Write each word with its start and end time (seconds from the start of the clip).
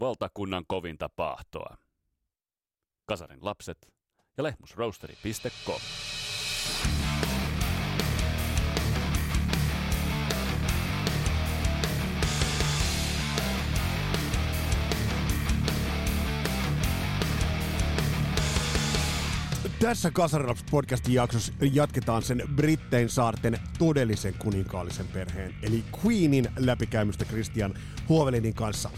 valtakunnan 0.00 0.64
kovinta 0.66 1.08
paahtoa. 1.16 1.76
Kasarin 3.06 3.44
lapset 3.44 3.92
ja 4.36 4.42
lehmusroasteri.com. 4.42 5.80
Tässä 19.80 20.10
Kasarilaps 20.10 20.64
podcastin 20.70 21.14
jaksossa 21.14 21.52
jatketaan 21.72 22.22
sen 22.22 22.42
Brittein 22.56 23.08
saarten 23.08 23.58
todellisen 23.78 24.34
kuninkaallisen 24.38 25.08
perheen, 25.08 25.54
eli 25.62 25.84
Queenin 26.04 26.48
läpikäymistä 26.58 27.24
Christian 27.24 27.74
Huovelinin 28.08 28.54
kanssa. 28.54 28.90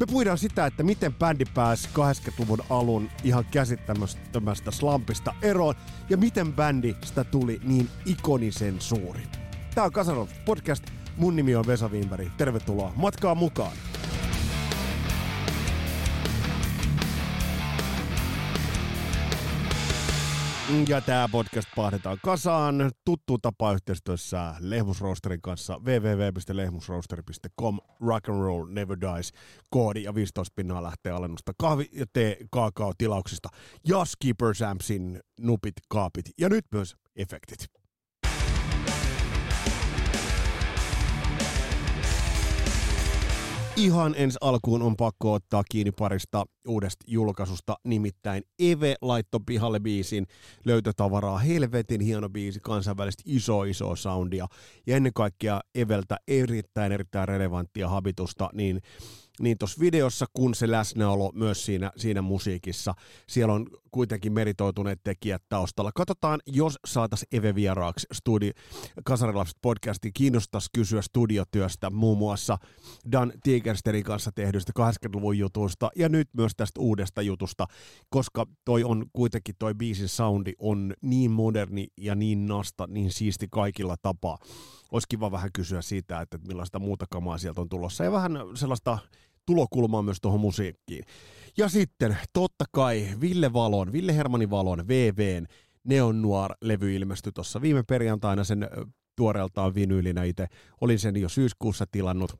Me 0.00 0.06
puhutaan 0.06 0.38
sitä, 0.38 0.66
että 0.66 0.82
miten 0.82 1.14
bändi 1.14 1.44
pääsi 1.54 1.88
80-luvun 1.88 2.58
alun 2.70 3.10
ihan 3.24 3.44
käsittämättömästä 3.44 4.70
slampista 4.70 5.34
eroon, 5.42 5.74
ja 6.10 6.16
miten 6.16 6.52
bändistä 6.52 7.24
tuli 7.24 7.60
niin 7.64 7.88
ikonisen 8.06 8.80
suuri. 8.80 9.22
Tämä 9.74 9.84
on 9.84 9.92
Kasarilaps 9.92 10.32
podcast, 10.44 10.84
mun 11.16 11.36
nimi 11.36 11.56
on 11.56 11.66
Vesa 11.66 11.88
Wienberg, 11.88 12.28
tervetuloa 12.36 12.92
matkaa 12.96 13.34
mukaan! 13.34 13.72
Ja 20.88 21.00
tämä 21.00 21.28
podcast 21.32 21.68
pahdetaan 21.76 22.18
kasaan. 22.24 22.90
Tuttu 23.04 23.38
tapa 23.38 23.72
yhteistyössä 23.72 24.54
Lehmusroosterin 24.60 25.42
kanssa. 25.42 25.78
www.lehmusroosteri.com 25.78 27.78
Rock 28.06 28.28
and 28.28 28.40
Roll 28.40 28.66
Never 28.66 28.96
Dies. 29.00 29.32
Koodi 29.70 30.02
ja 30.02 30.14
15 30.14 30.52
pinnaa 30.56 30.82
lähtee 30.82 31.12
alennusta. 31.12 31.52
Kahvi- 31.62 31.88
ja 31.92 32.06
tee 32.12 32.36
kaakao 32.50 32.92
tilauksista 32.98 33.48
ja 33.86 34.04
Skipper 34.04 34.54
Sampsin 34.54 35.20
nupit, 35.40 35.74
kaapit 35.88 36.24
ja 36.38 36.48
nyt 36.48 36.64
myös 36.72 36.94
efektit. 37.16 37.77
Ihan 43.78 44.14
ensi 44.16 44.38
alkuun 44.40 44.82
on 44.82 44.96
pakko 44.96 45.32
ottaa 45.32 45.64
kiinni 45.70 45.92
parista 45.92 46.46
uudesta 46.68 47.04
julkaisusta, 47.06 47.76
nimittäin 47.84 48.42
Eve 48.58 48.94
laittoi 49.02 49.40
pihalle 49.46 49.80
biisin 49.80 50.26
löytötavaraa, 50.64 51.38
helvetin 51.38 52.00
hieno 52.00 52.28
biisi, 52.28 52.60
kansainvälistä 52.60 53.22
iso 53.26 53.64
iso 53.64 53.96
soundia 53.96 54.46
ja 54.86 54.96
ennen 54.96 55.12
kaikkea 55.12 55.60
Eveltä 55.74 56.16
erittäin 56.28 56.92
erittäin 56.92 57.28
relevanttia 57.28 57.88
habitusta, 57.88 58.50
niin 58.52 58.80
niin 59.40 59.58
tuossa 59.58 59.80
videossa 59.80 60.26
kuin 60.32 60.54
se 60.54 60.70
läsnäolo 60.70 61.32
myös 61.34 61.66
siinä, 61.66 61.92
siinä 61.96 62.22
musiikissa. 62.22 62.94
Siellä 63.26 63.54
on 63.54 63.66
kuitenkin 63.90 64.32
meritoituneet 64.32 65.00
tekijät 65.04 65.42
taustalla. 65.48 65.90
Katsotaan, 65.94 66.40
jos 66.46 66.76
saatas 66.86 67.24
Eve 67.32 67.54
vieraaksi 67.54 68.06
studi 68.12 68.50
Kasarilapset 69.04 69.56
podcastiin, 69.62 70.12
kiinnostaisi 70.12 70.68
kysyä 70.74 71.02
studiotyöstä, 71.02 71.90
muun 71.90 72.18
muassa 72.18 72.58
Dan 73.12 73.32
Tigersterin 73.42 74.04
kanssa 74.04 74.32
tehdyistä 74.34 74.72
80-luvun 74.78 75.38
jutuista 75.38 75.90
ja 75.96 76.08
nyt 76.08 76.28
myös 76.36 76.52
tästä 76.56 76.80
uudesta 76.80 77.22
jutusta, 77.22 77.66
koska 78.10 78.46
toi 78.64 78.84
on 78.84 79.06
kuitenkin 79.12 79.54
toi 79.58 79.74
biisin 79.74 80.08
soundi 80.08 80.52
on 80.58 80.94
niin 81.02 81.30
moderni 81.30 81.86
ja 81.96 82.14
niin 82.14 82.46
nasta, 82.46 82.86
niin 82.86 83.12
siisti 83.12 83.46
kaikilla 83.50 83.96
tapaa. 84.02 84.38
Olisi 84.92 85.06
kiva 85.08 85.30
vähän 85.30 85.50
kysyä 85.52 85.82
siitä, 85.82 86.20
että 86.20 86.38
millaista 86.48 86.78
muuta 86.78 87.06
kamaa 87.10 87.38
sieltä 87.38 87.60
on 87.60 87.68
tulossa 87.68 88.04
ja 88.04 88.12
vähän 88.12 88.32
sellaista 88.54 88.98
tulokulmaa 89.48 90.02
myös 90.02 90.20
tuohon 90.20 90.40
musiikkiin. 90.40 91.04
Ja 91.56 91.68
sitten 91.68 92.16
totta 92.32 92.64
kai 92.72 93.08
Ville 93.20 93.52
Valon, 93.52 93.92
Ville 93.92 94.16
Hermanin 94.16 94.50
Valon, 94.50 94.88
VVn 94.88 95.46
Neon 95.84 96.22
Noir-levy 96.22 96.96
ilmestyi 96.96 97.32
tuossa 97.32 97.60
viime 97.60 97.82
perjantaina 97.82 98.44
sen 98.44 98.68
tuoreeltaan 99.16 99.74
vinyylinä 99.74 100.24
itse. 100.24 100.46
Olin 100.80 100.98
sen 100.98 101.16
jo 101.16 101.28
syyskuussa 101.28 101.84
tilannut 101.90 102.32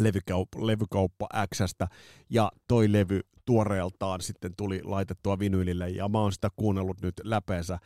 levykauppa, 0.00 0.66
levykauppa 0.66 1.28
Xstä 1.54 1.88
ja 2.30 2.52
toi 2.68 2.92
levy 2.92 3.20
tuoreeltaan 3.44 4.20
sitten 4.20 4.52
tuli 4.56 4.80
laitettua 4.84 5.38
vinyylille 5.38 5.88
ja 5.88 6.08
mä 6.08 6.20
oon 6.20 6.32
sitä 6.32 6.48
kuunnellut 6.56 7.02
nyt 7.02 7.14
läpeensä 7.24 7.78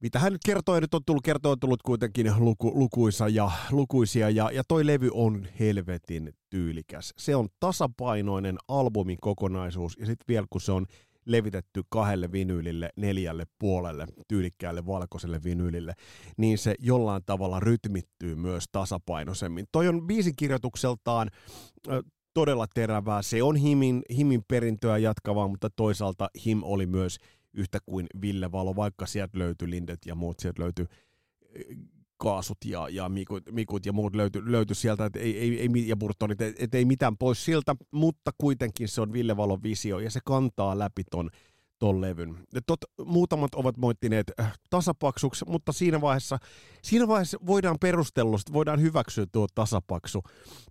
mitä 0.00 0.18
hän 0.18 0.32
nyt 0.32 0.42
kertoi, 0.46 0.80
nyt 0.80 0.94
on 0.94 1.04
tullut, 1.06 1.24
kertoo, 1.24 1.52
on 1.52 1.60
tullut 1.60 1.82
kuitenkin 1.82 2.32
luku, 2.38 2.72
lukuisa 2.74 3.28
ja, 3.28 3.50
lukuisia, 3.70 4.30
ja, 4.30 4.50
ja 4.50 4.62
toi 4.68 4.86
levy 4.86 5.10
on 5.12 5.46
helvetin 5.60 6.32
tyylikäs. 6.50 7.14
Se 7.18 7.36
on 7.36 7.48
tasapainoinen 7.60 8.58
albumin 8.68 9.18
kokonaisuus, 9.20 9.96
ja 10.00 10.06
sitten 10.06 10.24
vielä 10.28 10.46
kun 10.50 10.60
se 10.60 10.72
on 10.72 10.86
levitetty 11.24 11.82
kahdelle 11.88 12.32
vinyylille, 12.32 12.90
neljälle 12.96 13.44
puolelle 13.58 14.06
tyylikkäälle 14.28 14.86
valkoiselle 14.86 15.42
vinyylille, 15.44 15.94
niin 16.36 16.58
se 16.58 16.74
jollain 16.78 17.22
tavalla 17.26 17.60
rytmittyy 17.60 18.34
myös 18.34 18.64
tasapainoisemmin. 18.72 19.66
Toi 19.72 19.88
on 19.88 20.06
biisin 20.06 20.36
kirjoitukseltaan 20.36 21.30
todella 22.34 22.66
terävää. 22.74 23.22
Se 23.22 23.42
on 23.42 23.56
Himin, 23.56 24.02
Himin 24.16 24.42
perintöä 24.48 24.98
jatkavaa, 24.98 25.48
mutta 25.48 25.70
toisaalta 25.70 26.28
Him 26.46 26.62
oli 26.62 26.86
myös 26.86 27.16
yhtä 27.54 27.78
kuin 27.86 28.06
Ville 28.20 28.52
Valo, 28.52 28.76
vaikka 28.76 29.06
sieltä 29.06 29.38
löytyi 29.38 29.70
Lindet 29.70 29.98
ja 30.06 30.14
muut, 30.14 30.40
sieltä 30.40 30.62
löytyi 30.62 30.86
eh, 31.54 31.78
kaasut 32.16 32.58
ja, 32.64 32.88
ja 32.88 33.08
mikut, 33.08 33.42
mikut 33.50 33.86
ja 33.86 33.92
muut 33.92 34.16
löytyi, 34.16 34.42
löytyi 34.44 34.76
sieltä, 34.76 35.04
et 35.04 35.16
ei, 35.16 35.38
ei, 35.38 35.60
ei, 35.60 35.88
ja 35.88 35.96
Burtonit, 35.96 36.40
et, 36.40 36.56
et 36.58 36.74
ei 36.74 36.84
mitään 36.84 37.16
pois 37.16 37.44
siltä, 37.44 37.76
mutta 37.90 38.30
kuitenkin 38.38 38.88
se 38.88 39.00
on 39.00 39.12
Ville 39.12 39.36
Valon 39.36 39.62
visio 39.62 39.98
ja 39.98 40.10
se 40.10 40.20
kantaa 40.24 40.78
läpi 40.78 41.02
ton, 41.10 41.30
ton 41.78 42.00
levyn. 42.00 42.38
tot, 42.66 42.80
muutamat 43.06 43.54
ovat 43.54 43.76
moittineet 43.76 44.32
äh, 44.40 44.52
tasapaksuksi, 44.70 45.44
mutta 45.48 45.72
siinä 45.72 46.00
vaiheessa, 46.00 46.38
siinä 46.82 47.08
vaiheessa 47.08 47.38
voidaan 47.46 47.76
perustellusti, 47.80 48.52
voidaan 48.52 48.80
hyväksyä 48.80 49.26
tuo 49.32 49.46
tasapaksu 49.54 50.22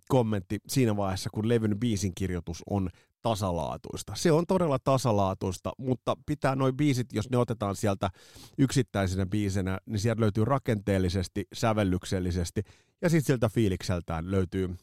kommentti 0.08 0.58
siinä 0.68 0.96
vaiheessa, 0.96 1.30
kun 1.34 1.48
levyn 1.48 1.80
biisin 1.80 2.12
kirjoitus 2.14 2.62
on 2.70 2.90
tasalaatuista. 3.22 4.12
Se 4.16 4.32
on 4.32 4.46
todella 4.46 4.78
tasalaatuista, 4.78 5.72
mutta 5.78 6.16
pitää 6.26 6.56
noin 6.56 6.76
biisit, 6.76 7.12
jos 7.12 7.30
ne 7.30 7.36
otetaan 7.36 7.76
sieltä 7.76 8.10
yksittäisenä 8.58 9.26
biisenä, 9.26 9.78
niin 9.86 10.00
sieltä 10.00 10.20
löytyy 10.20 10.44
rakenteellisesti, 10.44 11.48
sävellyksellisesti 11.52 12.62
ja 13.02 13.08
sitten 13.08 13.26
sieltä 13.26 13.48
fiilikseltään 13.48 14.30
löytyy 14.30 14.76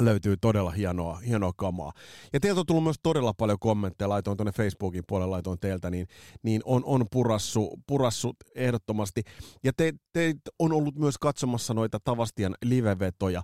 löytyy 0.00 0.36
todella 0.36 0.70
hienoa, 0.70 1.16
hienoa 1.16 1.52
kamaa. 1.56 1.92
Ja 2.32 2.40
teiltä 2.40 2.60
on 2.60 2.66
tullut 2.66 2.84
myös 2.84 2.96
todella 3.02 3.34
paljon 3.34 3.58
kommentteja, 3.58 4.08
laitoin 4.08 4.36
tuonne 4.36 4.52
Facebookin 4.52 5.04
puolelle, 5.08 5.30
laitoin 5.30 5.58
teiltä, 5.58 5.90
niin, 5.90 6.06
niin 6.42 6.62
on, 6.64 6.82
on 6.84 7.06
purassu, 7.12 7.80
purassu 7.86 8.32
ehdottomasti. 8.54 9.22
Ja 9.64 9.72
te, 9.76 9.94
te 10.12 10.34
on 10.58 10.72
ollut 10.72 10.98
myös 10.98 11.18
katsomassa 11.18 11.74
noita 11.74 11.98
Tavastian 12.04 12.54
livevetoja. 12.64 13.42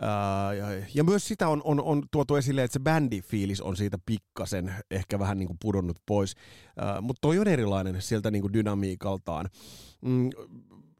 Ää, 0.00 0.54
ja, 0.54 0.66
ja 0.94 1.04
myös 1.04 1.28
sitä 1.28 1.48
on, 1.48 1.60
on, 1.64 1.82
on 1.82 2.02
tuotu 2.10 2.36
esille, 2.36 2.62
että 2.62 2.72
se 2.72 2.80
bändifiilis 2.80 3.60
on 3.60 3.76
siitä 3.76 3.98
pikkasen 4.06 4.74
ehkä 4.90 5.18
vähän 5.18 5.38
niin 5.38 5.46
kuin 5.46 5.58
pudonnut 5.62 5.96
pois. 6.06 6.34
Mutta 7.00 7.20
toi 7.20 7.38
on 7.38 7.48
erilainen 7.48 8.02
sieltä 8.02 8.30
niin 8.30 8.42
kuin 8.42 8.52
dynamiikaltaan. 8.52 9.48
Mm, 10.02 10.30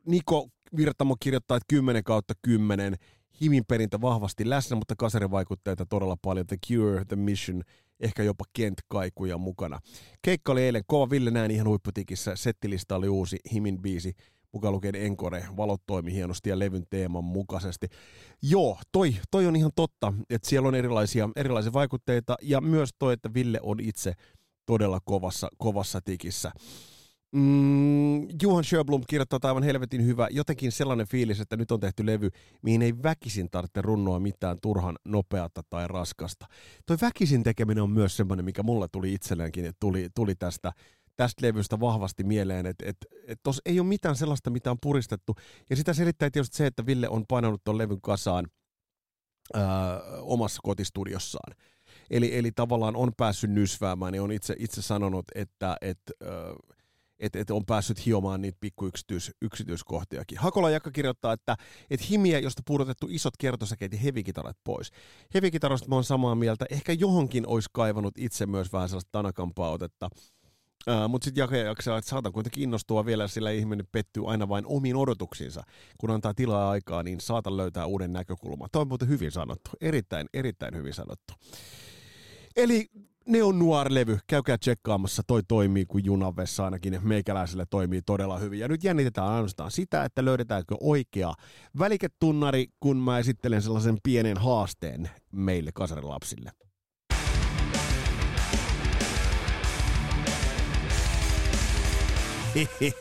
Niko 0.07 0.49
Virtamo 0.77 1.17
kirjoittaa, 1.21 1.57
että 1.57 1.67
10 1.69 2.05
kautta 2.05 2.35
10 2.43 2.97
Himin 3.41 3.65
perintö 3.69 4.01
vahvasti 4.01 4.51
läsnä, 4.51 4.77
mutta 4.77 4.95
kasarivaikutteita 4.99 5.87
todella 5.87 6.17
paljon. 6.23 6.47
The 6.47 6.57
Cure, 6.69 7.05
The 7.05 7.17
Mission, 7.17 7.63
ehkä 8.01 8.23
jopa 8.23 8.45
Kent 8.53 8.79
Kaikuja 8.89 9.39
mukana. 9.39 9.81
Keikka 10.23 10.53
oli 10.53 10.63
eilen 10.63 10.83
kova 10.87 11.11
Ville 11.11 11.31
näin 11.31 11.51
ihan 11.51 11.69
huipputikissä. 11.69 12.37
Settilista 12.37 12.97
oli 12.97 13.09
uusi 13.09 13.39
Himin 13.53 13.83
biisi, 13.83 14.15
mukaan 14.53 14.75
lukien 14.75 14.95
Encore. 14.95 15.45
Valot 15.57 15.83
toimi 15.87 16.13
hienosti 16.13 16.51
ja 16.51 16.59
levyn 16.59 16.85
teeman 16.91 17.25
mukaisesti. 17.25 17.87
Joo, 18.43 18.79
toi, 18.93 19.17
toi 19.31 19.47
on 19.47 19.57
ihan 19.57 19.73
totta, 19.77 20.13
että 20.31 20.49
siellä 20.49 20.69
on 20.69 20.75
erilaisia, 20.75 21.29
erilaisia 21.37 21.73
vaikutteita 21.73 22.37
ja 22.43 22.61
myös 22.61 22.91
toi, 22.99 23.13
että 23.13 23.35
Ville 23.35 23.59
on 23.63 23.81
itse 23.81 24.13
todella 24.67 25.01
kovassa, 25.05 25.49
kovassa 25.59 26.01
tikissä. 26.01 26.53
Mm, 27.35 28.29
Juhan 28.43 28.65
Sjöblom 28.65 29.03
kirjoittaa 29.09 29.41
aivan 29.43 29.63
helvetin 29.63 30.07
hyvä. 30.07 30.29
Jotenkin 30.31 30.73
sellainen 30.73 31.09
fiilis, 31.09 31.41
että 31.41 31.57
nyt 31.57 31.71
on 31.71 31.81
tehty 31.81 32.07
levy, 32.07 32.31
mihin 32.63 32.83
ei 32.83 32.95
väkisin 33.03 33.51
tarvitse 33.51 33.83
runnoa 33.83 34.21
mitään 34.21 34.59
turhan 34.63 34.97
nopeata 35.05 35.63
tai 35.71 35.89
raskasta. 35.89 36.47
Toi 36.87 36.97
väkisin 37.01 37.43
tekeminen 37.43 37.83
on 37.83 37.91
myös 37.91 38.17
semmoinen, 38.17 38.45
mikä 38.45 38.63
mulle 38.63 38.89
tuli 38.93 39.13
itselleenkin, 39.13 39.65
että 39.65 39.77
tuli, 39.81 40.09
tuli 40.15 40.35
tästä, 40.35 40.73
tästä 41.17 41.47
levystä 41.47 41.81
vahvasti 41.81 42.25
mieleen, 42.25 42.67
että 42.67 42.85
et, 42.89 42.97
et 43.27 43.41
tuossa 43.43 43.63
ei 43.67 43.81
ole 43.81 43.89
mitään 43.89 44.17
sellaista, 44.17 44.51
mitä 44.51 44.71
on 44.71 44.79
puristettu. 44.83 45.35
Ja 45.71 45.77
sitä 45.77 45.93
selittää 45.93 46.31
tietysti 46.31 46.57
se, 46.57 46.67
että 46.67 46.87
Ville 46.87 47.09
on 47.09 47.25
painanut 47.29 47.65
tuon 47.65 47.79
levyn 47.79 48.01
kasaan 48.01 48.47
ää, 49.55 50.01
omassa 50.21 50.61
kotistudiossaan. 50.63 51.57
Eli, 52.11 52.39
eli 52.39 52.53
tavallaan 52.53 52.97
on 52.97 53.13
päässyt 53.17 53.51
nysväämään 53.51 54.15
ja 54.15 54.23
on 54.23 54.33
itse, 54.33 54.57
itse 54.59 54.83
sanonut, 54.83 55.25
että... 55.35 55.77
että 55.81 56.13
ää, 56.23 56.31
että 57.19 57.39
et 57.39 57.51
on 57.51 57.67
päässyt 57.67 58.07
hiomaan 58.07 58.41
niitä 58.41 58.59
pikku 58.61 58.87
yksityis, 58.87 59.33
yksityiskohtiakin. 59.43 60.39
Hakola 60.39 60.71
Jakka 60.71 60.91
kirjoittaa, 60.91 61.33
että 61.33 61.57
et 61.91 62.11
himiä, 62.11 62.39
josta 62.39 62.63
pudotettu 62.67 63.07
isot 63.11 63.37
kertosäkeet 63.39 63.93
ja 63.93 63.99
hevikitarat 63.99 64.57
pois. 64.65 64.91
Hevikitarosta 65.35 65.89
mä 65.89 65.95
oon 65.95 66.05
samaa 66.05 66.35
mieltä. 66.35 66.67
Ehkä 66.71 66.93
johonkin 66.93 67.47
olisi 67.47 67.69
kaivannut 67.73 68.15
itse 68.19 68.47
myös 68.47 68.73
vähän 68.73 68.89
sellaista 68.89 69.13
tanakampaa 69.13 69.71
otetta. 69.71 70.11
Mutta 71.09 71.25
sitten 71.25 71.43
Jake 71.43 71.59
jaksaa, 71.59 71.99
että 71.99 72.11
saatan 72.11 72.33
kuitenkin 72.33 72.63
innostua 72.63 73.07
vielä, 73.07 73.29
sillä 73.29 73.51
ihminen 73.51 73.87
pettyy 73.93 74.31
aina 74.31 74.49
vain 74.49 74.67
omiin 74.67 74.97
odotuksiinsa. 74.97 75.63
Kun 75.99 76.11
antaa 76.11 76.35
tilaa 76.35 76.71
aikaa, 76.71 77.03
niin 77.03 77.21
saatan 77.21 77.57
löytää 77.57 77.87
uuden 77.87 78.13
näkökulman. 78.13 78.69
Tämä 78.73 78.81
on 78.81 78.89
muuten 78.89 79.09
hyvin 79.09 79.31
sanottu. 79.31 79.71
Erittäin, 79.81 80.27
erittäin 80.35 80.77
hyvin 80.77 80.95
sanottu. 80.95 81.35
Eli 82.57 82.91
Neon 83.29 83.59
Noir-levy, 83.59 84.19
käykää 84.27 84.59
tsekkaamassa, 84.59 85.23
toi 85.27 85.43
toimii 85.49 85.87
kuin 85.87 86.05
junavessa 86.05 86.65
ainakin 86.65 86.99
meikäläiselle 87.03 87.67
toimii 87.71 88.03
todella 88.03 88.39
hyvin. 88.39 88.61
Ja 88.61 88.69
nyt 88.69 88.85
jännitetään 88.85 89.29
ainoastaan 89.29 89.71
sitä, 89.71 90.05
että 90.05 90.25
löydetäänkö 90.25 90.75
oikea 90.81 91.35
väliketunnari, 91.79 92.67
kun 92.81 92.97
mä 92.97 93.19
esittelen 93.19 93.63
sellaisen 93.63 93.99
pienen 94.03 94.37
haasteen 94.37 95.11
meille 95.33 95.71
kasarilapsille. 95.75 96.51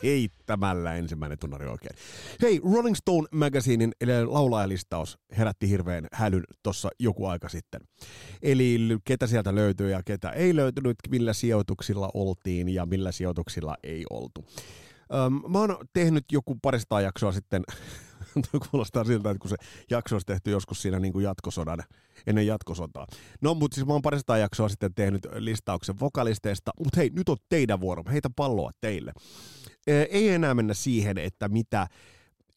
Heittämällä 0.04 0.96
ensimmäinen 0.96 1.40
tunnari 1.40 1.68
oikein. 1.68 1.96
Hei, 2.42 2.62
Rolling 2.74 2.96
Stone 2.96 3.28
Magazinein 3.32 3.92
eli 4.02 4.26
laulajalistaus 4.26 5.18
herätti 5.38 5.70
hirveän 5.70 6.08
hälyn 6.14 6.44
tuossa 6.64 6.90
joku 7.00 7.26
aika 7.26 7.50
sitten. 7.50 7.82
Eli 8.42 8.80
ketä 9.06 9.28
sieltä 9.28 9.56
löytyy 9.56 9.92
ja 9.92 10.02
ketä 10.06 10.30
ei 10.30 10.56
löytynyt, 10.56 10.98
millä 11.10 11.34
sijoituksilla 11.34 12.10
oltiin 12.14 12.70
ja 12.70 12.86
millä 12.86 13.12
sijoituksilla 13.12 13.76
ei 13.84 14.06
oltu. 14.10 14.46
Öm, 15.26 15.52
mä 15.52 15.60
oon 15.60 15.78
tehnyt 15.94 16.26
joku 16.32 16.56
parista 16.62 17.02
jaksoa 17.02 17.32
sitten, 17.32 17.64
kuulostaa 18.72 19.04
siltä, 19.04 19.30
että 19.30 19.42
kun 19.42 19.50
se 19.50 19.56
jakso 19.90 20.16
olisi 20.16 20.26
tehty 20.26 20.52
joskus 20.52 20.82
siinä 20.82 21.00
niin 21.00 21.14
kuin 21.14 21.24
jatkosodan, 21.24 21.84
ennen 22.28 22.48
jatkosotaa. 22.48 23.08
No, 23.42 23.54
mutta 23.54 23.76
siis 23.76 23.88
mä 23.88 23.94
oon 23.94 24.02
parista 24.02 24.38
jaksoa 24.38 24.70
sitten 24.70 24.94
tehnyt 24.94 25.28
listauksen 25.36 26.00
vokalisteista, 26.00 26.72
mutta 26.80 27.00
hei, 27.00 27.10
nyt 27.10 27.30
on 27.30 27.38
teidän 27.50 27.82
vuoro, 27.82 28.04
heitä 28.12 28.30
palloa 28.36 28.72
teille. 28.82 29.14
Ei 29.88 30.30
enää 30.30 30.54
mennä 30.54 30.74
siihen, 30.74 31.18
että 31.18 31.50
mitä 31.50 31.88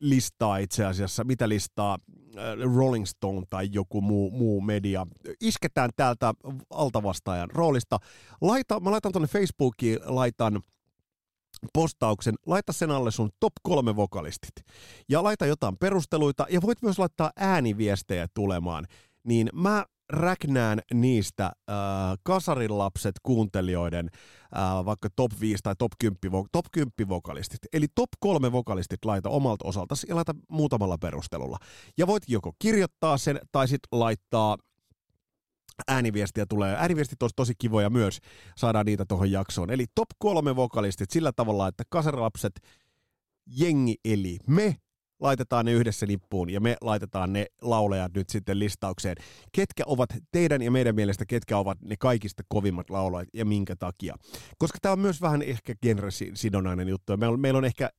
listaa 0.00 0.58
itse 0.58 0.84
asiassa, 0.84 1.24
mitä 1.24 1.48
listaa 1.48 1.98
Rolling 2.76 3.06
Stone 3.06 3.42
tai 3.50 3.68
joku 3.72 4.00
muu, 4.00 4.30
muu 4.30 4.60
media. 4.60 5.06
Isketään 5.40 5.90
täältä 5.96 6.34
altavastaajan 6.70 7.50
roolista. 7.50 7.98
Laita, 8.40 8.80
mä 8.80 8.90
laitan 8.90 9.12
tuonne 9.12 9.28
Facebookiin, 9.28 9.98
laitan 10.04 10.62
postauksen, 11.72 12.34
laita 12.46 12.72
sen 12.72 12.90
alle 12.90 13.10
sun 13.10 13.30
top 13.40 13.52
kolme 13.62 13.96
vokalistit. 13.96 14.54
Ja 15.08 15.22
laita 15.22 15.46
jotain 15.46 15.76
perusteluita 15.76 16.46
ja 16.50 16.62
voit 16.62 16.82
myös 16.82 16.98
laittaa 16.98 17.30
ääniviestejä 17.36 18.26
tulemaan. 18.34 18.86
Niin 19.24 19.48
mä 19.54 19.84
räknään 20.10 20.80
niistä 20.94 21.44
äh, 21.44 21.74
kasarilapset 22.22 23.14
kuuntelijoiden 23.22 24.10
äh, 24.56 24.84
vaikka 24.84 25.08
top 25.16 25.32
5 25.40 25.62
tai 25.62 25.74
top 25.78 25.92
10, 25.98 26.18
vo- 26.26 26.48
top 26.52 26.66
10 26.72 26.90
vokalistit. 27.08 27.58
Eli 27.72 27.86
top 27.94 28.08
3 28.20 28.52
vokalistit 28.52 29.04
laita 29.04 29.28
omalta 29.28 29.68
osaltasi 29.68 30.06
ja 30.08 30.16
laita 30.16 30.34
muutamalla 30.48 30.98
perustelulla. 30.98 31.58
Ja 31.98 32.06
voit 32.06 32.22
joko 32.28 32.52
kirjoittaa 32.58 33.18
sen 33.18 33.40
tai 33.52 33.68
sitten 33.68 34.00
laittaa 34.00 34.56
ääniviestiä 35.88 36.46
tulee. 36.46 36.76
Ääniviestit 36.76 37.22
olisi 37.22 37.36
tosi 37.36 37.54
kivoja 37.58 37.90
myös, 37.90 38.18
saadaan 38.56 38.86
niitä 38.86 39.04
tuohon 39.08 39.30
jaksoon. 39.30 39.70
Eli 39.70 39.86
top 39.94 40.08
kolme 40.18 40.56
vokalistit 40.56 41.10
sillä 41.10 41.32
tavalla, 41.32 41.68
että 41.68 41.84
kasaralapset, 41.88 42.60
jengi 43.46 43.94
eli 44.04 44.38
me 44.46 44.76
laitetaan 45.20 45.64
ne 45.64 45.72
yhdessä 45.72 46.06
nippuun 46.06 46.50
ja 46.50 46.60
me 46.60 46.76
laitetaan 46.80 47.32
ne 47.32 47.46
laulajat 47.62 48.14
nyt 48.14 48.28
sitten 48.28 48.58
listaukseen. 48.58 49.16
Ketkä 49.52 49.82
ovat 49.86 50.10
teidän 50.32 50.62
ja 50.62 50.70
meidän 50.70 50.94
mielestä, 50.94 51.24
ketkä 51.26 51.58
ovat 51.58 51.78
ne 51.82 51.96
kaikista 51.98 52.42
kovimmat 52.48 52.90
laulajat 52.90 53.28
ja 53.34 53.44
minkä 53.44 53.76
takia? 53.76 54.16
Koska 54.58 54.78
tämä 54.82 54.92
on 54.92 54.98
myös 54.98 55.20
vähän 55.20 55.42
ehkä 55.42 55.74
genresidonainen 55.82 56.88
juttu. 56.88 57.16
Meillä 57.16 57.34
on, 57.34 57.40
meillä 57.40 57.58
on 57.58 57.64
ehkä 57.64 57.90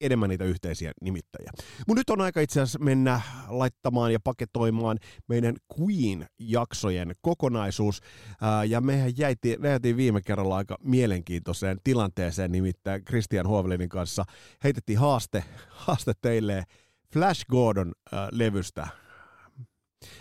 enemmän 0.00 0.28
niitä 0.28 0.44
yhteisiä 0.44 0.92
nimittäjiä. 1.02 1.50
Mutta 1.86 2.00
nyt 2.00 2.10
on 2.10 2.20
aika 2.20 2.40
itse 2.40 2.60
asiassa 2.60 2.78
mennä 2.78 3.20
laittamaan 3.48 4.12
ja 4.12 4.20
paketoimaan 4.24 4.98
meidän 5.28 5.56
Queen-jaksojen 5.78 7.12
kokonaisuus. 7.20 8.00
Ää, 8.40 8.64
ja 8.64 8.80
mehän 8.80 9.12
jäitiin, 9.18 9.58
jäitiin 9.62 9.96
viime 9.96 10.20
kerralla 10.22 10.56
aika 10.56 10.76
mielenkiintoiseen 10.82 11.78
tilanteeseen, 11.84 12.52
nimittäin 12.52 13.04
Christian 13.04 13.46
Hovelinin 13.46 13.88
kanssa 13.88 14.24
heitettiin 14.64 14.98
haaste, 14.98 15.44
haaste 15.68 16.12
teille 16.22 16.64
Flash 17.12 17.44
Gordon-levystä. 17.50 18.88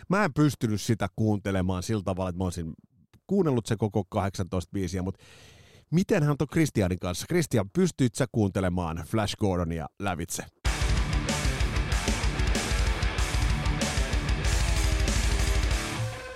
Mä 0.09 0.25
en 0.25 0.33
pystynyt 0.33 0.81
sitä 0.81 1.07
kuuntelemaan 1.15 1.83
sillä 1.83 2.03
tavalla, 2.03 2.29
että 2.29 2.37
mä 2.37 2.43
olisin 2.43 2.73
kuunnellut 3.27 3.65
se 3.65 3.75
koko 3.75 4.03
18 4.09 4.71
biisiä, 4.73 5.01
mutta 5.01 5.23
Miten 5.91 6.23
hän 6.23 6.35
on 6.41 6.47
Christianin 6.51 6.99
kanssa? 6.99 7.25
Christian, 7.27 7.69
pystyit 7.75 8.15
sä 8.15 8.25
kuuntelemaan 8.31 8.97
Flash 9.11 9.35
Gordonia 9.37 9.85
lävitse? 9.99 10.43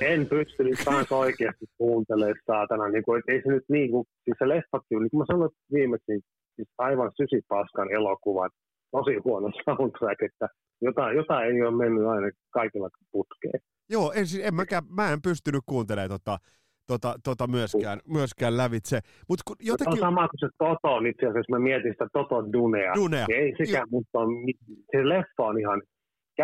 En 0.01 0.25
pystynyt 0.25 0.79
taas 0.85 1.11
oikeasti 1.11 1.65
kuuntelemaan 1.77 2.35
saatana. 2.45 2.87
Niin 2.89 3.03
kuin, 3.03 3.23
ei 3.27 3.41
se 3.41 3.49
nyt 3.49 3.63
niin 3.69 3.91
kuin, 3.91 4.05
siis 4.23 4.37
se 4.39 4.47
leffakin, 4.47 4.99
niin 4.99 5.09
kuin 5.09 5.19
mä 5.19 5.25
sanoin 5.27 5.51
viimeksi, 5.73 6.19
siis 6.55 6.69
aivan 6.77 7.11
sysipaskan 7.17 7.91
elokuva, 7.91 8.49
tosi 8.91 9.15
huono 9.25 9.51
soundtrack, 9.65 10.21
että 10.21 10.47
jotain, 10.81 11.17
jotain 11.17 11.55
ei 11.55 11.61
ole 11.61 11.77
mennyt 11.77 12.07
aina 12.07 12.31
kaikilla 12.49 12.89
putkeen. 13.11 13.59
Joo, 13.89 14.11
en, 14.11 14.27
siis 14.27 14.45
en 14.45 14.55
mäkään, 14.55 14.83
mä 14.89 15.11
en 15.11 15.21
pystynyt 15.21 15.63
kuuntelemaan 15.65 16.09
tota, 16.09 16.37
tota, 16.91 17.11
tota 17.23 17.45
myöskään, 17.47 17.99
myöskään 18.17 18.57
lävitse. 18.57 18.97
Mut 19.29 19.39
kun 19.47 19.55
jotenkin... 19.71 20.03
On 20.03 20.07
sama 20.09 20.27
kuin 20.27 20.39
se 20.39 20.49
Toto 20.57 20.91
itse 21.11 21.25
asiassa, 21.25 21.55
mä 21.55 21.59
mietin 21.69 21.93
sitä 21.93 22.07
Toto 22.13 22.37
Dunea. 22.53 22.93
Dunea. 22.95 23.25
Niin 23.27 23.39
ei 23.43 23.53
sekä, 23.57 23.83
mutta 23.91 24.19
on, 24.19 24.29
se 24.91 25.09
leffa 25.09 25.43
on 25.51 25.59
ihan 25.59 25.81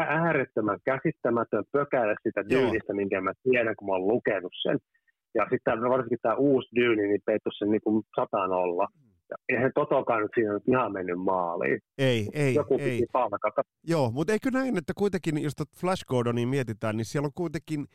äärettömän 0.04 0.80
käsittämätön 0.86 1.64
pökäle 1.72 2.16
sitä 2.24 2.42
dyynistä, 2.50 2.94
minkä 2.94 3.22
mä 3.22 3.34
tiedän, 3.44 3.76
kun 3.76 3.88
mä 3.88 3.92
oon 3.92 4.08
lukenut 4.08 4.54
sen. 4.64 4.78
Ja 5.36 5.48
sitten 5.50 5.90
varsinkin 5.94 6.20
tämä 6.22 6.36
uusi 6.36 6.68
dyyni, 6.76 7.08
niin 7.08 7.22
peittu 7.26 7.50
sen 7.58 7.70
niin 7.72 7.82
kuin 7.84 8.04
sataan 8.20 8.52
olla. 8.52 8.88
Ja 9.30 9.36
eihän 9.50 9.72
Totokaan 9.76 10.22
nyt 10.22 10.32
siinä 10.36 10.60
ihan 10.68 10.94
mennyt 10.94 11.20
maaliin. 11.20 11.80
Ei, 11.98 12.28
ei, 12.34 12.56
Joku 12.56 12.78
ei. 12.80 13.06
palkata. 13.12 13.62
Joo, 13.88 14.12
mutta 14.12 14.34
eikö 14.34 14.50
näin, 14.52 14.78
että 14.78 14.94
kuitenkin, 14.98 15.44
jos 15.44 15.54
Flash 15.80 16.06
Gordonia 16.06 16.48
mietitään, 16.48 16.98
niin 16.98 17.06
siellä 17.06 17.26
on 17.26 17.32
kuitenkin 17.36 17.86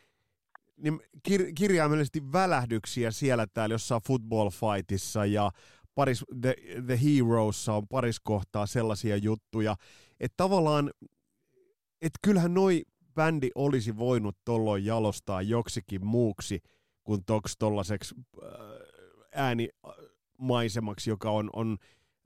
niin 0.82 1.00
kir- 1.28 1.52
kirjaimellisesti 1.54 2.32
välähdyksiä 2.32 3.10
siellä 3.10 3.46
täällä 3.46 3.74
jossain 3.74 4.02
football 4.06 4.50
fightissa 4.50 5.26
ja 5.26 5.50
paris, 5.94 6.25
The, 6.40 6.54
The 6.87 6.99
Heroessa 7.04 7.75
on 7.75 7.88
paris 7.88 8.20
kohtaa 8.20 8.66
sellaisia 8.66 9.16
juttuja, 9.16 9.76
että 10.20 10.34
tavallaan, 10.37 10.90
että 12.02 12.18
kyllähän 12.22 12.54
noi 12.54 12.82
bändi 13.14 13.50
olisi 13.54 13.96
voinut 13.96 14.37
tolloin 14.44 14.84
jalostaa 14.84 15.42
joksikin 15.42 16.06
muuksi 16.06 16.60
kuin 17.04 17.25
toks 17.25 17.54
tollaseksi 17.58 18.14
äh, 18.42 18.50
äänimaisemaksi, 19.34 21.10
joka 21.10 21.30
on, 21.30 21.50
on 21.52 21.76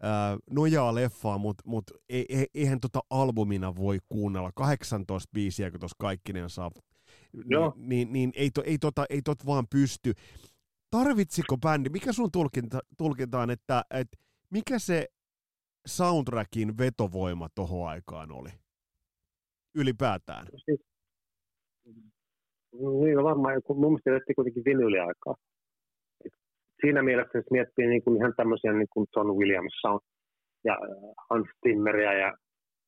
äh, 0.04 0.38
nojaa 0.50 0.94
leffaa, 0.94 1.38
mutta 1.38 1.62
mut 1.66 1.84
e, 2.08 2.44
eihän 2.54 2.80
tota 2.80 3.00
albumina 3.11 3.76
voi 3.76 3.99
kuunnella. 4.08 4.50
18 4.54 5.30
biisiä, 5.34 5.70
kun 5.70 5.80
tuossa 5.80 5.96
kaikkinen 5.99 6.50
saa 6.50 6.70
Joo. 7.47 7.73
niin, 7.76 8.12
niin 8.12 8.33
ei, 8.35 8.50
to, 8.50 8.62
ei, 8.67 8.79
tota, 8.79 9.05
ei 9.11 9.23
tot 9.23 9.47
vaan 9.47 9.64
pysty. 9.71 10.12
Tarvitsiko 10.91 11.57
bändi, 11.57 11.88
mikä 11.91 12.12
sun 12.12 12.33
tulkinta, 12.33 12.79
tulkintaan, 12.99 13.50
että, 13.50 13.85
että 13.91 14.17
mikä 14.50 14.79
se 14.79 15.09
soundtrackin 15.87 16.79
vetovoima 16.79 17.49
tohon 17.55 17.88
aikaan 17.88 18.33
oli? 18.33 18.50
Ylipäätään. 19.75 20.47
Siis, 20.64 20.81
niin 22.73 23.17
no 23.17 23.25
varmaan, 23.25 23.62
kun 23.62 23.81
mun 23.81 23.93
mielestä 23.93 24.11
elettiin 24.11 24.35
kuitenkin 24.35 24.64
vinyliaikaa. 24.64 25.35
Siinä 26.81 27.03
mielessä, 27.03 27.38
jos 27.38 27.50
miettii 27.50 27.87
niin 27.87 28.03
kuin 28.03 28.17
ihan 28.17 28.35
tämmöisiä 28.37 28.73
niin 28.73 28.88
kuin 28.91 29.07
John 29.17 29.29
Williams 29.38 29.73
sound 29.81 30.00
ja 30.64 30.73
äh, 30.73 31.14
Hans 31.31 31.49
Zimmeria 31.62 32.12
ja 32.12 32.33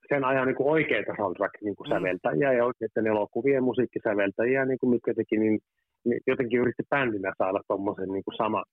sen 0.09 0.25
ajan 0.25 0.47
niin 0.47 0.57
kuin 0.57 0.71
oikeita 0.71 1.13
soundtrack-säveltäjiä 1.17 2.49
niin 2.51 2.59
ja 2.59 2.65
oikeiden 2.65 3.07
elokuvien 3.07 3.63
musiikkisäveltäjiä, 3.63 4.65
niin 4.65 4.79
kuin 4.79 4.91
mitkä 4.91 5.15
teki, 5.15 5.37
niin, 5.37 5.59
niin 6.05 6.21
jotenkin 6.27 6.61
yritti 6.61 6.83
bändinä 6.91 7.33
saada 7.39 7.61
tuommoisen 7.69 8.09
niin 8.09 8.25
kuin 8.25 8.37
sama. 8.37 8.65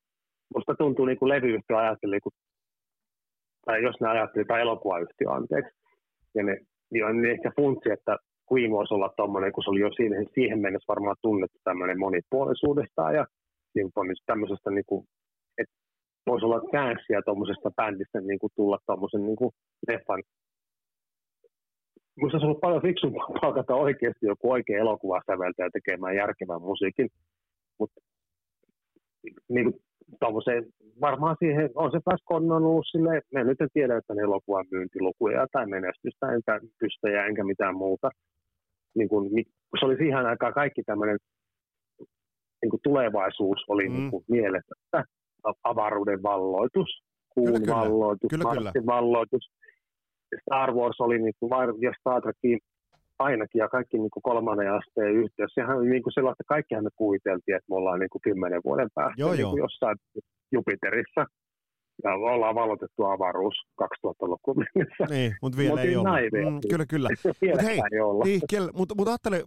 Musta 0.56 0.76
tuntuu 0.76 1.06
niin 1.06 1.20
kuin 1.20 1.30
levyyhtiö 1.30 1.78
ajatteli, 1.78 2.20
kun, 2.20 2.32
tai 3.66 3.84
jos 3.84 3.96
ne 4.02 4.08
ajatteli, 4.10 4.46
tai 4.46 4.62
elokuvayhtiö 4.62 5.30
anteeksi, 5.32 5.76
ja 6.36 6.44
ne 6.44 6.58
niin 6.92 7.26
ehkä 7.26 7.52
funtsi, 7.56 7.92
että 7.92 8.18
Queen 8.52 8.72
voisi 8.72 8.94
olla 8.94 9.10
tuommoinen, 9.18 9.52
kun 9.52 9.64
se 9.64 9.70
oli 9.70 9.80
jo 9.80 9.92
siihen, 9.92 10.28
siihen 10.34 10.60
mennessä 10.60 10.94
varmaan 10.94 11.16
tunnettu 11.22 11.58
tämmöinen 11.64 12.00
monipuolisuudestaan 12.00 13.16
ja 13.16 13.26
symfonista 13.74 14.24
tämmöisestä, 14.26 14.70
niin 14.72 14.86
kuin, 14.88 15.06
että 15.58 15.76
voisi 16.28 16.46
olla 16.46 16.62
käänsiä 16.72 17.22
tuommoisesta 17.26 17.72
bändistä 17.72 18.22
niin 18.22 18.40
kuin 18.40 18.52
tulla 18.56 18.78
tuommoisen 18.86 19.24
niin 19.26 19.36
kuin 19.36 19.52
leffan. 19.88 20.24
Minusta 22.16 22.40
se 22.40 22.46
on 22.46 22.48
ollut 22.48 22.62
paljon 22.62 22.82
fiksumpaa 22.82 23.28
palkata 23.42 23.76
oikeasti 23.76 24.26
joku 24.26 24.52
oikea 24.52 24.80
elokuvasäveltäjä 24.80 25.70
tekemään 25.74 26.16
järkevän 26.16 26.62
musiikin. 26.62 27.10
Mutta 27.80 28.02
niin 29.50 29.72
kuin 29.72 29.82
tommoseen, 30.20 30.66
varmaan 31.02 31.36
siihen 31.40 31.70
on 31.76 31.92
se 31.92 32.00
Flash 32.04 32.24
Gordon 32.26 32.52
ollut 32.52 32.86
silleen, 32.92 33.22
mä 33.34 33.44
nyt 33.44 33.62
en 33.62 33.70
tiedä, 33.74 33.98
että 33.98 34.14
ne 34.14 34.22
elokuvan 34.22 34.66
myyntilukuja 34.72 35.48
tai 35.52 35.66
menestystä, 35.68 36.32
enkä 36.32 36.60
pystyjä, 36.80 37.26
enkä 37.26 37.44
mitään 37.44 37.76
muuta. 37.76 38.10
Niin 38.96 39.10
kun, 39.10 39.30
se 39.80 39.86
oli 39.86 39.98
siihen 39.98 40.26
aikaan 40.26 40.54
kaikki 40.54 40.84
tämmöinen 40.84 41.18
niin 42.62 42.70
kuin 42.70 42.82
tulevaisuus 42.84 43.66
oli 43.68 43.90
mm. 43.90 43.96
niin 43.96 44.12
kuin 44.12 44.24
mielessä, 44.28 44.76
että 44.84 45.04
avaruuden 45.64 46.24
valloitus, 46.24 47.04
kuun 47.34 47.48
kyllä, 47.48 47.60
kyllä. 47.60 47.76
valloitus, 47.76 48.30
kyllä, 48.30 48.72
kyllä. 48.74 48.86
valloitus. 48.86 49.52
Star 50.42 50.74
Wars 50.74 51.02
oli 51.02 51.20
niin 51.20 51.34
kuin, 51.40 51.52
ja 51.82 51.92
Star 52.00 52.22
Trekin 52.22 52.60
ainakin 53.20 53.60
ja 53.60 53.68
kaikki 53.70 53.98
niin 53.98 54.14
kuin 54.14 54.24
kolmannen 54.24 54.74
asteen 54.74 55.14
yhteys. 55.14 55.52
Sehän 55.54 55.78
on 55.78 55.90
niin 55.90 56.04
kuin 56.04 56.14
sellaista, 56.14 56.44
kaikkihan 56.48 56.84
me 56.84 56.90
kuviteltiin, 56.96 57.56
että 57.56 57.70
me 57.70 57.76
ollaan 57.76 58.00
niin 58.00 58.10
kuin 58.10 58.22
kymmenen 58.22 58.62
vuoden 58.66 58.90
päästä 58.96 59.22
joo, 59.22 59.32
niin 59.32 59.42
joo. 59.42 59.58
jossain 59.58 59.98
Jupiterissa 60.52 61.26
ja 62.04 62.14
ollaan 62.14 62.56
valotettu 62.56 63.06
avaruus 63.06 63.54
2000-luvun 63.82 64.66
mennessä. 64.76 65.06
Niin, 65.10 65.36
mutta 65.42 65.58
vielä 65.58 65.82
ei 65.82 65.96
ole. 65.96 66.22
Mm, 66.22 66.60
kyllä, 66.70 66.86
kyllä. 66.86 67.10
mutta 67.52 67.64
hei, 67.64 67.80
niin, 67.92 68.42
mutta 68.74 68.96
mut 68.98 69.08
ajattele, 69.08 69.44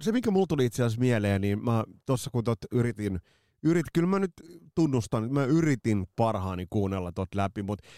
se 0.00 0.12
mikä 0.12 0.30
mulla 0.30 0.46
tuli 0.48 0.64
itse 0.64 0.82
asiassa 0.82 1.00
mieleen, 1.00 1.40
niin 1.40 1.64
mä 1.64 1.84
tuossa 2.06 2.30
kun 2.30 2.44
tot 2.44 2.58
yritin, 2.72 3.18
yrit, 3.64 3.86
kyllä 3.94 4.08
mä 4.08 4.18
nyt 4.18 4.32
tunnustan, 4.74 5.24
että 5.24 5.34
mä 5.34 5.44
yritin 5.44 6.04
parhaani 6.16 6.66
kuunnella 6.70 7.12
tot 7.12 7.28
läpi, 7.34 7.62
mutta 7.62 7.88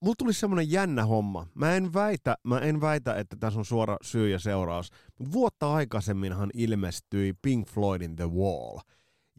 mulla 0.00 0.14
tuli 0.18 0.32
semmoinen 0.32 0.70
jännä 0.70 1.04
homma. 1.04 1.46
Mä 1.54 1.74
en 1.74 1.94
väitä, 1.94 2.36
mä 2.42 2.58
en 2.58 2.80
väitä, 2.80 3.14
että 3.14 3.36
tässä 3.40 3.58
on 3.58 3.64
suora 3.64 3.96
syy 4.02 4.28
ja 4.30 4.38
seuraus, 4.38 4.90
mutta 5.18 5.32
vuotta 5.32 5.74
aikaisemminhan 5.74 6.50
ilmestyi 6.54 7.32
Pink 7.42 7.68
Floydin 7.68 8.16
The 8.16 8.26
Wall. 8.30 8.78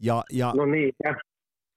Ja, 0.02 0.24
ja, 0.32 0.52
no 0.56 0.66
niin, 0.66 0.92
ja. 1.04 1.14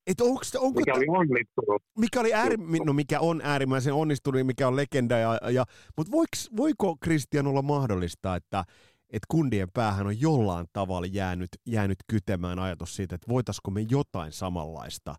Et 0.08 0.22
onks, 0.22 0.56
onko 0.56 0.80
mikä 0.80 0.94
oli 0.94 1.06
onnistunut. 1.08 1.84
Mikä, 1.98 2.20
oli 2.20 2.34
ääri, 2.34 2.56
no 2.86 2.94
mikä 2.94 3.20
on 3.20 3.42
äärimmäisen 3.44 3.94
onnistunut, 3.94 4.46
mikä 4.46 4.68
on 4.68 4.76
legenda. 4.76 5.18
Ja, 5.18 5.40
ja, 5.52 5.66
mutta 5.98 6.12
voiko 6.58 6.98
Christian 7.04 7.48
olla 7.48 7.62
mahdollista, 7.62 8.36
että 8.36 8.64
et 9.10 9.24
kundien 9.28 9.68
päähän 9.74 10.08
on 10.08 10.22
jollain 10.22 10.68
tavalla 10.74 11.08
jäänyt, 11.12 11.50
jäänyt 11.66 11.98
kytemään 12.08 12.60
ajatus 12.60 12.96
siitä, 12.96 13.16
että 13.16 13.28
voitaisiko 13.30 13.72
me 13.72 13.86
jotain 13.90 14.32
samanlaista 14.32 15.16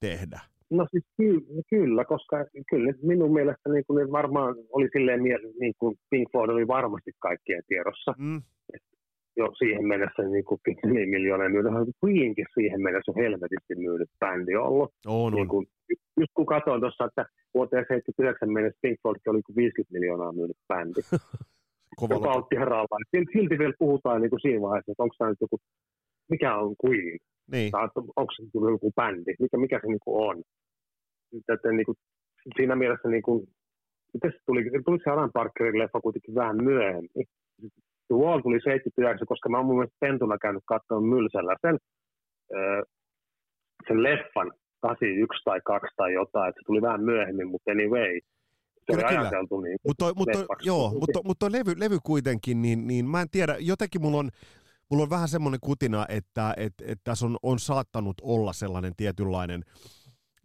tehdä? 0.00 0.40
No 0.70 0.86
siis 0.90 1.04
ky- 1.16 1.46
kyllä, 1.70 2.04
koska 2.04 2.36
kyllä 2.70 2.92
minun 3.02 3.32
mielestä 3.32 3.72
niin 3.72 3.84
kuin 3.86 4.12
varmaan 4.12 4.54
oli 4.72 4.88
silleen, 4.92 5.22
niin 5.60 5.74
kuin 5.78 5.96
Pink 6.10 6.28
Floyd 6.32 6.50
oli 6.50 6.66
varmasti 6.68 7.10
kaikkien 7.18 7.62
tiedossa. 7.66 8.14
Mm. 8.18 8.42
Jo 9.36 9.46
siihen 9.58 9.86
mennessä 9.86 10.22
niin 10.22 10.44
kuin 10.44 10.60
niin 10.92 11.08
miljoonaa 11.08 11.48
myynyt. 11.48 11.72
Queenkin 12.04 12.46
siihen 12.54 12.82
mennessä 12.82 13.12
on 13.12 13.22
helvetisti 13.22 13.74
myynyt 13.74 14.10
bändi 14.20 14.56
ollut. 14.56 14.90
On, 15.06 15.32
niin 15.32 15.48
kuin, 15.48 15.66
just 16.20 16.32
kun 16.34 16.46
katsoin 16.46 16.80
tuossa, 16.80 17.04
että 17.04 17.24
vuoteen 17.54 17.84
79 17.88 18.52
mennessä 18.52 18.78
Pink 18.82 18.98
Floyd 19.02 19.16
oli 19.26 19.40
50 19.56 19.92
miljoonaa 19.92 20.32
myynyt 20.32 20.56
bändi. 20.68 21.00
Joka 22.10 22.32
otti 22.32 22.56
herralla. 22.56 22.96
Silti 23.32 23.58
vielä 23.58 23.72
puhutaan 23.78 24.20
niin 24.20 24.30
kuin 24.30 24.40
siinä 24.40 24.60
vaiheessa, 24.60 24.92
että 24.92 25.02
onko 25.02 25.14
tämä 25.18 25.30
nyt 25.30 25.40
joku, 25.40 25.58
mikä 26.30 26.56
on 26.56 26.74
Queen? 26.84 27.18
Niin. 27.52 27.70
Tai 27.70 27.88
onko 28.16 28.32
se 28.36 28.42
joku 28.72 28.92
bändi? 28.92 29.32
Mikä, 29.38 29.56
mikä 29.56 29.80
se 29.82 29.86
niin 29.86 30.00
kuin 30.04 30.28
on? 30.28 30.42
että 31.54 31.72
niin 31.72 31.86
kuin, 31.86 31.96
siinä 32.56 32.76
mielessä 32.76 33.08
niin 33.08 33.22
kuin, 33.22 33.46
miten 34.14 34.32
se 34.32 34.38
tuli, 34.46 34.64
tuli 34.84 34.98
se 35.04 35.10
Alan 35.10 35.30
Parkerin 35.32 35.78
leffa 35.78 36.00
kuitenkin 36.00 36.34
vähän 36.34 36.64
myöhemmin. 36.64 37.26
The 38.08 38.16
Wall 38.16 38.40
tuli 38.40 38.60
79, 38.60 39.26
koska 39.26 39.48
mä 39.48 39.56
oon 39.56 39.66
mun 39.66 39.76
mielestä 39.76 39.96
pentuna 40.00 40.38
käynyt 40.38 40.62
katsomaan 40.66 41.04
Mylsällä 41.04 41.56
sen, 41.62 41.78
sen 43.88 44.02
leffan 44.02 44.52
81 44.80 45.44
tai 45.44 45.60
2 45.64 45.88
tai 45.96 46.12
jotain, 46.12 46.48
että 46.48 46.60
se 46.60 46.66
tuli 46.66 46.82
vähän 46.82 47.04
myöhemmin, 47.04 47.48
mutta 47.48 47.70
anyway. 47.70 48.20
Se 48.80 48.96
kyllä, 48.96 49.08
kyllä. 49.08 49.30
niin 49.62 49.78
mutta 49.86 50.04
toi, 50.04 50.12
mutta, 50.16 50.38
joo, 50.62 50.90
mutta, 51.00 51.20
mutta 51.24 51.38
toi 51.38 51.52
levy, 51.58 51.74
levy 51.80 51.98
kuitenkin, 52.02 52.62
niin, 52.62 52.86
niin 52.86 53.04
mä 53.08 53.20
en 53.22 53.30
tiedä, 53.30 53.56
jotenkin 53.60 54.00
mulla 54.02 54.18
on, 54.18 54.30
mulla 54.90 55.02
on 55.02 55.10
vähän 55.10 55.28
semmoinen 55.28 55.60
kutina, 55.60 56.06
että 56.08 56.54
et, 56.56 56.74
et 56.84 57.00
tässä 57.04 57.26
on, 57.26 57.36
on 57.42 57.58
saattanut 57.58 58.16
olla 58.22 58.52
sellainen 58.52 58.92
tietynlainen 58.96 59.64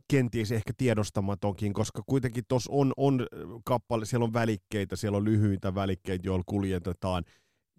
kenties 0.08 0.52
ehkä 0.52 0.74
tiedostamatonkin, 0.78 1.74
koska 1.74 2.02
kuitenkin 2.06 2.44
tuossa 2.48 2.72
on, 2.74 2.94
on 2.98 3.28
kappale, 3.66 4.06
siellä 4.06 4.24
on 4.24 4.34
välikkeitä, 4.34 4.96
siellä 4.96 5.18
on 5.18 5.26
lyhyitä 5.26 5.76
välikkeitä, 5.76 6.28
joilla 6.28 6.44
kuljetetaan. 6.46 7.24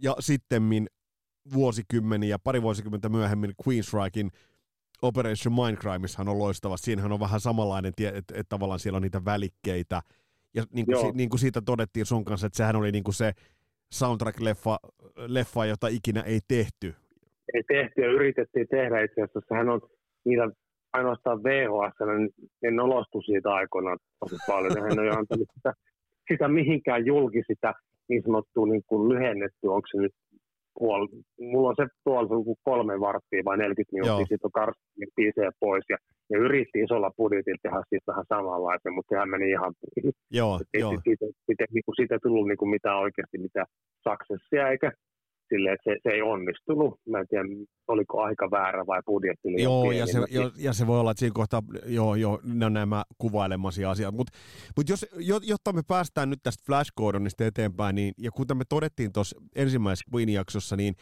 Ja 0.03 0.17
sitten 0.21 0.63
vuosikymmeniä, 1.53 2.39
pari 2.39 2.63
vuosikymmentä 2.63 3.09
myöhemmin 3.09 3.55
Queenstrikein 3.67 4.31
Operation 5.03 5.55
Mindcrimeissahan 5.55 6.29
on 6.29 6.39
loistava. 6.39 6.77
Siinähän 6.77 7.13
on 7.13 7.21
vähän 7.21 7.41
samanlainen, 7.41 7.93
että 7.97 8.35
et, 8.35 8.49
tavallaan 8.49 8.81
siellä 8.81 8.97
on 8.97 9.03
niitä 9.03 9.25
välikkeitä. 9.25 10.03
Ja 10.55 10.65
niin 10.73 10.87
kuin, 10.87 11.01
si, 11.01 11.13
niin 11.13 11.29
kuin 11.29 11.41
siitä 11.41 11.63
todettiin 11.63 12.07
sun 12.07 12.25
kanssa, 12.25 12.47
että 12.47 12.57
sehän 12.57 12.77
oli 12.77 12.93
niin 12.93 13.05
kuin 13.05 13.15
se 13.15 13.33
soundtrack-leffa, 13.95 14.77
leffa, 15.27 15.67
jota 15.67 15.89
ikinä 15.89 16.21
ei 16.21 16.41
tehty. 16.49 16.95
Ei 17.55 17.63
tehty 17.69 18.01
ja 18.01 18.13
yritettiin 18.13 18.67
tehdä 18.71 19.01
itse 19.01 19.23
asiassa. 19.23 19.41
Sehän 19.49 19.69
on 19.69 19.81
niitä 20.25 20.49
ainoastaan 20.93 21.43
VHS, 21.43 21.97
niin 22.19 22.31
ne 22.63 22.71
nolostu 22.71 23.23
siitä 23.23 23.51
aikoinaan 23.55 23.99
tosi 24.21 24.37
paljon. 24.47 24.83
Hän 24.83 25.05
ei 25.05 25.11
antanut 25.11 25.49
sitä, 25.55 25.73
sitä 26.33 26.49
mihinkään 26.49 27.07
julki 27.07 27.43
sitä 27.47 27.75
niin 28.09 28.23
sanottua 28.23 28.67
niin 28.67 28.83
kuin 28.87 29.09
lyhennetty, 29.09 29.67
onko 29.67 29.87
se 29.91 29.99
nyt 29.99 30.13
puoli, 30.79 31.09
mulla 31.53 31.69
on 31.69 31.77
se 31.81 31.87
tuolla 32.05 32.29
se 32.29 32.61
kolme 32.69 33.01
varttia 33.01 33.43
vai 33.45 33.57
40 33.57 33.93
minuuttia, 33.93 34.27
sitten 34.33 34.49
on 34.51 34.59
karsittu 34.61 35.17
biisejä 35.17 35.51
pois 35.61 35.85
ja 35.89 35.97
ne 36.31 36.39
yritti 36.39 36.79
isolla 36.85 37.11
budjetilla 37.17 37.63
tehdä 37.63 37.81
siitä 37.89 38.11
vähän 38.11 38.25
samanlaisen, 38.29 38.95
mutta 38.95 39.11
sehän 39.13 39.33
meni 39.35 39.51
ihan. 39.51 39.73
Joo, 40.31 40.61
joo. 40.81 40.91
Siitä, 40.91 41.03
siitä, 41.05 41.25
siitä, 41.47 41.65
kuin, 41.85 41.97
siitä 41.97 42.15
ei 42.15 42.23
tullut 42.23 42.49
niin 42.49 42.61
kuin 42.61 42.75
mitään 42.77 42.99
oikeasti 43.05 43.39
mitään 43.39 43.67
successia 44.07 44.71
eikä 44.73 44.89
sille, 45.49 45.73
että 45.73 45.91
se, 45.91 45.97
se 46.03 46.09
ei 46.09 46.23
onnistunut. 46.23 47.01
Mä 47.09 47.21
en 47.21 47.29
tiedä, 47.29 47.45
oliko 47.89 48.23
aika 48.23 48.51
väärä 48.51 48.87
vai 48.87 49.03
budjetti 49.07 49.49
liian 49.49 49.63
Joo, 49.63 49.83
pieni, 49.83 49.99
ja 49.99 50.07
se, 50.07 50.19
ja, 50.31 50.51
ja 50.59 50.73
se 50.73 50.87
voi 50.87 51.01
olla, 51.01 51.11
että 51.11 51.19
siinä 51.19 51.35
kohtaa, 51.35 51.63
joo, 51.87 52.15
joo, 52.15 52.41
ne 52.45 52.67
on 52.67 52.73
nämä 52.73 53.05
kuvailemasi 53.19 53.85
asiat. 53.85 54.15
Mutta 54.15 54.33
mut 54.77 54.89
jos, 54.89 55.07
jotta 55.43 55.73
me 55.73 55.83
päästään 55.89 56.31
nyt 56.31 56.41
tästä 56.43 56.63
Flash 56.67 56.93
Gordonista 56.97 57.47
eteenpäin, 57.47 57.95
niin, 57.95 58.15
ja 58.19 58.31
kuten 58.31 58.57
me 58.57 58.65
todettiin 58.69 59.13
tuossa 59.13 59.41
ensimmäisessä 59.57 60.11
Queen-jaksossa, 60.15 60.77
niin 60.77 60.95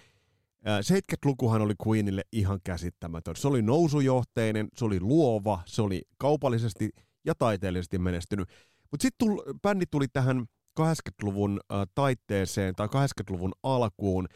70-lukuhan 0.65 1.63
oli 1.63 1.75
Queenille 1.89 2.23
ihan 2.33 2.59
käsittämätön. 2.65 3.37
Se 3.37 3.49
oli 3.49 3.63
nousujohteinen, 3.63 4.69
se 4.77 4.85
oli 4.85 5.01
luova, 5.01 5.61
se 5.67 5.83
oli 5.83 6.03
kaupallisesti 6.19 6.91
ja 7.25 7.35
taiteellisesti 7.35 7.99
menestynyt. 7.99 8.49
Mutta 8.91 9.03
sitten 9.03 9.29
bändi 9.63 9.85
tuli 9.91 10.07
tähän 10.13 10.45
80-luvun 10.81 11.61
äh, 11.73 11.79
taitteeseen 11.95 12.75
tai 12.75 12.87
80-luvun 12.87 13.53
alkuun. 13.63 14.27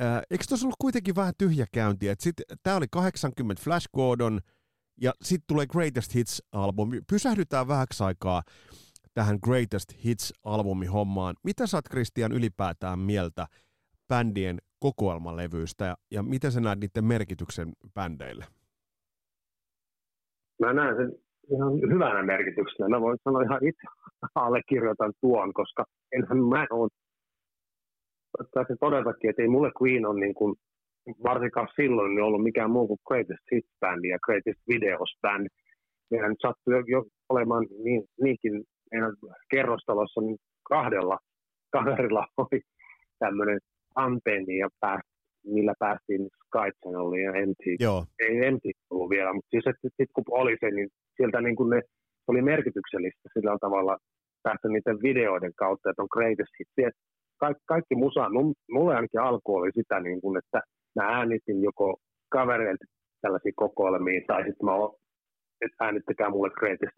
Äh, 0.00 0.22
eikö 0.30 0.44
tuossa 0.48 0.66
ollut 0.66 0.76
kuitenkin 0.78 1.16
vähän 1.16 1.34
tyhjäkäynti? 1.38 2.06
Tämä 2.62 2.76
oli 2.76 2.86
80 2.90 3.62
Flash 3.62 3.88
Gordon 3.94 4.40
ja 5.00 5.12
sitten 5.22 5.46
tulee 5.46 5.66
Greatest 5.66 6.14
Hits-albumi. 6.14 7.00
Pysähdytään 7.10 7.68
vähäksi 7.68 8.04
aikaa 8.04 8.42
tähän 9.14 9.38
Greatest 9.44 9.92
Hits-albumin 9.92 10.90
hommaan. 10.92 11.34
Mitä 11.44 11.66
saat 11.66 11.84
Christian 11.90 12.32
ylipäätään 12.32 12.98
mieltä 12.98 13.46
bändien 14.08 14.58
kokoelmalevyistä 14.78 15.84
ja, 15.84 15.96
ja 16.10 16.22
miten 16.22 16.52
sä 16.52 16.60
näet 16.60 16.80
niiden 16.80 17.04
merkityksen 17.04 17.72
bändeille? 17.94 18.44
Mä 20.60 20.72
näen 20.72 20.96
sen 20.96 21.18
ihan 21.50 21.72
hyvänä 21.92 22.22
merkityksenä. 22.22 22.88
Mä 22.88 23.00
voin 23.00 23.18
sanoa 23.24 23.42
ihan 23.42 23.66
itse 23.66 23.86
allekirjoitan 24.34 25.12
tuon, 25.20 25.52
koska 25.52 25.84
enhän 26.12 26.38
mä 26.38 26.66
ole 26.70 26.88
taisin 28.54 28.76
todetakin, 28.80 29.30
että 29.30 29.42
ei 29.42 29.48
mulle 29.48 29.72
Queen 29.82 30.06
on 30.06 30.20
niin 30.20 30.34
kuin, 30.34 30.54
varsinkaan 31.22 31.68
silloin 31.76 32.14
niin 32.14 32.24
ollut 32.24 32.42
mikään 32.42 32.70
muu 32.70 32.86
kuin 32.86 32.98
Greatest 33.08 33.44
Hits 33.52 33.68
Band 33.80 34.04
ja 34.04 34.18
Greatest 34.18 34.60
Videos 34.68 35.10
Band. 35.22 35.46
Meidän 36.10 36.34
sattui 36.42 36.74
jo, 36.74 36.82
jo 36.86 37.04
olemaan 37.28 37.66
niin, 37.84 38.04
niinkin 38.22 38.64
meidän 38.92 39.12
kerrostalossa 39.50 40.20
niin 40.20 40.36
kahdella 40.62 41.18
kaverilla 41.72 42.26
oli 42.36 42.60
tämmöinen 43.18 43.58
antenni 43.94 44.58
ja 44.58 44.68
pääst, 44.80 45.08
millä 45.44 45.74
päästiin 45.78 46.22
Sky 46.46 46.70
Channeliin 46.80 47.24
ja 47.24 47.32
MTV. 47.46 47.76
Joo. 47.80 48.04
Ei 48.18 48.50
MTV 48.50 48.70
ollut 48.90 49.10
vielä, 49.10 49.32
mutta 49.32 49.50
siis 49.50 49.64
sitten 49.82 50.06
kun 50.14 50.24
oli 50.30 50.56
se, 50.60 50.70
niin 50.70 50.88
sieltä 51.16 51.40
niin 51.40 51.56
kuin 51.56 51.70
ne 51.70 51.82
oli 52.26 52.42
merkityksellistä 52.42 53.28
sillä 53.32 53.58
tavalla 53.60 53.98
päästä 54.42 54.68
niiden 54.68 55.02
videoiden 55.02 55.52
kautta, 55.56 55.90
että 55.90 56.02
on 56.02 56.08
greatest 56.12 56.52
hits. 56.58 56.98
Kaikki, 57.40 57.62
kaikki 57.66 57.94
musa, 57.94 58.30
mulle 58.70 58.94
ainakin 58.94 59.20
alku 59.20 59.56
oli 59.56 59.70
sitä, 59.74 60.00
niin 60.00 60.20
kuin, 60.20 60.38
että 60.38 60.60
mä 60.96 61.04
äänitin 61.18 61.62
joko 61.62 61.96
kavereilta 62.28 62.84
tällaisia 63.20 63.52
kokoelmia, 63.56 64.20
tai 64.26 64.42
sitten 64.42 64.64
mä 64.64 64.74
oon, 64.74 64.94
että 65.60 65.84
äänittäkää 65.84 66.30
mulle 66.30 66.50
Greatest 66.50 66.92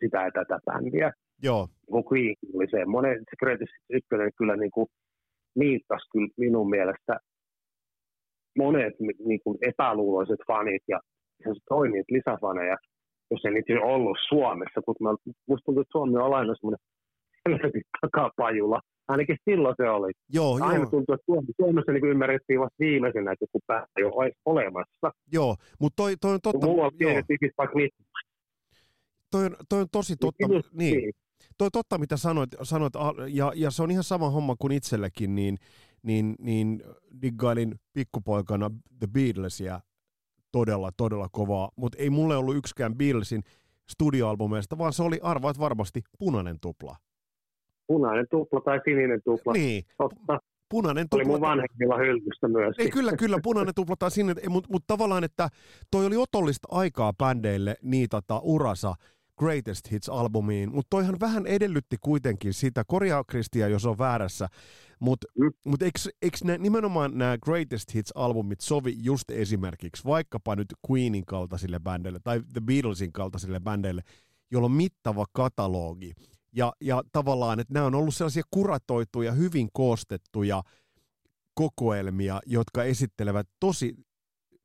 sitä 0.00 0.22
ja 0.22 0.30
tätä 0.30 0.58
bändiä. 0.64 1.12
Joo. 1.42 1.68
Kun 1.86 2.04
Queen 2.12 2.34
oli 2.54 2.66
semmoinen, 2.70 3.18
se 3.18 3.36
Greatest 3.38 3.72
ykkönen 3.90 4.30
kyllä 4.38 4.56
niin 4.56 4.70
kuin 4.70 4.86
niittasi 5.54 6.10
kyllä 6.12 6.28
minun 6.36 6.70
mielestä 6.70 7.18
monet 8.58 8.94
niin 9.00 9.40
kuin 9.44 9.58
epäluuloiset 9.62 10.40
fanit 10.46 10.82
ja 10.88 11.00
toimijat 11.68 12.06
lisäfaneja, 12.10 12.76
jos 13.30 13.44
ei 13.44 13.52
niitä 13.52 13.72
ollut 13.82 14.18
Suomessa, 14.28 14.80
kun 14.84 14.94
mä, 15.00 15.10
musta 15.48 15.64
tuntuu, 15.64 15.80
että 15.80 15.92
Suomi 15.92 16.16
on 16.16 16.34
aina 16.34 16.54
semmoinen 16.54 16.80
takapajula. 18.00 18.80
Ainakin 19.08 19.36
silloin 19.50 19.74
se 19.76 19.90
oli. 19.90 20.12
Joo, 20.32 20.58
Aina 20.60 20.74
joo. 20.74 20.90
tuntuu, 20.90 21.14
että 21.14 21.54
Suomessa 21.56 21.92
niin 21.92 22.04
ymmärrettiin 22.04 22.60
vasta 22.60 22.76
viimeisenä, 22.78 23.32
että 23.32 23.42
joku 23.42 23.60
pää 23.66 23.86
jo 23.98 24.10
olisi 24.14 24.38
olemassa. 24.44 25.10
Joo, 25.32 25.56
mutta 25.80 25.96
toi, 25.96 26.16
toi 26.20 26.34
on 26.34 26.40
totta. 26.42 26.66
Mulla 26.66 26.86
on 26.86 26.92
pienet 26.98 27.24
vaikka 27.58 27.78
niitä. 27.78 27.96
toi, 29.30 29.44
on, 29.44 29.56
toi 29.68 29.80
on 29.80 29.86
tosi 29.92 30.16
totta. 30.16 30.46
Just 30.54 30.72
Niin, 30.72 31.12
toi 31.58 31.66
on 31.66 31.70
totta, 31.72 31.98
mitä 31.98 32.16
sanoit, 32.16 32.50
sanoit 32.62 32.92
ja, 33.28 33.52
ja 33.54 33.70
se 33.70 33.82
on 33.82 33.90
ihan 33.90 34.04
sama 34.04 34.30
homma 34.30 34.56
kuin 34.58 34.72
itsellekin, 34.72 35.34
niin, 35.34 35.56
niin, 36.04 36.34
niin 36.38 36.82
diggailin 37.22 37.74
pikkupoikana 37.92 38.70
The 38.98 39.06
Beatlesia 39.12 39.80
todella, 40.52 40.90
todella 40.96 41.28
kovaa, 41.32 41.70
mutta 41.76 41.98
ei 41.98 42.10
mulle 42.10 42.36
ollut 42.36 42.56
yksikään 42.56 42.94
Beatlesin 42.94 43.42
studioalbumeista, 43.88 44.78
vaan 44.78 44.92
se 44.92 45.02
oli 45.02 45.20
arvaat 45.22 45.58
varmasti 45.58 46.02
punainen 46.18 46.56
tupla. 46.60 46.96
Punainen 47.86 48.26
tupla 48.30 48.60
tai 48.60 48.80
sininen 48.84 49.20
tupla. 49.24 49.52
Niin, 49.52 49.84
Totta. 49.98 50.38
punainen 50.70 51.06
Oli 51.12 51.22
tupla. 51.22 51.38
mun 51.38 51.40
vanhemmilla 51.40 51.96
hyllystä 51.98 52.48
myös. 52.48 52.76
Ei, 52.78 52.90
kyllä, 52.90 53.12
kyllä, 53.18 53.38
punainen 53.42 53.74
tupla 53.74 53.96
tai 53.98 54.10
sinne, 54.10 54.34
mutta 54.48 54.68
mut 54.72 54.84
tavallaan, 54.86 55.24
että 55.24 55.48
toi 55.90 56.06
oli 56.06 56.16
otollista 56.16 56.68
aikaa 56.70 57.12
bändeille 57.12 57.76
niitata 57.82 58.38
urasa 58.38 58.94
Greatest 59.38 59.90
Hits-albumiin, 59.90 60.70
mutta 60.70 60.90
toihan 60.90 61.20
vähän 61.20 61.46
edellytti 61.46 61.96
kuitenkin 62.00 62.54
sitä, 62.54 62.84
korjaa 62.86 63.24
Kristian, 63.24 63.70
jos 63.70 63.86
on 63.86 63.98
väärässä, 63.98 64.48
mutta 65.00 65.26
Mm. 65.38 65.50
mut 65.64 65.82
eikö, 65.82 65.98
eikö 66.22 66.36
nää, 66.44 66.58
nimenomaan 66.58 67.18
nämä 67.18 67.38
Greatest 67.38 67.94
Hits-albumit 67.94 68.60
sovi 68.60 68.94
just 69.02 69.30
esimerkiksi 69.30 70.04
vaikkapa 70.04 70.56
nyt 70.56 70.66
Queenin 70.90 71.26
kaltaisille 71.26 71.78
bändeille 71.80 72.18
tai 72.24 72.42
The 72.52 72.60
Beatlesin 72.60 73.12
kaltaisille 73.12 73.60
bändeille, 73.60 74.02
jolla 74.50 74.64
on 74.64 74.72
mittava 74.72 75.24
katalogi, 75.32 76.12
ja, 76.52 76.72
ja 76.80 77.02
tavallaan, 77.12 77.60
että 77.60 77.74
nämä 77.74 77.86
on 77.86 77.94
ollut 77.94 78.14
sellaisia 78.14 78.42
kuratoituja, 78.50 79.32
hyvin 79.32 79.68
koostettuja 79.72 80.62
kokoelmia, 81.54 82.40
jotka 82.46 82.84
esittelevät 82.84 83.48
tosi, 83.60 83.94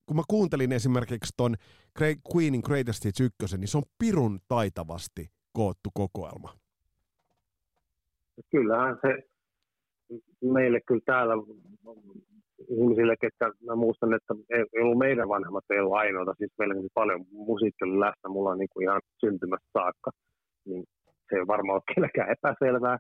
kun 0.10 0.16
mä 0.16 0.24
kuuntelin 0.28 0.72
esimerkiksi 0.72 1.34
ton 1.38 1.56
Queenin 2.34 2.62
Greatest 2.66 3.06
Hits 3.06 3.22
1, 3.22 3.58
niin 3.58 3.68
se 3.68 3.78
on 3.78 3.84
pirun 4.00 4.40
taitavasti 4.48 5.30
koottu 5.54 5.90
kokoelma. 5.94 6.50
Kyllähän 8.52 8.98
se 9.02 9.10
meille 10.42 10.80
kyllä 10.88 11.02
täällä 11.06 11.34
ihmisille, 12.70 13.16
ketkä 13.22 13.46
mä 13.68 13.76
muistan, 13.76 14.14
että 14.14 14.34
ei 14.50 14.82
ollut 14.84 14.98
meidän 14.98 15.30
vanhemmat, 15.30 15.64
ei 15.70 15.80
ollut 15.80 15.98
ainoita, 15.98 16.34
siis 16.38 16.52
meillä 16.58 16.80
oli 16.80 16.88
paljon 16.94 17.26
musiikkia 17.32 17.88
oli 17.88 18.00
läsnä, 18.00 18.30
mulla 18.30 18.50
on 18.50 18.58
niin 18.58 18.70
kuin 18.74 18.84
ihan 18.84 19.02
syntymästä 19.20 19.70
saakka, 19.74 20.12
niin 20.66 20.84
se 21.30 21.36
ei 21.36 21.48
varmaan 21.48 21.76
ole 21.76 21.84
kenelläkään 21.88 22.36
epäselvää, 22.38 22.98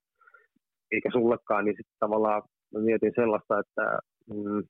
eikä 0.92 1.10
sullekaan, 1.14 1.66
niin 1.66 1.78
sitten 1.78 2.00
tavallaan 2.00 2.42
mä 2.74 2.80
mietin 2.80 3.14
sellaista, 3.16 3.60
että 3.60 4.00
mm, 4.34 4.64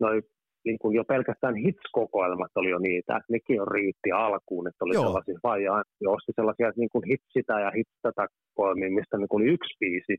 noi, 0.00 0.22
niin 0.64 0.78
kuin 0.78 0.94
jo 0.96 1.04
pelkästään 1.04 1.54
hits-kokoelmat 1.56 2.50
oli 2.54 2.70
jo 2.70 2.78
niitä, 2.78 3.16
että 3.16 3.32
nekin 3.32 3.60
on 3.60 3.68
riitti 3.68 4.12
alkuun, 4.12 4.68
että 4.68 4.84
oli 4.84 4.94
Joo. 4.94 5.04
Sellaisia 5.04 5.38
vaijaa, 5.42 5.82
ja 6.00 6.10
osti 6.10 6.32
sellaisia 6.36 6.72
niin 6.76 6.88
kuin 6.92 7.04
hits 7.10 7.26
sitä 7.32 7.60
ja 7.60 7.70
hits 7.76 7.92
tätä 8.02 8.26
kokoelmia, 8.54 8.90
mistä 8.90 9.16
niin 9.18 9.28
kuin 9.28 9.42
oli 9.42 9.50
yksi 9.52 9.76
biisi, 9.80 10.16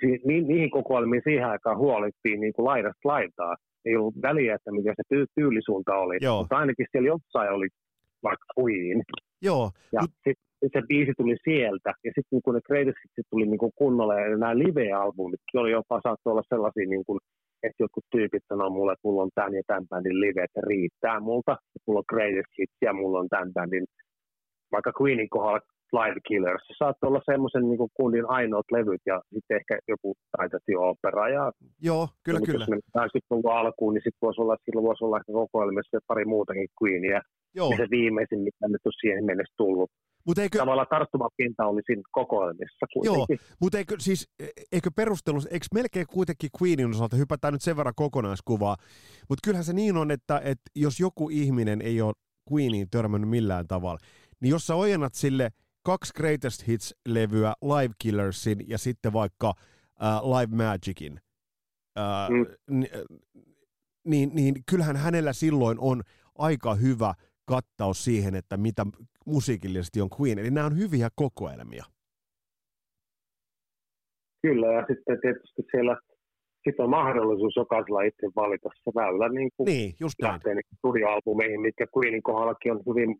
si- 0.00 0.20
ni- 0.24 0.40
niihin 0.50 0.70
kokoelmiin 0.70 1.22
siihen 1.24 1.46
aikaan 1.46 1.78
huolittiin 1.78 2.40
niin 2.40 2.52
kuin 2.52 2.66
laidasta 2.66 3.08
laitaa. 3.08 3.56
Ei 3.84 3.96
ollut 3.96 4.22
väliä, 4.22 4.54
että 4.54 4.72
mikä 4.72 4.94
se 4.96 5.02
tyy- 5.14 5.26
tyylisuunta 5.34 5.94
oli, 5.94 6.18
Joo. 6.20 6.38
mutta 6.40 6.56
ainakin 6.56 6.86
siellä 6.92 7.06
jossain 7.08 7.52
oli 7.52 7.68
vaikka 8.22 8.46
Queen. 8.58 9.02
Joo, 9.42 9.70
Ja 9.92 10.00
Mut- 10.00 10.10
sitten 10.24 10.34
sit 10.64 10.72
se 10.72 10.82
biisi 10.88 11.12
tuli 11.16 11.36
sieltä, 11.44 11.90
ja 12.04 12.10
sitten 12.14 12.28
niin 12.30 12.42
kun 12.44 12.54
ne 12.54 12.60
Greatest 12.66 12.98
tuli 13.30 13.46
niin 13.46 13.58
kuin 13.58 13.72
kunnolla, 13.74 14.14
ja 14.20 14.28
nämä 14.36 14.58
live-albumit 14.58 15.40
oli 15.54 15.70
jopa 15.70 16.00
saattoi 16.02 16.30
olla 16.30 16.42
sellaisia, 16.48 16.86
niin 16.88 17.04
kuin, 17.06 17.18
että 17.62 17.82
jotkut 17.82 18.04
tyypit 18.10 18.44
sanoo 18.48 18.70
mulle, 18.70 18.92
että 18.92 19.08
mulla 19.08 19.22
on 19.22 19.30
tämän 19.34 19.54
ja 19.54 19.62
tämän 19.66 19.88
bändin 19.88 20.20
live, 20.20 20.44
että 20.44 20.60
riittää 20.68 21.20
multa, 21.20 21.52
että 21.52 21.86
mulla 21.86 22.00
on 22.00 22.12
Greatest 22.12 22.52
Hits 22.58 22.76
ja 22.82 22.92
mulla 22.92 23.18
on 23.18 23.28
tämän 23.28 23.52
bändin, 23.52 23.84
vaikka 24.72 24.92
Queenin 25.00 25.30
kohdalla 25.30 25.60
Live 25.92 26.20
Killers, 26.28 26.62
se 26.66 26.74
saattoi 26.78 27.08
olla 27.08 27.22
semmoisen 27.30 27.64
niin 27.68 27.78
kuin 27.78 27.90
kundin 27.94 28.26
ainoat 28.38 28.68
levyt, 28.72 29.02
ja 29.06 29.22
sitten 29.34 29.56
ehkä 29.56 29.78
joku 29.88 30.14
taitati 30.36 30.76
opera, 30.76 31.28
ja 31.28 31.52
joo, 31.82 32.08
kyllä, 32.24 32.38
ja 32.38 32.46
kyllä. 32.46 32.66
Jos 32.66 33.12
sitten 33.12 33.36
luvun 33.36 33.52
alkuun, 33.52 33.94
niin 33.94 34.02
sitten 34.06 34.24
voisi 34.26 34.40
olla, 34.40 34.56
sillä 34.64 34.82
voisi 34.82 35.04
olla 35.04 35.18
ehkä 35.18 35.32
kokoelmassa 35.32 35.98
pari 36.06 36.24
muutakin 36.24 36.68
Queenia. 36.82 37.20
Joo, 37.54 37.70
Ja 37.70 37.76
se 37.76 37.86
viimeisin, 37.90 38.40
mitä 38.40 38.68
nyt 38.68 38.86
on 38.86 38.92
siihen 39.00 39.24
mennessä 39.24 39.54
tullut. 39.56 39.90
Mutta 40.30 40.42
eikö, 40.42 40.58
Tavallaan 40.58 40.86
tarttumapinta 40.90 41.66
oli 41.66 41.80
siinä 41.86 42.02
kokoelmissa 42.12 42.86
kuitenkin. 42.92 43.38
Mutta 43.60 43.78
eikö 43.78 43.96
siis, 43.98 44.28
eikö 44.72 44.90
perustelu, 44.96 45.38
eikö 45.50 45.66
melkein 45.74 46.06
kuitenkin 46.06 46.50
Queenin 46.62 46.90
osalta, 46.90 47.16
hypätään 47.16 47.52
nyt 47.52 47.62
sen 47.62 47.76
verran 47.76 47.94
kokonaiskuvaa, 47.96 48.76
mutta 49.28 49.40
kyllähän 49.44 49.64
se 49.64 49.72
niin 49.72 49.96
on, 49.96 50.10
että, 50.10 50.40
että 50.44 50.70
jos 50.76 51.00
joku 51.00 51.28
ihminen 51.30 51.82
ei 51.82 52.02
ole 52.02 52.12
Queeniin 52.52 52.90
törmännyt 52.90 53.30
millään 53.30 53.66
tavalla, 53.68 53.98
niin 54.40 54.50
jos 54.50 54.66
sä 54.66 54.74
ojennat 54.74 55.14
sille 55.14 55.50
kaksi 55.82 56.12
Greatest 56.16 56.66
Hits-levyä, 56.68 57.52
Live 57.62 57.94
Killersin 57.98 58.64
ja 58.68 58.78
sitten 58.78 59.12
vaikka 59.12 59.54
äh, 60.02 60.22
Live 60.22 60.64
Magicin, 60.64 61.20
äh, 61.98 62.28
Mm. 62.30 62.46
ni, 62.78 62.90
niin, 64.04 64.30
niin 64.34 64.54
kyllähän 64.70 64.96
hänellä 64.96 65.32
silloin 65.32 65.78
on 65.80 66.02
aika 66.38 66.74
hyvä 66.74 67.14
kattaus 67.44 68.04
siihen, 68.04 68.34
että 68.34 68.56
mitä 68.56 68.86
musiikillisesti 69.26 70.00
on 70.00 70.08
Queen. 70.20 70.38
Eli 70.38 70.50
nämä 70.50 70.66
on 70.66 70.78
hyviä 70.78 71.08
kokoelmia. 71.14 71.84
Kyllä, 74.42 74.66
ja 74.72 74.84
sitten 74.88 75.18
tietysti 75.22 75.62
siellä 75.70 75.96
sit 76.68 76.80
on 76.80 76.90
mahdollisuus 76.90 77.56
jokaisella 77.56 78.02
itse 78.02 78.26
valita 78.36 78.68
se 78.84 78.90
väylä 78.94 79.28
niin 79.28 79.50
kuin 79.56 79.64
Niin, 79.66 79.94
just 80.00 80.14
näin. 80.22 80.32
lähtee 80.32 80.54
niin 80.54 80.64
studioalbumeihin, 80.78 81.60
mitkä 81.60 81.86
Queenin 81.96 82.22
kohdallakin 82.22 82.72
on 82.72 82.82
hyvin 82.88 83.16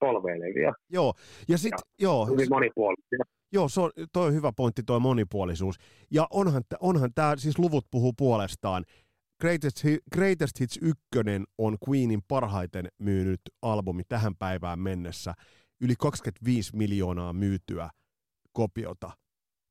polveilevia, 0.00 0.72
Joo, 0.90 1.14
ja 1.48 1.58
sitten, 1.58 1.78
joo, 2.00 2.26
hyvin 2.26 2.46
monipuolisia. 2.50 3.18
joo, 3.52 3.68
se 3.68 3.80
on, 3.80 3.90
toi 4.12 4.26
on 4.26 4.34
hyvä 4.34 4.52
pointti, 4.56 4.82
toi 4.82 5.00
monipuolisuus. 5.00 5.76
Ja 6.10 6.26
onhan, 6.30 6.62
onhan 6.80 7.10
tämä, 7.14 7.36
siis 7.36 7.58
luvut 7.58 7.86
puhuu 7.90 8.12
puolestaan. 8.18 8.84
Greatest, 9.40 9.84
Greatest 10.14 10.60
Hits 10.60 10.78
1 10.82 10.98
on 11.58 11.76
Queenin 11.88 12.22
parhaiten 12.28 12.88
myynyt 12.98 13.40
albumi 13.62 14.02
tähän 14.08 14.36
päivään 14.36 14.78
mennessä. 14.78 15.34
Yli 15.80 15.94
25 15.98 16.76
miljoonaa 16.76 17.32
myytyä 17.32 17.90
kopiota 18.52 19.10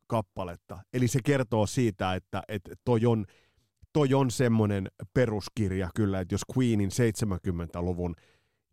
kappaletta. 0.08 0.80
Eli 0.94 1.08
se 1.08 1.20
kertoo 1.24 1.68
siitä, 1.68 2.16
että, 2.16 2.44
että 2.48 2.76
toi 2.86 3.06
on, 3.06 3.26
toi 3.94 4.14
on 4.14 4.32
semmoinen 4.32 4.88
peruskirja 5.14 5.90
kyllä, 5.96 6.20
että 6.20 6.34
jos 6.34 6.42
Queenin 6.58 6.90
70-luvun 6.90 8.16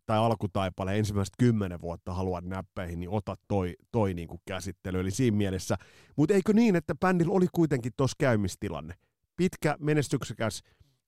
tai 0.05 0.17
alkutaipale 0.17 0.99
ensimmäiset 0.99 1.33
kymmenen 1.39 1.81
vuotta 1.81 2.13
haluat 2.13 2.45
näppeihin, 2.45 2.99
niin 2.99 3.09
ota 3.09 3.37
toi, 3.47 3.75
toi 3.91 4.13
niin 4.13 4.27
kuin 4.27 4.41
käsittely. 4.45 4.99
Eli 4.99 5.11
siinä 5.11 5.37
mielessä, 5.37 5.77
mutta 6.15 6.33
eikö 6.33 6.53
niin, 6.53 6.75
että 6.75 6.95
bändillä 6.95 7.33
oli 7.33 7.47
kuitenkin 7.53 7.91
tuossa 7.97 8.15
käymistilanne? 8.19 8.93
Pitkä, 9.37 9.75
menestyksekäs 9.79 10.61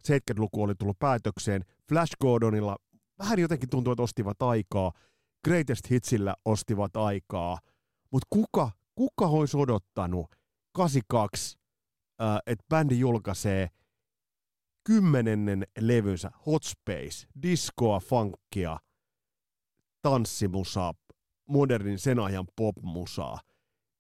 70-luku 0.08 0.64
oli 0.64 0.76
tullut 0.76 1.00
päätökseen. 1.00 1.66
Flash 1.90 2.14
Gordonilla 2.22 2.78
vähän 3.20 3.40
jotenkin 3.40 3.70
tuntuu, 3.70 3.94
että 3.94 4.04
ostivat 4.04 4.42
aikaa. 4.42 4.92
Greatest 5.46 5.90
Hitsillä 5.90 6.36
ostivat 6.46 6.98
aikaa. 6.98 7.58
Mutta 8.12 8.28
kuka, 8.30 8.72
kuka 8.96 9.28
olisi 9.28 9.58
odottanut 9.58 10.36
82, 10.74 11.58
äh, 12.22 12.38
että 12.48 12.66
bändi 12.70 13.00
julkaisee 13.00 13.70
kymmenennen 14.84 15.64
levynsä 15.80 16.32
Hot 16.46 16.64
Space, 16.64 17.28
diskoa, 17.44 18.00
funkia, 18.00 18.80
tanssimusaa, 20.02 20.94
modernin 21.50 22.00
sen 22.00 22.20
ajan 22.20 22.48
popmusaa. 22.56 23.40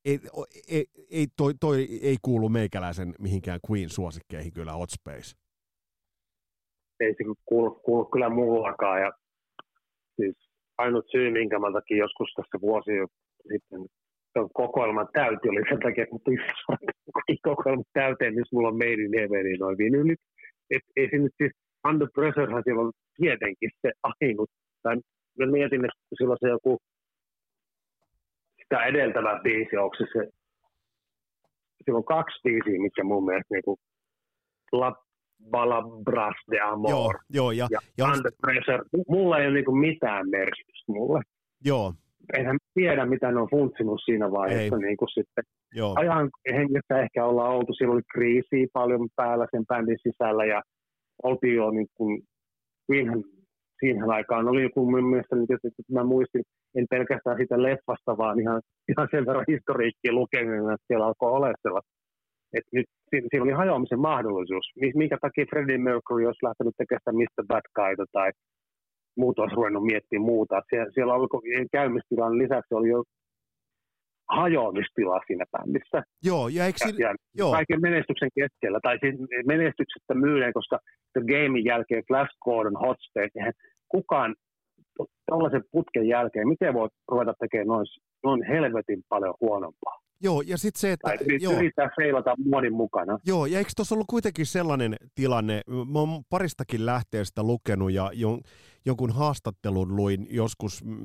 Ei, 0.05 0.19
ei, 0.67 0.85
ei, 1.09 1.27
toi, 1.37 1.53
toi 1.59 1.99
ei 2.01 2.17
kuulu 2.21 2.49
meikäläisen 2.49 3.15
mihinkään 3.19 3.59
Queen-suosikkeihin 3.71 4.53
kyllä 4.53 4.73
Hot 4.73 4.89
Space. 4.89 5.35
Ei 7.03 7.13
se 7.17 7.23
kuulu, 7.45 7.71
kuulu 7.85 8.05
kyllä 8.05 8.29
mullakaan, 8.29 9.01
ja 9.01 9.11
siis 10.15 10.37
ainut 10.77 11.05
syy, 11.11 11.31
minkä 11.31 11.59
mä 11.59 11.71
takia 11.71 11.97
joskus 11.97 12.33
tässä 12.35 12.57
vuosi 12.61 12.91
sitten 13.51 13.85
ton 14.33 14.49
kokoelman 14.53 15.07
täytti 15.13 15.49
oli 15.49 15.61
sen 15.69 15.79
takia, 15.79 16.03
että 16.03 16.15
mä 16.15 16.77
pistin 17.27 17.37
kokoelman 17.43 17.85
täyteen, 17.93 18.33
missä 18.35 18.55
mulla 18.55 18.67
on 18.67 18.77
Made 18.77 19.03
in 19.05 19.17
Heavenin 19.17 19.59
noin 19.59 19.77
vinylit. 19.77 20.19
Et 20.69 20.81
ei 20.95 21.09
se 21.11 21.17
nyt 21.17 21.33
siis, 21.37 21.51
Under 21.87 22.07
Pressurehan 22.13 22.63
siellä 22.63 22.81
on 22.81 22.91
tietenkin 23.17 23.69
se 23.81 23.91
ainut. 24.03 24.49
Tai 24.83 24.95
mä 25.39 25.45
mietin, 25.45 25.85
että 25.85 25.99
kun 26.09 26.17
silloin 26.17 26.37
se 26.41 26.49
joku 26.49 26.77
sitä 28.61 28.85
edeltävä 28.85 29.39
biisi, 29.43 29.77
onko 29.77 29.95
se, 29.97 30.05
se 30.13 30.31
sillä 31.85 31.97
on 31.97 32.05
kaksi 32.05 32.39
biisiä, 32.43 32.81
mitkä 32.81 33.03
mun 33.03 33.25
mielestä 33.25 33.53
niinku 33.53 33.77
La 34.71 34.95
Balabras 35.51 36.35
de 36.51 36.59
Amor 36.59 36.89
Joo, 36.89 37.13
joo 37.29 37.51
ja, 37.51 37.67
ja, 37.71 37.79
ja 37.97 38.05
Under 38.05 38.31
Pressure. 38.41 38.83
Mulla 39.07 39.39
ei 39.39 39.47
ole 39.47 39.53
niinku 39.53 39.75
mitään 39.75 40.29
merkitystä 40.29 40.91
mulle. 40.91 41.21
joo, 41.65 41.93
Eihän 42.33 42.57
tiedä, 42.73 43.05
mitä 43.05 43.31
ne 43.31 43.41
on 43.41 43.49
funtsinut 43.49 44.01
siinä 44.05 44.31
vaiheessa. 44.31 44.77
Niin 44.77 44.97
kuin 44.97 45.09
sitten 45.09 45.43
joo, 45.75 45.93
ajan 45.97 46.29
hengessä 46.53 46.99
ehkä 46.99 47.25
ollaan 47.25 47.51
oltu, 47.51 47.73
silloin 47.73 47.95
oli 47.95 48.03
kriisiä 48.13 48.67
paljon 48.73 49.07
päällä 49.15 49.47
sen 49.51 49.65
bändin 49.65 49.97
sisällä 50.03 50.45
ja 50.45 50.61
oltiin 51.23 51.55
jo 51.55 51.71
niin 51.71 51.87
kuin, 51.93 52.21
siinähän, 52.85 53.23
siihen 53.79 54.09
aikaan 54.11 54.47
oli 54.47 54.63
joku 54.63 54.91
mun 54.91 55.09
mielestä, 55.09 55.35
niin 55.35 55.47
että 55.51 55.93
mä 55.93 56.03
muistin, 56.03 56.43
en 56.75 56.85
pelkästään 56.89 57.37
siitä 57.37 57.63
leffasta, 57.63 58.17
vaan 58.17 58.39
ihan, 58.39 58.61
ihan 58.89 59.07
sen 59.11 59.25
verran 59.25 59.45
historiikkia 59.47 60.13
lukeminen, 60.13 60.73
että 60.73 60.87
siellä 60.87 61.05
alkoi 61.05 61.31
olla 61.31 61.53
sellaista. 61.61 61.91
Että 62.53 62.69
nyt 62.73 62.85
siinä, 63.13 63.27
siinä 63.29 63.43
oli 63.43 63.61
hajoamisen 63.61 63.99
mahdollisuus. 63.99 64.65
Mi- 64.81 64.97
Minkä 65.01 65.17
takia 65.21 65.45
Freddie 65.49 65.77
Mercury 65.77 66.25
olisi 66.25 66.45
lähtenyt 66.47 66.75
tekemään 66.77 67.17
Mr. 67.19 67.43
Bad 67.49 67.65
Guyta 67.77 68.05
tai 68.11 68.29
muuta 69.17 69.41
olisi 69.41 69.55
ruvennut 69.55 69.85
miettimään 69.91 70.25
muuta. 70.25 70.61
Siellä, 70.69 70.89
siellä 70.93 71.13
oli 71.13 71.67
käymistilan 71.71 72.37
lisäksi 72.37 72.73
oli 72.75 72.89
jo 72.89 73.03
hajoamistila 74.29 75.19
siinä 75.27 75.45
bändissä. 75.51 76.03
joo, 76.23 76.47
ja 76.47 76.65
eikö 76.65 76.77
siinä, 76.83 76.97
ja 77.07 77.15
joo, 77.37 77.51
kaiken 77.51 77.81
menestyksen 77.81 78.29
keskellä, 78.39 78.79
tai 78.83 78.97
siis 79.01 79.15
menestyksestä 79.47 80.13
myydään, 80.13 80.53
koska 80.53 80.79
The 81.13 81.21
Gamein 81.31 81.65
jälkeen 81.65 82.03
Flash 82.07 82.33
Gordon, 82.45 82.79
Hot 82.79 82.97
eihän 83.35 83.53
kukaan 83.87 84.35
tällaisen 85.25 85.63
putken 85.71 86.07
jälkeen, 86.07 86.47
miten 86.47 86.73
voit 86.73 86.91
ruveta 87.11 87.33
tekemään 87.39 87.67
noin, 87.67 87.85
noin 88.23 88.43
helvetin 88.47 89.01
paljon 89.09 89.33
huonompaa? 89.41 90.02
Joo, 90.23 90.41
ja 90.41 90.57
sitten 90.57 90.79
se, 90.79 90.91
että, 90.91 91.07
Tai 91.09 91.17
yrit- 91.17 91.43
joo, 91.43 91.53
yrittää 91.53 91.89
feilata 91.95 92.35
muodin 92.45 92.73
mukana. 92.73 93.19
Joo, 93.25 93.45
ja 93.45 93.57
eikö 93.57 93.71
tuossa 93.75 93.95
ollut 93.95 94.07
kuitenkin 94.09 94.45
sellainen 94.45 94.95
tilanne, 95.15 95.61
mä 95.91 95.99
oon 95.99 96.23
paristakin 96.29 96.85
lähteestä 96.85 97.43
lukenut 97.43 97.91
ja 97.91 98.11
jon, 98.13 98.41
jonkun 98.85 99.11
haastattelun 99.11 99.95
luin 99.95 100.27
joskus, 100.29 100.83
mm, 100.83 100.95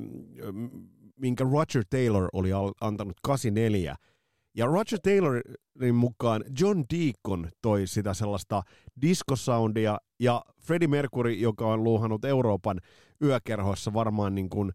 mm, 0.53 0.69
minkä 1.15 1.43
Roger 1.43 1.83
Taylor 1.89 2.29
oli 2.33 2.49
antanut 2.81 3.17
84. 3.23 3.95
Ja 4.57 4.65
Roger 4.65 4.99
Taylorin 5.03 5.95
mukaan 5.95 6.43
John 6.59 6.83
Deacon 6.93 7.49
toi 7.61 7.87
sitä 7.87 8.13
sellaista 8.13 8.61
diskosoundia 9.01 9.97
ja 10.19 10.41
Freddie 10.61 10.87
Mercury, 10.87 11.31
joka 11.33 11.67
on 11.67 11.83
luuhannut 11.83 12.25
Euroopan 12.25 12.79
yökerhoissa 13.23 13.93
varmaan 13.93 14.35
niin 14.35 14.49
kuin 14.49 14.71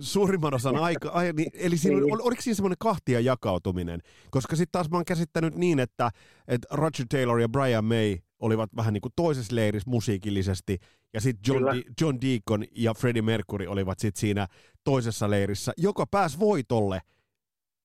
suurimman 0.00 0.54
osan 0.54 0.76
aika, 0.76 1.08
ai, 1.08 1.32
niin, 1.32 1.50
eli 1.54 1.76
siinä 1.76 1.96
oli, 1.96 2.04
Niin. 2.06 2.14
ol, 2.14 2.20
oliko 2.22 2.42
siinä 2.42 2.54
semmoinen 2.54 2.76
kahtia 2.80 3.20
jakautuminen? 3.20 4.00
Koska 4.30 4.56
sitten 4.56 4.72
taas 4.72 4.90
mä 4.90 4.96
oon 4.96 5.04
käsittänyt 5.04 5.54
niin, 5.54 5.78
että, 5.78 6.10
että 6.48 6.68
Roger 6.70 7.06
Taylor 7.08 7.40
ja 7.40 7.48
Brian 7.48 7.84
May 7.84 8.16
olivat 8.38 8.70
vähän 8.76 8.92
niin 8.94 9.00
kuin 9.00 9.12
toisessa 9.16 9.54
leirissä 9.56 9.90
musiikillisesti, 9.90 10.78
ja 11.14 11.20
sitten 11.20 11.54
John. 11.54 11.76
Di, 11.76 11.82
John 12.00 12.16
Deacon 12.20 12.64
ja 12.76 12.94
Freddie 12.94 13.22
Mercury 13.22 13.66
olivat 13.66 13.98
sitten 13.98 14.20
siinä 14.20 14.46
toisessa 14.84 15.30
leirissä, 15.30 15.72
joka 15.76 16.06
pääsi 16.10 16.38
voitolle, 16.38 17.00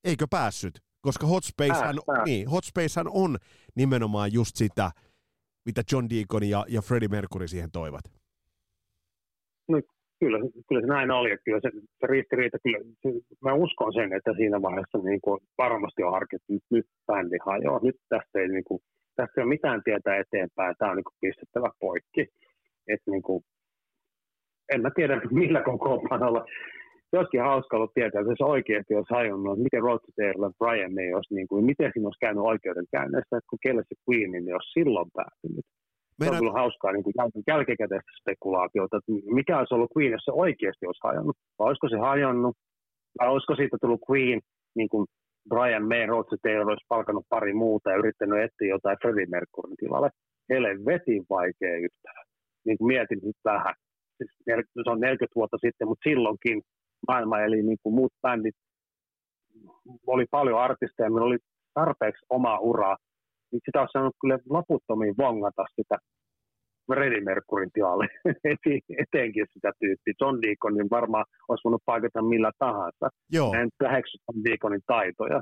eikö 0.04 0.28
päässyt? 0.30 0.80
Koska 1.02 1.28
Hot 1.28 1.43
Spacehän, 1.43 1.96
Pääs, 1.96 2.06
pääs. 2.06 2.26
niin, 2.26 2.48
Hot 2.48 2.63
Spacehän 2.63 3.08
on 3.10 3.38
nimenomaan 3.76 4.34
just 4.34 4.56
sitä, 4.56 4.91
mitä 5.65 5.82
John 5.91 6.10
Deacon 6.10 6.43
ja, 6.50 6.65
ja 6.67 6.82
Freddie 6.82 7.08
Mercury 7.10 7.48
siihen 7.48 7.72
toivat. 7.72 8.04
Kyllä, 10.19 10.39
kyllä 10.67 10.82
se 10.82 10.88
näin 10.88 11.12
oli. 11.12 11.38
Kyllä 11.45 11.60
se, 11.62 11.69
se 11.99 12.08
ristiriita, 12.08 12.58
kyllä, 12.63 12.80
se, 13.01 13.10
mä 13.43 13.53
uskon 13.53 13.93
sen, 13.93 14.13
että 14.13 14.34
siinä 14.38 14.62
vaiheessa 14.62 14.97
niin 14.97 15.21
kuin 15.21 15.39
varmasti 15.58 16.03
on 16.03 16.12
harkittu, 16.12 16.53
että 16.53 16.75
nyt 16.75 16.86
bändi 17.08 17.38
hajoaa. 17.45 17.80
Nyt 17.84 17.95
tästä 18.10 18.39
ei, 18.39 18.47
niin 18.47 18.63
kuin, 18.63 18.80
tästä 19.15 19.34
ei 19.38 19.43
ole 19.43 19.56
mitään 19.56 19.82
tietä 19.84 20.17
eteenpäin. 20.17 20.75
Tämä 20.77 20.91
on 20.91 20.97
niin 20.97 21.10
kuin 21.10 21.21
pistettävä 21.21 21.69
poikki. 21.80 22.23
Et, 22.88 23.01
niin 23.08 23.21
kuin, 23.21 23.43
en 24.73 24.82
mä 24.82 24.89
tiedä, 24.95 25.21
millä 25.32 25.62
kokoonpanolla. 25.62 26.45
Se 27.10 27.17
olisikin 27.17 27.41
hauska 27.41 27.77
ollut 27.77 27.93
tietää, 27.93 28.21
että 28.21 28.32
jos 28.32 28.49
oikeasti 28.56 28.95
olisi 28.95 29.13
hajonnut, 29.13 29.53
että 29.53 29.63
miten 29.63 29.82
Roger 29.82 30.12
Taylor 30.15 30.51
Brian 30.60 30.93
May 30.93 31.13
olisi, 31.15 31.34
niin 31.34 31.47
kuin, 31.47 31.65
miten 31.65 31.91
siinä 31.93 32.08
olisi 32.08 32.25
käynyt 32.25 32.43
oikeudenkäynnissä, 32.43 33.38
että 33.38 33.49
kun 33.49 33.60
kelle 33.65 33.84
se 33.89 33.95
Queen, 34.06 34.32
niin 34.32 34.53
olisi 34.53 34.75
silloin 34.80 35.10
päätynyt. 35.17 35.65
Se 36.23 36.30
on 36.30 36.38
kyllä 36.38 36.60
hauskaa 36.62 36.91
niin 36.91 37.03
kuin 37.03 37.13
jäl- 37.19 37.43
jälkikäteistä 37.47 38.12
spekulaatiota, 38.21 38.97
että 38.97 39.12
mikä 39.39 39.60
olisi 39.60 39.73
ollut 39.73 39.91
Queen, 39.97 40.12
jos 40.12 40.25
se 40.25 40.32
oikeasti 40.32 40.86
olisi 40.86 40.99
hajonnut. 41.03 41.38
Vai 41.60 41.67
olisiko 41.67 41.89
se 41.89 41.97
hajonnut, 41.97 42.56
vai 43.19 43.30
olisiko 43.30 43.56
siitä 43.56 43.77
tullut 43.82 44.01
Queen, 44.12 44.39
niin 44.75 44.89
kuin 44.89 45.06
Brian 45.49 45.88
May, 45.88 46.06
Roger 46.06 46.39
Taylor 46.43 46.69
olisi 46.69 46.86
palkannut 46.89 47.25
pari 47.30 47.53
muuta 47.53 47.91
ja 47.91 47.97
yrittänyt 47.97 48.43
etsiä 48.43 48.67
jotain 48.75 48.97
Freddie 49.01 49.25
Mercuryn 49.25 49.77
tilalle. 49.77 50.10
Helvetin 50.49 51.23
vaikea 51.30 51.75
yhtälö. 51.86 52.21
Niin 52.65 52.77
kuin 52.77 52.88
mietin 52.88 53.19
nyt 53.23 53.39
vähän. 53.45 53.75
Siis 54.17 54.32
se 54.84 54.89
on 54.89 54.99
40 54.99 55.36
vuotta 55.36 55.58
sitten, 55.65 55.88
mutta 55.88 56.10
silloinkin 56.10 56.62
maailma 57.08 57.41
eli 57.41 57.63
niin 57.63 57.77
kuin 57.84 57.95
muut 57.95 58.13
bändit 58.21 58.56
oli 60.08 60.25
paljon 60.32 60.60
artisteja, 60.60 61.10
meillä 61.10 61.25
oli 61.25 61.38
tarpeeksi 61.73 62.25
omaa 62.30 62.60
uraa, 62.60 62.97
niin 63.51 63.62
sitä 63.65 63.79
olisi 63.79 63.91
saanut 63.91 64.15
kyllä 64.21 64.39
loputtomiin 64.49 65.15
vongata 65.17 65.65
sitä 65.75 65.97
Freddie 66.88 67.21
Mercuryn 67.21 67.71
tilalle, 67.73 68.07
etenkin 69.03 69.45
sitä 69.53 69.71
tyyppiä. 69.79 70.13
John 70.21 70.38
Deaconin 70.41 70.89
varmaan 70.89 71.25
olisi 71.47 71.63
voinut 71.63 71.81
paikata 71.86 72.21
millä 72.21 72.51
tahansa. 72.60 73.10
joo, 73.31 73.53
En 73.53 73.69
väheksy 73.83 74.17
John 74.27 74.43
Deaconin 74.43 74.81
taitoja. 74.88 75.41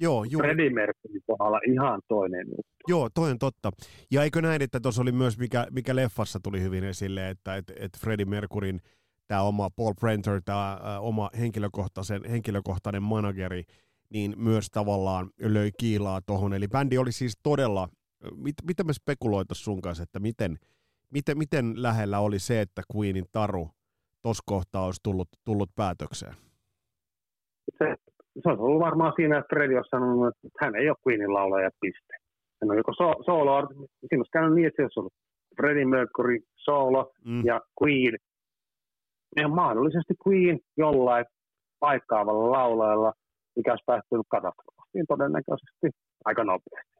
joo, 0.00 0.24
juuri, 0.24 0.48
Freddie 0.48 0.70
Mercuryn 0.70 1.22
kohdalla 1.26 1.60
ihan 1.72 2.00
toinen 2.08 2.46
juttu. 2.46 2.82
Joo, 2.88 3.08
toi 3.14 3.30
on 3.30 3.38
totta. 3.38 3.70
Ja 4.10 4.22
eikö 4.22 4.42
näin, 4.42 4.62
että 4.62 4.80
tuossa 4.80 5.02
oli 5.02 5.12
myös, 5.12 5.38
mikä, 5.38 5.66
mikä 5.70 5.96
leffassa 5.96 6.40
tuli 6.42 6.62
hyvin 6.62 6.84
esille, 6.84 7.30
että 7.30 7.56
et, 7.56 7.72
et 7.80 7.98
Freddie 8.00 8.26
Mercuryn 8.26 8.80
tämä 9.28 9.42
oma 9.42 9.70
Paul 9.70 9.94
Prenter, 10.00 10.40
tämä 10.44 10.78
oma 11.00 11.30
henkilökohtaisen, 11.38 12.20
henkilökohtainen 12.30 13.02
manageri, 13.02 13.62
niin 14.10 14.34
myös 14.36 14.66
tavallaan 14.72 15.30
löi 15.40 15.70
kiilaa 15.80 16.20
tuohon. 16.26 16.54
Eli 16.54 16.68
bändi 16.68 16.98
oli 16.98 17.12
siis 17.12 17.38
todella, 17.42 17.88
mit, 18.36 18.54
mitä 18.66 18.84
me 18.84 18.92
spekuloitaisiin 18.92 19.64
sun 19.64 19.80
kanssa, 19.80 20.02
että 20.02 20.18
miten, 20.18 20.58
miten, 21.10 21.38
miten 21.38 21.82
lähellä 21.82 22.18
oli 22.18 22.38
se, 22.38 22.60
että 22.60 22.82
Queenin 22.96 23.24
taru 23.32 23.68
tuossa 24.22 24.42
kohtaa 24.46 24.84
olisi 24.84 25.00
tullut, 25.02 25.28
tullut 25.44 25.70
päätökseen? 25.76 26.34
Se, 27.78 27.94
se 28.42 28.48
on 28.48 28.60
ollut 28.60 28.80
varmaan 28.80 29.12
siinä, 29.16 29.38
että 29.38 29.54
Freddie 29.56 29.78
on 29.78 29.84
sanonut, 29.90 30.28
että 30.28 30.58
hän 30.64 30.76
ei 30.76 30.88
ole 30.90 30.96
Queenin 31.08 31.34
laulaja 31.34 31.70
piste. 31.80 32.14
Hän 32.62 32.70
on 32.70 32.76
joko 32.76 32.92
so- 32.92 33.22
solo, 33.26 33.68
siinä 33.68 34.20
olisi 34.20 34.30
käynyt 34.32 34.54
niin, 34.54 34.66
että 34.66 34.76
se 34.76 34.82
olisi 34.82 35.00
ollut 35.00 35.12
Freddie 35.56 35.84
Mercury 35.84 36.38
solo 36.56 37.12
Mm. 37.24 37.42
ja 37.44 37.60
Queen. 37.82 38.16
Ja 39.36 39.48
mahdollisesti 39.48 40.14
Queen 40.28 40.58
jollain 40.76 41.24
paikkaavalla 41.80 42.50
laulajalla, 42.50 43.12
mikä 43.56 43.72
olisi 43.72 43.84
päättynyt 43.86 44.26
katastrofaan 44.28 44.88
todennäköisesti 45.08 45.86
aika 46.24 46.44
nopeasti. 46.44 46.96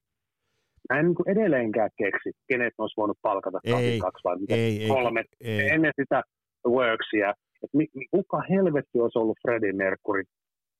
Mä 0.88 0.98
en 0.98 1.06
niin 1.06 1.14
kuin 1.14 1.28
edelleenkään 1.28 1.90
keksi, 1.98 2.30
kenet 2.48 2.74
olisi 2.78 2.96
voinut 2.96 3.18
palkata 3.22 3.58
Ei, 3.64 3.98
kaksi 3.98 4.24
vai 4.24 4.36
mitä, 4.38 4.54
Ei, 4.54 4.82
ei, 4.82 4.88
kolme. 4.88 5.24
ei. 5.40 5.68
Ennen 5.68 5.92
sitä 6.00 6.22
Worksia, 6.68 7.30
että 7.62 7.78
kuka 8.10 8.42
helvetti 8.50 9.00
olisi 9.00 9.18
ollut 9.18 9.38
Freddie 9.42 9.72
Mercury 9.72 10.22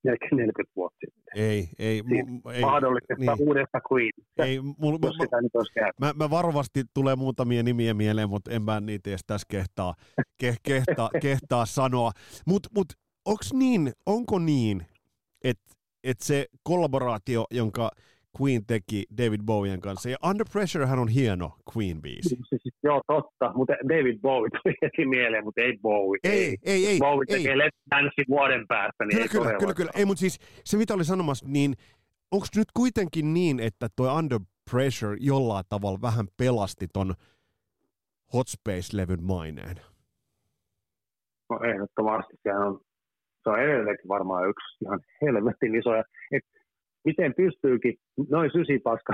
melkein 0.05 0.37
40 0.37 0.73
vuotta 0.77 0.99
sitten. 1.05 1.45
Ei, 1.45 1.69
ei, 1.79 2.03
Siitä 2.09 2.31
mu- 2.31 2.53
ei, 2.53 2.61
Mahdollisesta 2.61 3.35
niin. 3.37 3.49
uudesta 3.49 3.81
Queen, 3.93 4.11
ei, 4.39 4.61
mul, 4.79 4.99
jos 5.03 5.19
mä, 5.19 5.25
sitä 5.25 5.41
nyt 5.41 5.55
olisi 5.55 5.73
käynyt. 5.73 5.95
Mä, 6.01 6.13
mä 6.19 6.31
varovasti 6.31 6.85
tulee 6.95 7.17
muutamia 7.17 7.63
nimiä 7.63 7.95
mieleen, 7.95 8.29
mutta 8.29 8.51
en 8.51 8.63
mä 8.63 8.81
niitä 8.81 9.11
edes 9.11 9.25
tässä 9.27 9.47
kehtaa, 9.51 9.95
ke, 10.41 10.55
kehtaa, 10.63 11.11
kehtaa 11.23 11.67
sanoa. 11.67 12.11
Mutta 12.47 12.69
mut, 12.75 12.87
onks 13.27 13.53
niin, 13.53 13.93
onko 14.07 14.39
niin, 14.39 14.87
että 15.49 15.75
et 16.05 16.21
se 16.21 16.47
kollaboraatio, 16.63 17.47
jonka 17.51 17.91
Queen 18.41 18.67
teki 18.67 19.05
David 19.19 19.41
Bowien 19.45 19.81
kanssa, 19.81 20.11
ja 20.11 20.17
Under 20.31 20.47
Pressurehän 20.53 20.99
on 20.99 21.09
hieno 21.09 21.53
Queen-biisi. 21.71 22.29
Siis, 22.29 22.75
joo, 22.83 23.03
totta, 23.07 23.53
mutta 23.55 23.75
David 23.89 24.19
Bowie 24.21 24.51
tuli 24.51 24.75
heti 24.83 25.07
mieleen, 25.07 25.45
mutta 25.45 25.61
ei 25.61 25.79
Bowie. 25.83 26.19
Ei, 26.25 26.57
ei, 26.63 26.87
ei, 26.87 26.99
Bowie 26.99 27.25
ei. 27.29 27.37
tekee 27.37 27.55
Let's 27.55 28.25
vuoden 28.29 28.67
päästä, 28.69 29.05
niin 29.05 29.11
Kyllä, 29.11 29.23
ei 29.23 29.29
kyllä, 29.29 29.59
kyllä, 29.59 29.75
kyllä. 29.75 29.91
Ei, 29.95 30.05
mutta 30.05 30.21
siis 30.21 30.39
se 30.65 30.77
mitä 30.77 30.95
oli 30.95 31.05
sanomassa, 31.05 31.47
niin 31.49 31.75
onko 32.31 32.47
nyt 32.57 32.69
kuitenkin 32.75 33.35
niin, 33.35 33.61
että 33.61 33.89
toi 33.97 34.19
Under 34.19 34.41
Pressure 34.71 35.17
jollain 35.21 35.65
tavalla 35.69 35.99
vähän 36.03 36.27
pelasti 36.37 36.87
ton 36.93 37.15
Hot 38.35 38.49
Space-levyn 38.49 39.23
maineen? 39.23 39.77
No 41.51 41.61
ehdottomasti 41.75 42.37
sehän 42.43 42.63
on, 42.63 42.81
se 43.47 43.51
on 43.51 43.61
edelleenkin 43.61 44.09
varmaan 44.09 44.49
yksi 44.51 44.85
ihan 44.85 45.01
helvetin 45.23 45.75
isoja. 45.75 46.03
Et 46.33 46.45
miten 47.05 47.35
pystyykin 47.37 47.95
noin 48.31 48.51
sysipaska 48.59 49.13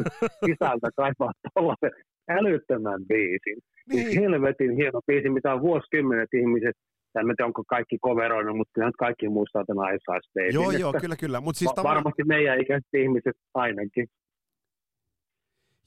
sisältä 0.46 0.88
kaivaa 0.96 1.32
tuollaisen 1.54 1.92
älyttömän 2.28 3.00
biisin. 3.08 3.58
Niin. 3.88 4.06
niin. 4.06 4.20
Helvetin 4.20 4.76
hieno 4.76 5.00
biisi, 5.06 5.28
mitä 5.28 5.54
on 5.54 5.62
vuosikymmenet 5.62 6.34
ihmiset 6.34 6.76
en 7.20 7.26
tiedä, 7.26 7.46
onko 7.46 7.62
kaikki 7.68 7.98
coveroinut, 7.98 8.56
mutta 8.56 8.70
kyllähän 8.74 8.92
kaikki 8.98 9.28
muistaa 9.28 9.64
tämän 9.64 9.94
Ice 9.94 10.16
Ice 10.16 10.30
Baby. 10.34 10.50
Joo, 10.54 10.70
joo, 10.70 10.92
kyllä, 11.00 11.16
kyllä. 11.16 11.40
Mut 11.40 11.56
siis 11.56 11.70
va- 11.70 11.74
tavallaan... 11.74 12.04
Varmasti 12.04 12.24
meidän 12.24 12.60
ikäiset 12.60 12.94
ihmiset 12.94 13.36
ainakin. 13.54 14.06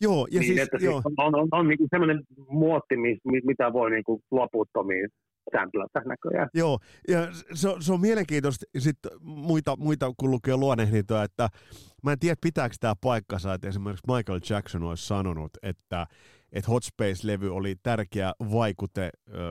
Joo, 0.02 0.28
ja 0.32 0.40
niin, 0.40 0.48
siis, 0.48 0.62
että 0.62 0.78
joo. 0.82 1.02
Siis 1.02 1.14
on, 1.18 1.26
on, 1.26 1.36
on, 1.42 1.48
on 1.52 1.68
niin 1.68 1.90
sellainen 1.90 2.22
muotti, 2.50 2.96
mitä 3.44 3.74
voi 3.74 3.92
niin 3.92 4.04
kuin 4.04 4.20
loputtomiin 4.32 5.10
sämplätä 5.52 6.00
näköjään. 6.06 6.50
Joo, 6.54 6.80
ja 7.08 7.28
se, 7.54 7.70
se 7.80 7.94
on 7.94 8.02
mielenkiintoista 8.02 8.66
sit 8.78 8.98
muita, 9.22 9.76
muita 9.76 10.14
kun 10.18 10.32
lukee 10.32 10.58
luonnehdintoja, 10.58 11.24
että 11.24 11.50
mä 12.04 12.12
en 12.12 12.20
tiedä 12.20 12.36
pitääkö 12.42 12.76
tämä 12.80 12.94
paikkansa, 13.02 13.54
että 13.54 13.68
esimerkiksi 13.68 14.08
Michael 14.08 14.40
Jackson 14.50 14.84
olisi 14.84 15.08
sanonut, 15.08 15.52
että, 15.64 16.08
että 16.52 16.72
Hot 16.72 16.84
Space-levy 16.84 17.56
oli 17.56 17.76
tärkeä 17.84 18.34
vaikute, 18.40 19.10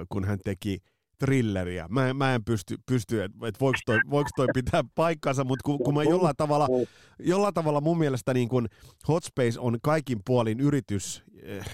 kun 0.09 0.25
hän 0.25 0.39
teki 0.45 0.79
thrilleriä. 1.19 1.87
Mä, 1.89 2.15
mä 2.15 2.35
en 2.35 2.45
pysty, 2.45 2.77
pysty 2.87 3.23
että 3.23 3.49
et 3.49 3.61
voiko, 3.61 3.79
toi, 3.87 3.99
voiko 4.11 4.31
toi 4.37 4.47
pitää 4.55 4.85
paikkansa, 4.95 5.45
mutta 5.45 5.63
kun, 5.65 5.79
kun 5.79 5.95
mä 5.95 6.03
jollain 6.03 6.37
tavalla, 6.37 6.69
jollain 7.19 7.55
tavalla 7.55 7.81
mun 7.81 7.99
mielestä 7.99 8.35
niin 8.35 8.49
kun 8.49 8.69
Hot 9.09 9.25
Space 9.25 9.61
on 9.61 9.79
kaikin 9.83 10.19
puolin 10.27 10.61
yritys 10.61 11.23
eh, 11.43 11.67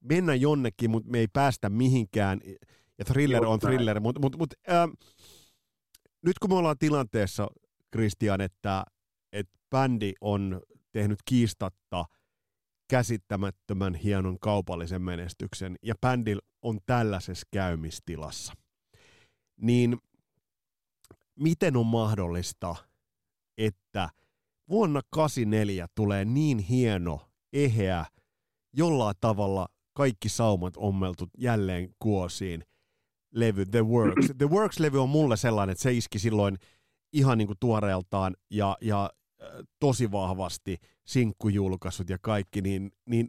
mennä 0.00 0.34
jonnekin, 0.34 0.90
mutta 0.90 1.10
me 1.10 1.18
ei 1.18 1.28
päästä 1.32 1.68
mihinkään 1.68 2.40
ja 2.98 3.04
thriller 3.04 3.46
on 3.46 3.58
thriller, 3.58 4.00
mutta 4.00 4.20
mut, 4.20 4.36
mut, 4.36 4.54
äh, 4.70 4.88
nyt 6.22 6.38
kun 6.38 6.50
me 6.50 6.54
ollaan 6.54 6.78
tilanteessa, 6.78 7.48
Christian, 7.92 8.40
että, 8.40 8.84
että 9.32 9.58
bändi 9.70 10.12
on 10.20 10.60
tehnyt 10.92 11.18
kiistatta 11.24 12.04
käsittämättömän 12.88 13.94
hienon 13.94 14.38
kaupallisen 14.38 15.02
menestyksen 15.02 15.76
ja 15.82 15.94
bändi 16.00 16.36
on 16.62 16.78
tällaisessa 16.86 17.46
käymistilassa, 17.52 18.52
niin 19.60 19.98
miten 21.40 21.76
on 21.76 21.86
mahdollista, 21.86 22.76
että 23.58 24.08
vuonna 24.68 25.00
84 25.10 25.86
tulee 25.94 26.24
niin 26.24 26.58
hieno, 26.58 27.28
eheä, 27.52 28.06
jollain 28.72 29.16
tavalla 29.20 29.68
kaikki 29.92 30.28
saumat 30.28 30.74
ommeltu 30.76 31.30
jälleen 31.38 31.94
kuosiin– 31.98 32.64
levy, 33.34 33.64
The 33.66 33.82
Works. 33.86 34.26
The 34.38 34.46
Works-levy 34.46 34.98
on 34.98 35.08
mulle 35.08 35.36
sellainen, 35.36 35.72
että 35.72 35.82
se 35.82 35.92
iski 35.92 36.18
silloin 36.18 36.56
ihan 37.12 37.38
niin 37.38 37.46
kuin 37.46 37.56
tuoreeltaan 37.60 38.36
ja, 38.50 38.76
ja 38.80 39.10
tosi 39.80 40.12
vahvasti 40.12 40.76
sinkkujulkaisut 41.06 42.10
ja 42.10 42.18
kaikki, 42.22 42.60
niin, 42.60 42.90
niin 43.06 43.28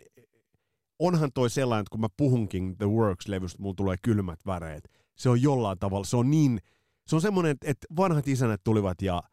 onhan 1.00 1.30
toi 1.34 1.50
sellainen, 1.50 1.82
että 1.82 1.92
kun 1.92 2.02
mä 2.02 2.08
puhunkin 2.18 2.78
The 2.78 2.86
Works-levystä, 2.86 3.62
mulla 3.62 3.76
tulee 3.78 3.96
kylmät 4.04 4.40
väreet. 4.46 4.90
Se 5.16 5.30
on 5.30 5.42
jollain 5.42 5.80
tavalla, 5.80 6.06
se 6.06 6.18
on 6.18 6.32
niin, 6.32 6.60
se 7.08 7.16
on 7.16 7.22
semmoinen, 7.22 7.58
että 7.66 7.88
vanhat 7.98 8.28
isännät 8.28 8.62
tulivat 8.64 9.02
ja 9.02 9.24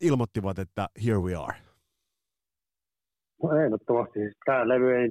ilmoittivat, 0.00 0.58
että 0.58 0.88
here 1.04 1.18
we 1.18 1.34
are. 1.34 1.56
No 3.42 3.64
ehdottomasti. 3.64 4.18
Siis 4.18 4.36
tämä 4.44 4.68
levy 4.68 4.96
ei 4.96 5.10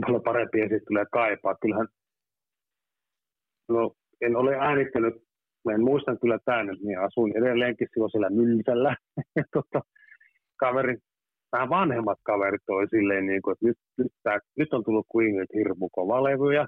paljon 0.00 0.22
parempi 0.22 0.60
esittelyä 0.60 1.06
kaipaa. 1.12 1.54
Kyllähän 1.54 1.88
No, 3.70 3.92
en 4.20 4.36
ole 4.36 4.56
äänittänyt, 4.56 5.14
mä 5.64 5.72
en 5.72 5.84
muistan 5.84 6.18
kyllä 6.20 6.38
tämän, 6.44 6.66
niin 6.66 6.98
asuin 6.98 7.36
edelleenkin 7.36 7.88
silloin 7.92 8.10
siellä 8.10 8.30
Mylsällä. 8.30 8.96
tota, 9.54 9.80
vähän 11.52 11.68
vanhemmat 11.68 12.18
kaverit 12.22 12.68
oli 12.68 12.88
silleen, 12.88 13.26
niin 13.26 13.42
kuin, 13.42 13.52
että 13.52 13.66
nyt, 13.66 13.78
nyt, 13.98 14.12
tää, 14.22 14.38
nyt 14.58 14.72
on 14.72 14.84
tullut 14.84 15.06
Queenilta 15.16 15.58
hirmu 15.58 15.88
kova 15.92 16.22
levy. 16.22 16.54
Ja 16.54 16.66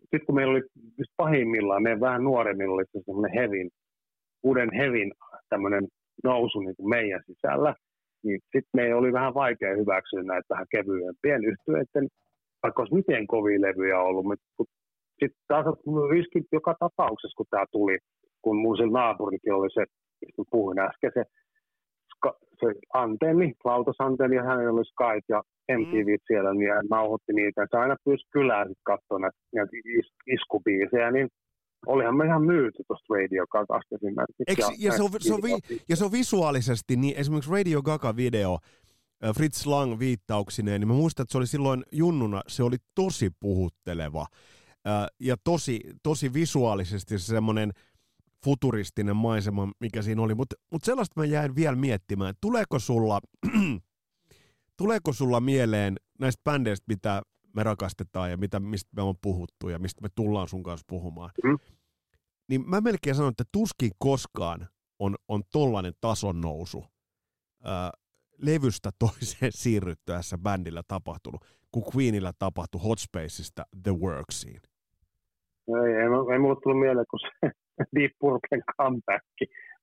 sitten 0.00 0.26
kun 0.26 0.34
meillä 0.34 0.52
oli 0.52 0.62
just 0.98 1.12
pahimmillaan, 1.16 1.82
meidän 1.82 2.00
vähän 2.00 2.24
nuoremmilla 2.24 2.74
oli 2.74 2.84
semmoinen 3.04 3.42
hevin, 3.42 3.70
uuden 4.42 4.70
hevin 4.72 5.12
tämmöinen 5.48 5.88
nousu 6.24 6.60
niin 6.60 6.76
kuin 6.76 6.88
meidän 6.88 7.22
sisällä, 7.26 7.74
niin 8.24 8.40
sitten 8.42 8.76
meidän 8.76 8.98
oli 8.98 9.12
vähän 9.12 9.34
vaikea 9.34 9.76
hyväksyä 9.76 10.22
näitä 10.22 10.46
vähän 10.50 10.66
kevyempien 10.70 11.44
yhtyeiden, 11.44 12.08
vaikka 12.62 12.82
olisi 12.82 12.94
miten 12.94 13.26
kovia 13.26 13.60
levyjä 13.60 14.00
ollut, 14.00 14.24
mutta 14.24 14.44
sitten 15.22 15.44
taas 15.48 15.66
riskit 16.10 16.46
joka 16.52 16.74
tapauksessa, 16.84 17.36
kun 17.36 17.46
tämä 17.50 17.64
tuli, 17.72 17.98
kun 18.42 18.56
mun 18.62 18.76
sillä 18.76 18.98
naapurikin 19.00 19.54
oli 19.54 19.70
se, 19.74 19.84
mistä 20.20 20.42
puhuin 20.50 20.78
äsken, 20.78 21.12
se, 21.14 21.24
se 22.60 22.66
antenni, 22.94 23.52
lautasantenni, 23.64 24.36
ja 24.36 24.42
hänellä 24.42 24.72
oli 24.72 24.84
Skype 24.92 25.28
ja 25.34 25.42
MTV 25.78 26.08
mm. 26.16 26.24
siellä, 26.26 26.54
niin 26.54 26.74
hän 26.74 26.86
nauhoitti 26.90 27.32
niitä. 27.32 27.66
Se 27.70 27.76
aina 27.76 27.96
pyysi 28.04 28.24
kylään 28.32 28.68
sitten 28.68 28.90
katsoa 28.92 29.18
näitä, 29.18 29.38
näitä 29.54 29.76
is, 29.98 30.08
iskubiisejä, 30.36 31.10
niin 31.10 31.28
olihan 31.86 32.16
me 32.16 32.24
ihan 32.24 32.46
myyty 32.46 32.82
tuosta 32.86 33.14
Radio 33.14 33.46
Gagasta 33.46 33.94
esimerkiksi. 33.94 34.42
ja, 34.58 34.68
ja, 34.78 34.92
se 34.92 35.02
on, 35.02 35.10
se 35.20 35.34
on 35.34 35.42
vi, 35.42 35.78
ja 35.88 35.96
se 35.96 36.04
on 36.04 36.12
visuaalisesti, 36.12 36.96
niin 36.96 37.14
esimerkiksi 37.16 37.50
Radio 37.50 37.82
Gaga-video, 37.82 38.58
Fritz 39.36 39.66
Lang 39.66 39.98
viittauksineen, 39.98 40.80
niin 40.80 40.88
mä 40.88 40.94
muistan, 40.94 41.24
että 41.24 41.32
se 41.32 41.38
oli 41.38 41.46
silloin 41.46 41.82
junnuna, 41.92 42.40
se 42.46 42.62
oli 42.62 42.76
tosi 42.94 43.30
puhutteleva 43.40 44.26
ja 45.20 45.36
tosi, 45.44 45.80
tosi 46.02 46.32
visuaalisesti 46.32 47.18
se 47.18 47.26
semmoinen 47.26 47.72
futuristinen 48.44 49.16
maisema, 49.16 49.72
mikä 49.80 50.02
siinä 50.02 50.22
oli. 50.22 50.34
Mutta 50.34 50.56
mut 50.70 50.84
sellaista 50.84 51.20
mä 51.20 51.24
jäin 51.24 51.54
vielä 51.54 51.76
miettimään, 51.76 52.30
että 52.30 52.40
tuleeko 52.40 52.78
sulla, 52.78 53.20
tuleeko 54.78 55.12
sulla 55.12 55.40
mieleen 55.40 55.96
näistä 56.18 56.40
bändeistä, 56.44 56.84
mitä 56.88 57.22
me 57.54 57.62
rakastetaan 57.62 58.30
ja 58.30 58.36
mitä, 58.36 58.60
mistä 58.60 58.90
me 58.96 59.02
on 59.02 59.14
puhuttu 59.22 59.68
ja 59.68 59.78
mistä 59.78 60.02
me 60.02 60.08
tullaan 60.14 60.48
sun 60.48 60.62
kanssa 60.62 60.84
puhumaan. 60.88 61.30
Mm. 61.44 61.58
Niin 62.48 62.70
mä 62.70 62.80
melkein 62.80 63.16
sanon, 63.16 63.30
että 63.30 63.44
tuskin 63.52 63.90
koskaan 63.98 64.68
on, 64.98 65.16
on 65.28 65.42
tollainen 65.52 65.92
tason 66.00 66.40
nousu 66.40 66.84
ää, 67.64 67.90
levystä 68.38 68.90
toiseen 68.98 69.52
siirryttäessä 69.54 70.38
bändillä 70.38 70.82
tapahtunut, 70.88 71.44
kun 71.72 71.84
Queenillä 71.94 72.32
tapahtui 72.38 72.80
Hot 72.80 72.98
Spaceista 72.98 73.66
The 73.82 73.92
Worksiin. 73.92 74.60
Ei, 75.68 75.92
ei, 76.00 76.32
ei 76.32 76.38
mulle 76.38 76.60
tullut 76.62 76.80
mieleen, 76.80 77.06
kun 77.10 77.20
se 77.20 77.30
Deep 77.96 78.12
Purplen 78.20 78.62
comeback, 78.78 79.24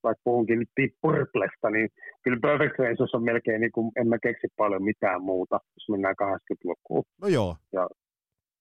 vaikka 0.03 0.21
puhunkin 0.23 0.59
nyt 0.59 0.69
Deep 0.81 0.93
Purplesta, 1.01 1.69
niin 1.69 1.89
kyllä 2.23 2.39
Perfect 2.41 2.73
Strangers 2.73 3.15
on 3.15 3.23
melkein, 3.23 3.61
niin 3.61 3.71
kuin, 3.71 3.91
en 3.95 4.07
mä 4.07 4.17
keksi 4.23 4.47
paljon 4.57 4.83
mitään 4.83 5.21
muuta, 5.23 5.55
jos 5.75 5.89
mennään 5.89 6.15
80-lukuun. 6.23 7.03
No 7.21 7.27
joo. 7.27 7.55
Ja 7.73 7.87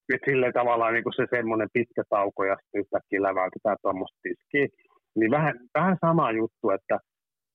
nyt 0.09 0.21
silleen 0.25 0.53
tavallaan 0.53 0.93
niin 0.93 1.03
kuin 1.03 1.13
se 1.17 1.25
semmoinen 1.35 1.69
pitkä 1.73 2.03
tauko 2.09 2.43
ja 2.45 2.55
sitten 2.55 2.81
yhtäkkiä 2.81 3.21
läväytetään 3.21 3.77
tuommoista 3.81 4.19
tiskiä. 4.23 4.67
Niin 5.15 5.31
vähän, 5.31 5.55
vähän 5.77 5.97
sama 6.05 6.31
juttu, 6.31 6.69
että 6.69 6.97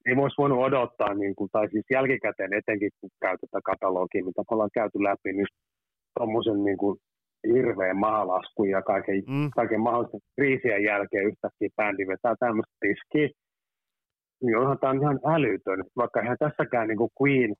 ei 0.07 0.14
olisi 0.14 0.38
voinut 0.38 0.64
odottaa, 0.68 1.14
niin 1.14 1.35
kuin, 1.35 1.48
tai 1.53 1.70
siis 1.70 1.87
jälkikäteen 1.90 2.53
etenkin 2.53 2.90
kun 3.00 3.11
käytetään 3.20 3.62
katalogia, 3.62 4.24
mitä 4.24 4.42
ollaan 4.50 4.79
käyty 4.81 5.03
läpi, 5.03 5.33
niin 5.33 5.46
tuommoisen 6.18 6.64
niin 6.64 6.77
kuin 6.77 6.98
hirveän 7.52 7.96
maalasku 7.96 8.64
ja 8.64 8.83
kaiken, 8.83 9.22
mm. 9.28 9.50
kaiken 9.50 9.80
mahdollisen 9.80 10.20
kriisien 10.35 10.85
jälkeen 10.85 11.26
yhtäkkiä 11.26 11.68
bändi 11.76 12.07
vetää 12.07 12.35
tämmöistä 12.40 12.76
riskiä. 12.83 13.28
Niin 14.42 14.59
onhan 14.59 14.78
tämä 14.78 15.00
ihan 15.00 15.20
älytön, 15.35 15.85
vaikka 15.96 16.20
eihän 16.20 16.37
tässäkään 16.38 16.88
niin 16.88 16.98
kuin 16.98 17.11
Queen, 17.22 17.54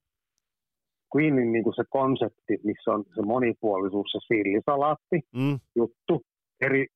Queenin 1.17 1.53
niin 1.53 1.65
kuin 1.65 1.75
se 1.77 1.85
konsepti, 1.91 2.55
missä 2.65 2.91
on 2.91 3.05
se 3.15 3.23
monipuolisuus, 3.23 4.07
se 4.13 4.19
sillisalaatti 4.29 5.19
mm. 5.37 5.59
juttu, 5.77 6.23
eri 6.61 6.87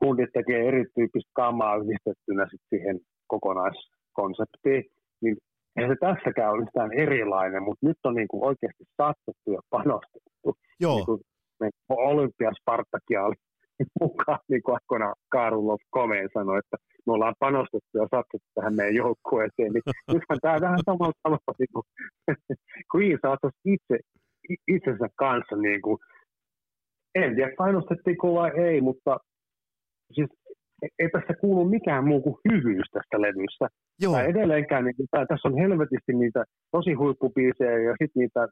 kundit 0.00 0.30
tekee 0.32 0.68
erityyppistä 0.68 1.30
kamaa 1.34 1.76
yhdistettynä 1.76 2.46
sit 2.50 2.60
siihen 2.68 3.00
kokonaiskonseptiin, 3.26 4.84
niin 5.22 5.36
eihän 5.76 5.92
se 5.94 5.96
tässäkään 6.00 6.52
ole 6.52 6.62
yhtään 6.62 6.92
erilainen, 6.92 7.62
mutta 7.62 7.86
nyt 7.86 7.98
on 8.04 8.14
niin 8.14 8.28
kuin 8.28 8.44
oikeasti 8.44 8.84
satsattu 8.96 9.48
ja 9.52 9.60
panostettu. 9.70 10.50
Joo. 10.80 10.96
Niin 10.96 11.06
kuin 11.06 11.20
Olympiaspartakia 11.88 13.24
oli 13.24 13.34
mukaan, 14.00 14.38
niin 14.48 14.62
kuin 14.62 14.74
aikoinaan 14.74 15.14
Karulov 15.28 15.78
Komeen 15.90 16.28
sanoi, 16.34 16.58
että 16.58 16.76
me 17.06 17.12
ollaan 17.12 17.34
panostettu 17.38 17.98
ja 17.98 18.02
satsattu 18.02 18.48
tähän 18.54 18.74
meidän 18.74 18.94
joukkueeseen, 18.94 19.72
niin 19.72 19.82
nythän 20.12 20.38
tämä 20.42 20.60
vähän 20.60 20.80
samalla 20.86 21.20
tavalla 21.22 21.58
niin 21.58 21.72
kuin 21.74 21.86
Queen 22.94 23.18
satsasi 23.22 23.58
itse, 23.64 23.96
itsensä 24.68 25.08
kanssa 25.16 25.56
niin 25.56 25.82
kuin, 25.82 25.98
en 27.14 27.34
tiedä 27.34 27.52
painostettiinko 27.58 28.34
vai 28.34 28.50
ei, 28.68 28.80
mutta 28.80 29.18
siis 30.12 30.30
ei 30.98 31.08
tässä 31.12 31.34
kuulu 31.40 31.64
mikään 31.64 32.08
muu 32.08 32.20
kuin 32.22 32.36
hyvyys 32.52 32.88
tästä 32.92 33.20
levystä. 33.20 33.68
Joo. 34.00 34.12
Tai 34.12 34.30
edelleenkään, 34.30 34.84
niin, 34.84 34.94
tai 35.10 35.26
tässä 35.26 35.48
on 35.48 35.58
helvetisti 35.58 36.12
niitä 36.12 36.44
tosi 36.70 36.92
huippupiisejä 36.92 37.78
ja 37.78 37.90
sitten 37.90 38.20
niitä 38.20 38.48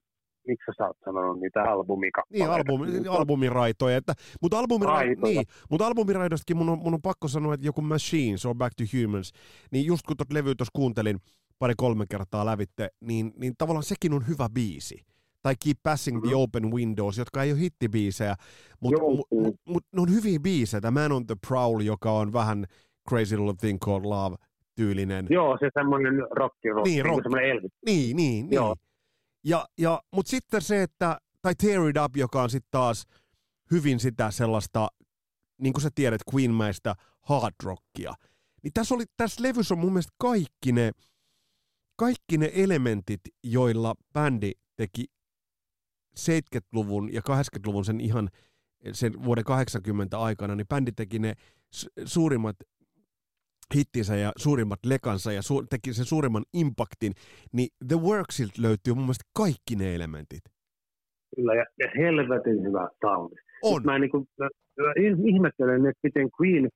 miksi 0.46 0.72
sä 0.78 0.87
oot 0.87 0.96
sanonut 1.05 1.40
niitä 1.40 1.62
albumikappaleita? 1.62 2.57
Niin, 2.57 2.70
albumi, 2.70 3.09
albumiraitoja. 3.09 3.96
Että, 3.96 4.14
mutta, 4.42 4.57
albumira- 4.61 5.22
niin, 5.24 5.44
mutta 5.70 5.87
albumiraitostakin 5.87 6.57
mun 6.57 6.68
on, 6.68 6.78
mun 6.78 6.94
on 6.94 7.02
pakko 7.02 7.28
sanoa, 7.28 7.55
että 7.55 7.66
joku 7.66 7.81
Machine, 7.81 8.37
so 8.37 8.55
Back 8.55 8.74
to 8.76 8.85
Humans, 8.92 9.33
niin 9.70 9.87
just 9.87 10.07
kun 10.07 10.16
tuota 10.16 10.35
levyä 10.35 10.55
tuossa 10.55 10.72
kuuntelin 10.76 11.18
pari-kolme 11.59 12.05
kertaa 12.11 12.46
lävitte, 12.46 12.88
niin, 13.00 13.33
niin 13.37 13.52
tavallaan 13.59 13.83
sekin 13.83 14.12
on 14.12 14.28
hyvä 14.28 14.48
biisi. 14.55 15.05
Tai 15.42 15.55
Keep 15.64 15.76
Passing 15.83 16.16
mm-hmm. 16.16 16.28
the 16.28 16.37
Open 16.37 16.72
Windows, 16.72 17.18
jotka 17.18 17.42
ei 17.42 17.52
ole 17.52 17.61
hittibiisejä, 17.61 18.35
mutta 18.81 19.02
mut, 19.02 19.26
mut, 19.31 19.55
mut, 19.68 19.85
ne 19.92 20.02
on 20.02 20.14
hyviä 20.14 20.40
biisejä. 20.40 20.90
Man 20.90 21.12
on 21.12 21.26
the 21.26 21.37
Prowl, 21.48 21.81
joka 21.81 22.12
on 22.12 22.33
vähän 22.33 22.66
Crazy 23.09 23.37
Little 23.37 23.55
Thing 23.61 23.78
Called 23.78 24.05
Love 24.05 24.37
tyylinen. 24.76 25.26
Joo, 25.31 25.57
se 25.61 25.70
semmoinen 25.74 26.14
rock, 26.20 26.55
rock 26.74 26.87
niin, 26.87 27.05
rock. 27.05 27.22
semmoinen 27.22 27.50
Elvis. 27.50 27.72
Niin, 27.87 28.16
niin, 28.16 28.16
niin. 28.16 28.55
Joo. 28.55 28.76
Ja, 29.44 29.68
ja, 29.78 30.02
mutta 30.12 30.31
sitten 30.31 30.62
se, 30.62 30.83
että, 30.83 31.18
tai 31.42 31.55
Tear 31.55 31.88
It 31.88 31.96
Up, 32.05 32.16
joka 32.16 32.42
on 32.42 32.50
sitten 32.50 32.70
taas 32.70 33.05
hyvin 33.70 34.00
sitä 34.00 34.31
sellaista, 34.31 34.88
niin 35.59 35.72
kuin 35.72 35.83
sä 35.83 35.90
tiedät, 35.94 36.20
Queenmäistä 36.35 36.94
hard 37.22 37.55
rockia. 37.62 38.14
Niin 38.62 38.72
tässä, 38.74 38.94
oli, 38.94 39.05
tässä 39.16 39.42
levyssä 39.42 39.74
on 39.74 39.78
mun 39.78 39.92
mielestä 39.92 40.12
kaikki 40.18 40.72
ne, 40.72 40.92
kaikki 41.96 42.38
ne 42.38 42.50
elementit, 42.55 43.20
joilla 43.42 43.94
bändi 44.12 44.52
teki 44.76 45.05
70-luvun 46.20 47.12
ja 47.12 47.20
80-luvun 47.20 47.85
sen 47.85 48.00
ihan 48.00 48.31
sen 48.92 49.24
vuoden 49.24 49.44
80 49.44 50.18
aikana, 50.18 50.55
niin 50.55 50.68
bändi 50.68 50.92
teki 50.92 51.18
ne 51.18 51.35
suurimmat 52.05 52.57
hittinsä 53.74 54.16
ja 54.16 54.32
suurimmat 54.37 54.78
lekansa 54.87 55.32
ja 55.32 55.40
su- 55.40 55.66
teki 55.70 55.92
sen 55.92 56.04
suurimman 56.04 56.44
impaktin, 56.52 57.12
niin 57.52 57.68
The 57.88 57.96
Worksilta 57.96 58.62
löytyy 58.62 58.94
mun 58.94 59.04
mielestä 59.04 59.30
kaikki 59.37 59.76
ne 59.76 59.94
elementit. 59.94 60.44
Kyllä, 61.37 61.54
ja, 61.54 61.64
ja 61.78 61.88
helvetin 61.96 62.62
hyvä 62.62 62.88
soundi. 63.00 63.35
On. 63.62 63.82
Mä, 63.85 63.98
niin 63.98 64.11
kuin, 64.11 64.24
mä, 64.38 64.48
mä 64.82 64.92
ihmettelen, 65.26 65.87
että 65.87 66.00
miten 66.02 66.28
Queen, 66.40 66.68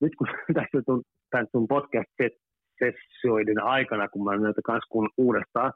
nyt 0.00 0.12
kun 0.18 0.26
tässä 0.54 0.82
on 0.86 1.02
tämän 1.30 1.46
sun 1.52 1.68
podcast-sessioiden 1.68 3.62
aikana, 3.62 4.08
kun 4.08 4.24
mä 4.24 4.36
näitä 4.36 4.60
kanssa 4.64 4.88
kun 4.90 5.08
uudestaan, 5.18 5.72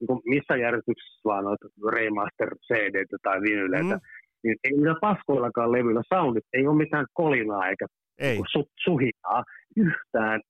niin 0.00 0.06
kuin 0.06 0.20
missä 0.24 0.56
järjestyksessä 0.56 1.20
vaan 1.24 1.44
noita 1.44 1.66
remaster 1.92 2.56
cd 2.66 3.04
tai 3.22 3.40
vinyleitä, 3.40 3.94
mm. 3.94 4.00
niin 4.44 4.56
ei 4.64 4.72
niillä 4.72 4.96
paskoillakaan 5.00 5.72
levyillä 5.72 6.02
soundit, 6.14 6.44
ei 6.52 6.66
ole 6.66 6.76
mitään 6.76 7.06
kolinaa 7.12 7.68
eikä 7.68 7.86
ei. 8.18 8.38
Su, 8.52 8.64
suhinaa 8.84 9.44
yhtään 9.76 10.40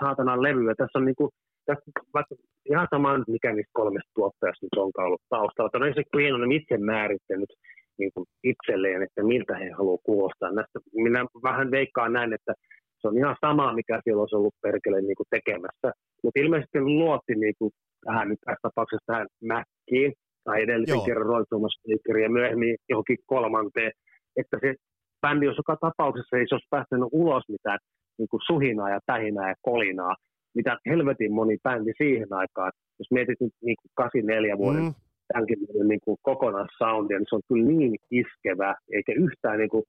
saatanan 0.00 0.42
levyä. 0.42 0.74
Tässä 0.74 0.98
on 0.98 1.04
niinku, 1.04 1.30
tässä, 1.66 1.90
vaikka 2.14 2.34
ihan 2.70 2.88
sama, 2.90 3.24
mikä 3.28 3.52
niistä 3.52 3.70
kolmesta 3.80 4.10
tuottajasta 4.14 4.66
nyt 4.66 4.82
onkaan 4.84 5.06
ollut 5.06 5.22
taustalla. 5.28 5.70
Tämä 5.70 5.94
se 5.94 6.02
Queen 6.16 6.34
on 6.34 6.52
itse 6.52 6.78
määrittänyt 6.78 7.52
niin 7.98 8.10
kuin 8.14 8.26
itselleen, 8.44 9.02
että 9.02 9.22
miltä 9.22 9.54
he 9.56 9.70
haluavat 9.70 10.00
kuulostaa. 10.04 10.52
Näistä, 10.52 10.78
minä 10.92 11.20
vähän 11.42 11.70
veikkaan 11.70 12.12
näin, 12.12 12.32
että 12.32 12.52
se 13.00 13.08
on 13.08 13.18
ihan 13.18 13.36
sama, 13.40 13.72
mikä 13.72 14.00
siellä 14.04 14.20
olisi 14.20 14.36
ollut 14.36 14.54
perkele 14.62 15.00
niin 15.00 15.16
kuin 15.16 15.30
tekemässä. 15.30 15.88
Mutta 16.22 16.40
ilmeisesti 16.40 16.80
luotti 16.80 17.34
niin 17.34 17.54
kuin, 17.58 17.70
tähän 18.04 18.28
nyt 18.28 18.38
tässä 18.44 18.62
tapauksessa 18.62 19.06
tähän 19.06 19.26
Mäkkiin, 19.44 20.12
tai 20.44 20.62
edellisen 20.62 20.94
Joo. 20.94 21.04
kerran 21.04 21.26
Roy 21.26 21.44
Thomas 21.48 21.74
ja 22.22 22.30
myöhemmin 22.30 22.76
johonkin 22.88 23.18
kolmanteen, 23.26 23.92
että 24.36 24.56
se 24.60 24.74
bändi, 25.20 25.46
jos 25.46 25.56
joka 25.56 25.76
tapauksessa 25.76 26.36
ei 26.36 26.46
se 26.48 26.54
olisi 26.54 26.66
päästänyt 26.70 27.08
ulos 27.12 27.44
mitään 27.48 27.78
niin 28.18 28.28
kuin 28.30 28.40
suhinaa 28.46 28.90
ja 28.90 29.00
tähinää 29.06 29.48
ja 29.48 29.54
kolinaa, 29.62 30.14
mitä 30.54 30.78
helvetin 30.86 31.32
moni 31.32 31.56
bändi 31.62 31.92
siihen 31.96 32.32
aikaan, 32.32 32.72
jos 32.98 33.10
mietit 33.10 33.40
nyt 33.40 33.52
niin 33.62 33.76
kuin 33.82 33.90
84 33.94 34.58
vuoden 34.58 34.82
mm. 34.82 34.94
tämänkin 35.28 35.58
niin 35.88 36.00
kuin 36.04 36.16
kokonaissoundia, 36.22 37.18
niin 37.18 37.26
se 37.30 37.36
on 37.36 37.42
kyllä 37.48 37.66
niin 37.66 37.94
iskevä, 38.10 38.74
eikä 38.92 39.12
yhtään 39.12 39.58
niin 39.58 39.70
kuin, 39.70 39.84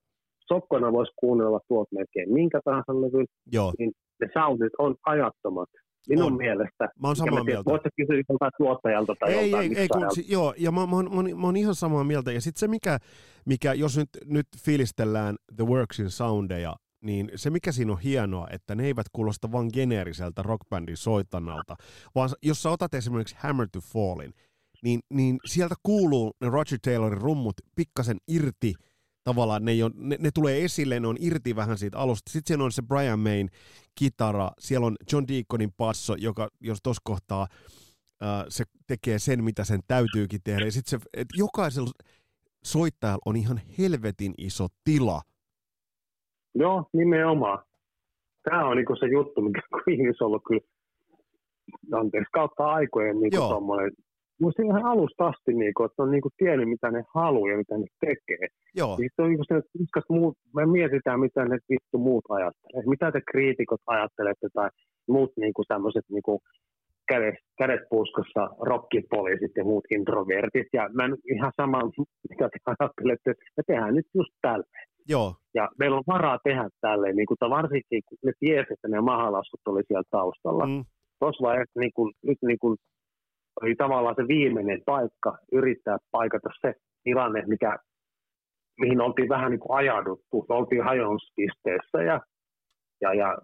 sokkona 0.47 0.91
voisi 0.91 1.11
kuunnella 1.15 1.59
tuot 1.67 1.87
melkein 1.91 2.33
minkä 2.33 2.59
tahansa 2.65 3.01
levyn, 3.01 3.25
niin 3.79 3.91
ne 4.21 4.27
soundit 4.33 4.73
on 4.77 4.95
ajattomat. 5.05 5.69
Minun 6.09 6.31
on. 6.31 6.37
mielestä. 6.37 6.89
Mä 7.01 7.07
oon 7.07 7.15
samaa 7.15 7.43
mieltä. 7.43 7.69
Voitko 7.69 7.89
kysyä 7.95 8.23
joltain 8.29 8.51
tuottajalta 8.57 9.15
tai 9.19 9.33
ei, 9.33 9.51
joltain 9.51 9.71
ei, 9.71 9.81
ei, 9.81 9.87
kun, 9.87 10.07
si, 10.15 10.25
joo, 10.29 10.53
ja 10.57 10.71
mä, 10.71 10.87
mä, 10.87 11.03
mä, 11.03 11.09
mä, 11.09 11.35
mä 11.35 11.47
oon 11.47 11.57
ihan 11.57 11.75
samaa 11.75 12.03
mieltä. 12.03 12.31
Ja 12.31 12.41
sitten 12.41 12.59
se, 12.59 12.67
mikä, 12.67 12.97
mikä, 13.45 13.73
jos 13.73 13.97
nyt, 13.97 14.09
nyt 14.25 14.47
fiilistellään 14.57 15.35
The 15.55 15.65
Worksin 15.65 16.09
soundeja, 16.09 16.75
niin 17.01 17.31
se 17.35 17.49
mikä 17.49 17.71
siinä 17.71 17.91
on 17.91 17.99
hienoa, 17.99 18.47
että 18.51 18.75
ne 18.75 18.85
eivät 18.85 19.05
kuulosta 19.11 19.51
vain 19.51 19.69
geneeriseltä 19.73 20.43
rockbändin 20.43 20.97
soittanalta, 20.97 21.75
vaan 22.15 22.29
jos 22.43 22.63
sä 22.63 22.69
otat 22.69 22.93
esimerkiksi 22.93 23.35
Hammer 23.39 23.67
to 23.71 23.79
Fallin, 23.81 24.33
niin, 24.83 24.99
niin 25.09 25.37
sieltä 25.45 25.75
kuuluu 25.83 26.33
ne 26.41 26.49
Roger 26.49 26.79
Taylorin 26.81 27.21
rummut 27.21 27.55
pikkasen 27.75 28.17
irti, 28.27 28.73
tavallaan 29.23 29.65
ne, 29.65 29.83
on, 29.83 29.91
ne, 29.95 30.17
ne 30.19 30.29
tulee 30.33 30.63
esille, 30.63 30.99
ne 30.99 31.07
on 31.07 31.17
irti 31.19 31.55
vähän 31.55 31.77
siitä 31.77 31.97
alusta. 31.97 32.31
Sitten 32.31 32.47
siellä 32.47 32.65
on 32.65 32.71
se 32.71 32.81
Brian 32.81 33.19
Mayn 33.19 33.49
kitara, 33.95 34.51
siellä 34.59 34.87
on 34.87 34.95
John 35.11 35.27
Deaconin 35.27 35.71
passo, 35.77 36.15
joka 36.15 36.49
jos 36.59 36.79
tuossa 36.83 37.01
kohtaa 37.05 37.47
äh, 38.23 38.45
se 38.49 38.63
tekee 38.87 39.19
sen, 39.19 39.43
mitä 39.43 39.63
sen 39.63 39.79
täytyykin 39.87 40.41
tehdä. 40.43 40.65
Ja 40.65 40.71
sitten 40.71 40.99
se, 40.99 41.05
että 41.13 41.35
jokaisella 41.37 41.91
soittajalla 42.63 43.21
on 43.25 43.35
ihan 43.35 43.61
helvetin 43.77 44.33
iso 44.37 44.67
tila 44.83 45.21
Joo, 46.55 46.89
nimenomaan. 46.93 47.63
Tämä 48.43 48.67
on 48.67 48.77
niinku 48.77 48.95
se 48.95 49.05
juttu, 49.05 49.41
mikä 49.41 49.61
Queenissa 49.87 50.25
on 50.25 50.27
ollut 50.27 50.43
kyllä 50.47 50.61
anteeksi, 51.99 52.31
kautta 52.31 52.65
aikojen 52.65 53.19
niin 53.19 53.31
tommoinen, 53.31 53.91
Muista 54.41 54.63
ihan 54.63 54.85
alusta 54.85 55.27
asti, 55.27 55.53
niin 55.53 55.73
kuin, 55.73 55.85
että 55.85 56.03
on 56.03 56.11
niin 56.11 56.37
tiennyt, 56.37 56.69
mitä 56.69 56.91
ne 56.91 57.03
haluaa 57.15 57.51
ja 57.51 57.57
mitä 57.57 57.77
ne 57.77 57.87
tekee. 57.99 58.47
Joo. 58.75 58.95
Siis 58.95 59.13
on 59.17 59.29
niin 59.29 59.45
se, 59.47 59.55
että 59.55 60.01
muut, 60.09 60.37
me 60.55 60.65
mietitään, 60.65 61.19
mitä 61.19 61.45
ne 61.45 61.57
vittu 61.69 61.97
muut 61.97 62.25
ajattelee. 62.29 62.83
Mitä 62.85 63.11
te 63.11 63.21
kriitikot 63.31 63.81
ajattelette 63.87 64.47
tai 64.53 64.69
muut 65.07 65.31
niin 65.37 65.53
tämmöiset 65.67 66.05
niin 66.09 66.39
kädet, 67.11 67.35
kädet 67.57 67.81
puuskossa 67.89 68.49
rockipoliisit 68.59 69.51
ja 69.55 69.63
muut 69.63 69.85
introvertit. 69.91 70.67
Ja 70.73 70.89
mä 70.93 71.05
en 71.05 71.15
ihan 71.35 71.51
sama, 71.61 71.79
mitä 72.29 72.49
te 72.49 72.59
ajattelette, 72.65 73.29
me 73.57 73.63
tehdään 73.67 73.95
nyt 73.95 74.07
just 74.13 74.33
tälleen. 74.41 74.87
Joo. 75.07 75.35
Ja 75.53 75.69
meillä 75.79 75.97
on 75.97 76.03
varaa 76.07 76.39
tehdä 76.43 76.69
tälleen, 76.81 77.15
niin 77.15 77.25
kuin, 77.25 77.37
varsinkin 77.49 78.01
kun 78.05 78.17
ne 78.23 78.31
tiesi, 78.39 78.73
että 78.73 78.87
ne 78.87 79.01
mahalaskut 79.01 79.59
oli 79.65 79.81
siellä 79.87 80.11
taustalla. 80.11 80.65
Mm. 80.65 80.83
Tuossa 81.19 81.43
vaiheessa 81.47 81.79
niin 81.79 81.91
kuin, 81.95 82.13
nyt 82.23 82.37
niin 82.41 82.59
kuin, 82.59 82.77
oli 83.61 83.75
tavallaan 83.75 84.15
se 84.15 84.27
viimeinen 84.27 84.81
paikka 84.85 85.37
yrittää 85.51 85.97
paikata 86.11 86.49
se 86.61 86.73
tilanne, 87.03 87.43
mikä, 87.47 87.77
mihin 88.79 89.01
oltiin 89.01 89.29
vähän 89.29 89.51
niin 89.51 89.59
kuin 89.59 89.77
ajauduttu. 89.77 90.45
Oltiin 90.49 90.83
hajonspisteessä 90.83 92.03
ja, 92.03 92.21
ja, 93.01 93.13
ja 93.13 93.37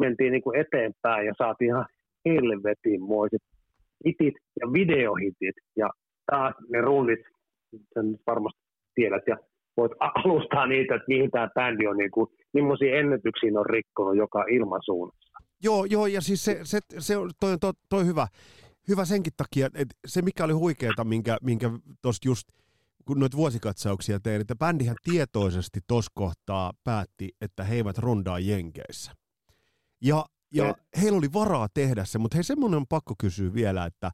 mentiin 0.00 0.32
niin 0.32 0.42
kuin 0.42 0.60
eteenpäin 0.60 1.26
ja 1.26 1.34
saatiin 1.38 1.68
ihan 1.68 1.86
helvetinmoiset 2.28 3.42
hitit 4.06 4.34
ja 4.60 4.72
videohitit. 4.72 5.56
Ja 5.76 5.90
taas 6.30 6.54
ne 6.68 6.80
runnit, 6.80 7.20
sen 7.94 8.18
varmasti 8.26 8.60
tiedät, 8.94 9.22
ja 9.26 9.36
voit 9.76 9.92
alustaa 10.00 10.66
niitä, 10.66 10.94
että 10.94 11.08
mihin 11.08 11.30
tämä 11.30 11.48
bändi 11.54 11.86
on, 11.86 11.96
niin 11.96 12.10
kuin, 12.10 12.26
millaisia 12.52 12.98
ennätyksiä 12.98 13.50
on 13.54 13.66
rikkonut 13.66 14.16
joka 14.16 14.44
ilmasuunnassa. 14.50 15.38
Joo, 15.62 15.84
joo, 15.84 16.06
ja 16.06 16.20
siis 16.20 16.44
se, 16.44 16.58
se, 16.62 16.78
se 16.98 17.14
toi, 17.40 17.58
toi, 17.60 17.72
toi 17.90 18.06
hyvä, 18.06 18.26
hyvä 18.88 19.04
senkin 19.04 19.32
takia, 19.36 19.66
että 19.74 19.94
se 20.06 20.22
mikä 20.22 20.44
oli 20.44 20.52
huikeeta, 20.52 21.04
minkä, 21.04 21.38
minkä 21.42 21.70
tuosta 22.02 22.28
just 22.28 22.48
kun 23.04 23.20
noita 23.20 23.36
vuosikatsauksia 23.36 24.20
tein, 24.20 24.40
että 24.40 24.56
bändihän 24.56 24.96
tietoisesti 25.02 25.80
tuossa 25.86 26.12
kohtaa 26.14 26.72
päätti, 26.84 27.28
että 27.40 27.64
he 27.64 27.74
eivät 27.74 27.98
rundaa 27.98 28.38
Jenkeissä. 28.38 29.12
Ja, 30.00 30.26
ja 30.54 30.74
heillä 31.00 31.18
oli 31.18 31.32
varaa 31.32 31.68
tehdä 31.74 32.04
se, 32.04 32.18
mutta 32.18 32.36
hei 32.36 32.44
semmoinen 32.44 32.76
on 32.76 32.86
pakko 32.86 33.14
kysyä 33.18 33.54
vielä, 33.54 33.86
että 33.86 34.10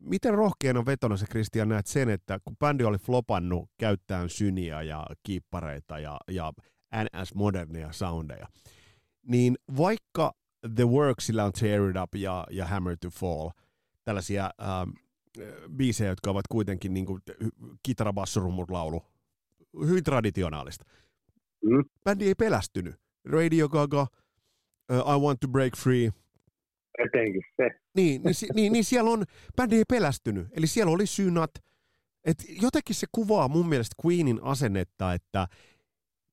Miten 0.00 0.34
rohkeana 0.34 0.86
vetona 0.86 1.16
se 1.16 1.26
Kristian 1.26 1.68
näet 1.68 1.86
sen, 1.86 2.08
että 2.08 2.38
kun 2.44 2.56
bändi 2.56 2.84
oli 2.84 2.98
flopannut 2.98 3.70
käyttäen 3.78 4.30
syniä 4.30 4.82
ja 4.82 5.06
kiippareita 5.22 5.98
ja, 5.98 6.18
ja 6.30 6.52
NS-moderneja 6.94 7.92
soundeja, 7.92 8.46
niin 9.26 9.56
vaikka 9.76 10.32
The 10.74 10.84
Worksilla 10.84 11.44
on 11.44 11.52
Tear 11.52 11.90
It 11.90 11.96
Up 12.02 12.14
ja, 12.14 12.46
ja 12.50 12.66
Hammer 12.66 12.96
to 13.00 13.10
Fall, 13.10 13.50
tällaisia 14.06 14.50
ähm, 14.60 14.90
biisejä, 15.76 16.10
jotka 16.10 16.30
ovat 16.30 16.46
kuitenkin 16.48 16.94
niin 16.94 17.06
kuin 17.06 17.22
kitarabassorummut 17.82 18.70
laulu, 18.70 19.02
hyvin 19.86 20.04
traditionaalista. 20.04 20.84
Mm. 21.64 21.84
Bändi 22.04 22.26
ei 22.26 22.34
pelästynyt. 22.34 22.94
Radio 23.24 23.68
Gaga, 23.68 24.02
uh, 24.02 25.16
I 25.16 25.20
Want 25.20 25.40
to 25.40 25.48
Break 25.48 25.76
Free– 25.76 26.10
etenkin 26.98 27.42
se. 27.56 27.70
Niin, 27.94 28.22
niin, 28.22 28.34
niin, 28.54 28.72
niin 28.72 28.84
siellä 28.84 29.10
on, 29.10 29.24
bändi 29.56 29.76
ei 29.76 29.84
pelästynyt. 29.88 30.48
Eli 30.52 30.66
siellä 30.66 30.92
oli 30.92 31.06
synat. 31.06 31.50
Et 32.24 32.44
jotenkin 32.62 32.96
se 32.96 33.06
kuvaa 33.12 33.48
mun 33.48 33.68
mielestä 33.68 33.96
Queenin 34.06 34.40
asennetta, 34.42 35.14
että 35.14 35.46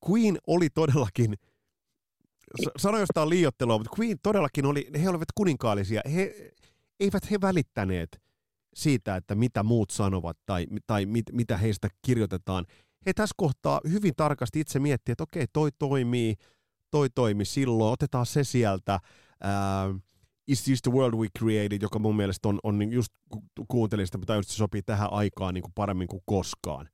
Queen 0.10 0.38
oli 0.48 0.70
todellakin, 0.70 1.34
sano 2.78 2.98
jostain 2.98 3.30
liiottelua, 3.30 3.78
mutta 3.78 3.96
Queen 4.00 4.18
todellakin 4.24 4.66
oli, 4.66 4.90
he 5.02 5.10
olivat 5.10 5.28
kuninkaallisia. 5.36 6.02
He, 6.16 6.52
eivät 7.04 7.32
he 7.32 7.42
välittäneet 7.42 8.22
siitä, 8.74 9.16
että 9.16 9.36
mitä 9.36 9.64
muut 9.64 9.90
sanovat 9.90 10.38
tai, 10.46 10.68
tai 10.88 11.06
mit, 11.06 11.26
mitä 11.32 11.58
heistä 11.58 11.88
kirjoitetaan. 12.02 12.66
He 13.06 13.14
tässä 13.14 13.34
kohtaa 13.38 13.82
hyvin 13.90 14.14
tarkasti 14.18 14.60
itse 14.60 14.80
miettii, 14.80 15.12
että 15.12 15.24
okei, 15.24 15.46
toi 15.54 15.70
toimii, 15.80 16.36
toi 16.92 17.10
toimi 17.10 17.46
silloin, 17.46 17.94
otetaan 17.94 18.26
se 18.26 18.44
sieltä. 18.44 19.00
Ää, 19.44 19.96
Is 20.48 20.64
This 20.64 20.82
the 20.82 20.92
World 20.92 21.14
We 21.14 21.28
Created, 21.40 21.82
joka 21.82 22.00
mun 22.00 22.16
mielestä 22.16 22.50
on, 22.50 22.60
on 22.64 22.92
just 22.92 23.14
kuuntelin 23.68 24.08
sitä, 24.08 24.18
mutta 24.18 24.42
se 24.42 24.54
sopii 24.54 24.82
tähän 24.82 25.14
aikaan 25.14 25.54
niin 25.54 25.62
kuin 25.62 25.74
paremmin 25.76 26.08
kuin 26.08 26.24
koskaan. 26.26 26.90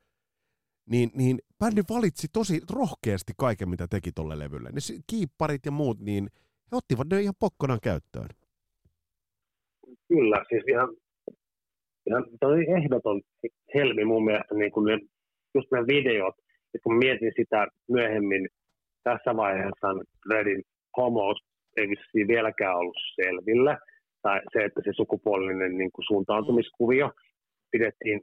Niin, 0.89 1.11
niin 1.13 1.39
bändi 1.59 1.81
valitsi 1.89 2.27
tosi 2.33 2.61
rohkeasti 2.69 3.33
kaiken, 3.37 3.69
mitä 3.69 3.87
teki 3.87 4.11
tolle 4.11 4.39
levylle. 4.39 4.69
Ne 4.71 4.79
kiipparit 5.07 5.65
ja 5.65 5.71
muut, 5.71 5.99
niin 5.99 6.29
he 6.71 6.77
ottivat 6.77 7.07
ne 7.09 7.21
ihan 7.21 7.35
pokkonaan 7.39 7.79
käyttöön. 7.83 8.29
Kyllä, 10.09 10.45
siis 10.49 10.63
ihan, 10.67 10.89
ihan 12.07 12.23
toi 12.39 12.65
ehdoton 12.77 13.21
helmi 13.75 14.05
mun 14.05 14.25
mielestä, 14.25 14.55
niin 14.55 14.71
kuin 14.71 14.85
ne, 14.85 14.99
just 15.55 15.71
ne 15.71 15.79
videot, 15.87 16.35
että 16.73 16.83
kun 16.83 16.97
mietin 16.97 17.31
sitä 17.35 17.67
myöhemmin 17.89 18.47
tässä 19.03 19.35
vaiheessa 19.35 19.87
Redin 20.31 20.61
homous 20.97 21.37
ei 21.77 21.89
vissiin 21.89 22.27
vieläkään 22.27 22.77
ollut 22.77 22.97
selvillä, 23.15 23.77
tai 24.21 24.41
se, 24.53 24.65
että 24.65 24.81
se 24.85 24.91
sukupuolinen 24.95 25.77
niin 25.77 25.91
kuin 25.91 26.05
suuntautumiskuvio 26.07 27.11
pidettiin, 27.71 28.21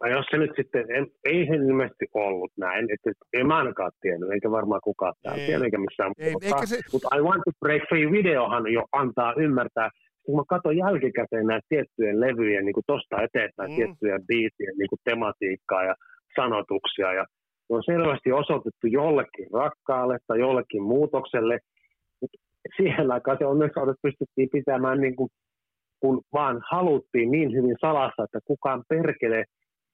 tai 0.00 0.10
jos 0.12 0.26
se 0.30 0.36
nyt 0.36 0.50
sitten, 0.56 0.84
ei, 0.90 1.04
ei 1.24 1.46
se 1.46 1.54
ilmeisesti 1.54 2.06
ollut 2.14 2.52
näin, 2.56 2.86
että 2.92 3.10
ei 3.32 3.44
mä 3.44 3.58
ainakaan 3.58 3.92
tiennyt, 4.00 4.30
eikä 4.30 4.50
varmaan 4.50 4.80
kukaan 4.84 5.14
täällä 5.22 5.46
tiennyt, 5.46 5.64
eikä 5.64 5.78
missään 5.78 6.12
ei, 6.18 6.30
muuta. 6.30 6.66
Se... 6.66 6.78
Mutta 6.92 7.08
I 7.16 7.20
Want 7.20 7.42
to 7.44 7.52
Break 7.60 7.82
Free 7.88 8.10
videohan 8.12 8.72
jo 8.72 8.84
antaa 8.92 9.34
ymmärtää, 9.36 9.90
mä 10.36 10.42
katson 10.48 10.76
jälkikäteen 10.76 11.46
näitä 11.46 11.66
tiettyjen 11.68 12.20
levyjen 12.20 12.64
niin 12.64 12.86
tuosta 12.86 13.22
eteenpäin, 13.22 13.70
mm. 13.70 13.76
tiettyjä 13.76 14.18
biisien 14.28 14.74
niin 14.78 14.88
kuin 14.88 15.00
tematiikkaa 15.04 15.84
ja 15.84 15.94
sanotuksia, 16.36 17.12
ja 17.12 17.24
ne 17.70 17.76
on 17.76 17.82
selvästi 17.86 18.32
osoitettu 18.32 18.86
jollekin 18.86 19.48
rakkaalle 19.52 20.18
tai 20.26 20.38
jollekin 20.40 20.82
muutokselle, 20.82 21.58
mutta 22.20 22.38
siihen 22.76 23.10
aikaan 23.12 23.38
se 23.38 23.46
onneksi 23.46 23.80
pystyttiin 24.02 24.48
pitämään 24.52 25.00
niin 25.00 25.16
kuin, 25.16 25.28
kun 26.00 26.22
vaan 26.32 26.60
haluttiin 26.70 27.30
niin 27.30 27.52
hyvin 27.52 27.76
salassa, 27.80 28.24
että 28.24 28.38
kukaan 28.44 28.82
perkele 28.88 29.44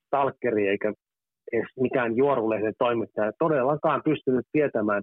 stalkeri 0.07 0.69
eikä 0.69 0.93
edes 1.53 1.69
mikään 1.81 2.17
juorulehden 2.17 2.75
toimittaja 2.79 3.33
todellakaan 3.39 4.03
pystynyt 4.05 4.47
tietämään 4.53 5.03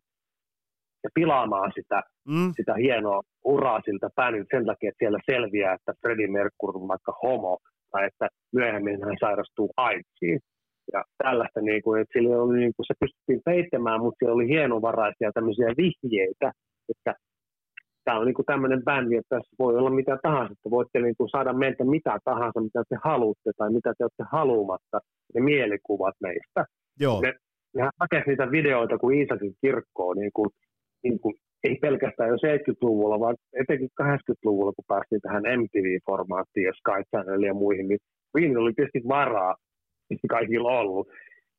ja 1.03 1.09
pilaamaan 1.13 1.71
sitä, 1.75 2.03
mm. 2.27 2.51
sitä 2.55 2.73
hienoa 2.73 3.21
uraa 3.45 3.81
siltä 3.85 4.09
bändiltä 4.15 4.57
sen 4.57 4.65
takia, 4.65 4.89
että 4.89 5.03
siellä 5.03 5.19
selviää, 5.31 5.73
että 5.73 5.93
Freddie 6.01 6.27
Mercury 6.27 6.81
on 6.81 6.87
vaikka 6.87 7.13
homo 7.23 7.57
tai 7.91 8.05
että 8.05 8.27
myöhemmin 8.53 9.03
hän 9.05 9.17
sairastuu 9.19 9.69
AIDSiin 9.77 10.39
ja 10.93 11.03
tällaista, 11.23 11.61
niin 11.61 11.81
kuin, 11.81 12.01
että 12.01 12.13
sillä 12.13 12.41
oli, 12.41 12.59
niin 12.59 12.73
kuin, 12.75 12.85
se 12.87 12.93
pystyttiin 12.99 13.41
peittämään, 13.45 14.01
mutta 14.01 14.17
siellä 14.19 14.35
oli 14.35 14.47
hienovaraisia 14.47 15.31
tämmöisiä 15.33 15.67
vihjeitä, 15.77 16.51
että 16.89 17.13
tämä 18.03 18.19
on 18.19 18.25
niin 18.25 18.33
kuin 18.33 18.45
tämmöinen 18.45 18.83
bändi, 18.83 19.15
että 19.15 19.35
tässä 19.35 19.55
voi 19.59 19.77
olla 19.77 19.89
mitä 19.89 20.17
tahansa, 20.23 20.51
että 20.53 20.69
voitte 20.69 21.01
niin 21.01 21.15
kuin 21.17 21.29
saada 21.29 21.53
meiltä 21.53 21.83
mitä 21.83 22.17
tahansa, 22.23 22.61
mitä 22.61 22.83
te 22.89 22.95
haluatte 23.03 23.51
tai 23.57 23.69
mitä 23.71 23.93
te 23.97 24.03
olette 24.03 24.23
haluamatta, 24.31 24.99
ne 25.33 25.41
mielikuvat 25.41 26.15
meistä. 26.21 26.65
Joo. 26.99 27.21
Ne, 27.21 27.33
nehän 27.75 27.91
hakesi 27.99 28.29
niitä 28.29 28.51
videoita 28.51 28.97
kuin 28.97 29.17
Iisakin 29.19 29.53
kirkkoon, 29.61 30.17
niin 30.17 30.31
kuin, 30.33 30.49
niin 31.03 31.19
kuin, 31.19 31.35
ei 31.63 31.75
pelkästään 31.75 32.29
jo 32.29 32.35
70-luvulla, 32.35 33.19
vaan 33.19 33.35
etenkin 33.53 33.89
80-luvulla, 34.01 34.73
kun 34.75 34.85
päästiin 34.87 35.21
tähän 35.21 35.43
MTV-formaattiin 35.43 36.65
ja 36.65 36.73
Sky 36.73 37.03
Channel 37.09 37.43
ja 37.43 37.53
muihin, 37.53 37.87
niin 37.87 37.99
Queen 38.37 38.57
oli 38.57 38.73
tietysti 38.73 39.01
varaa 39.07 39.55
kaikilla 40.29 40.79
ollut. 40.79 41.07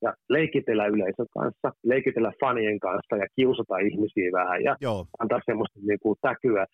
Ja 0.02 0.14
leikitellä 0.28 0.86
yleisön 0.86 1.26
kanssa, 1.34 1.72
leikitellä 1.84 2.32
fanien 2.40 2.80
kanssa 2.80 3.16
ja 3.16 3.26
kiusata 3.36 3.78
ihmisiä 3.78 4.30
vähän 4.32 4.62
ja 4.64 4.76
Joo. 4.80 5.06
antaa 5.18 5.40
semmoista 5.46 5.80
niin 5.86 5.98
kuin, 6.02 6.16
täkyä 6.20 6.66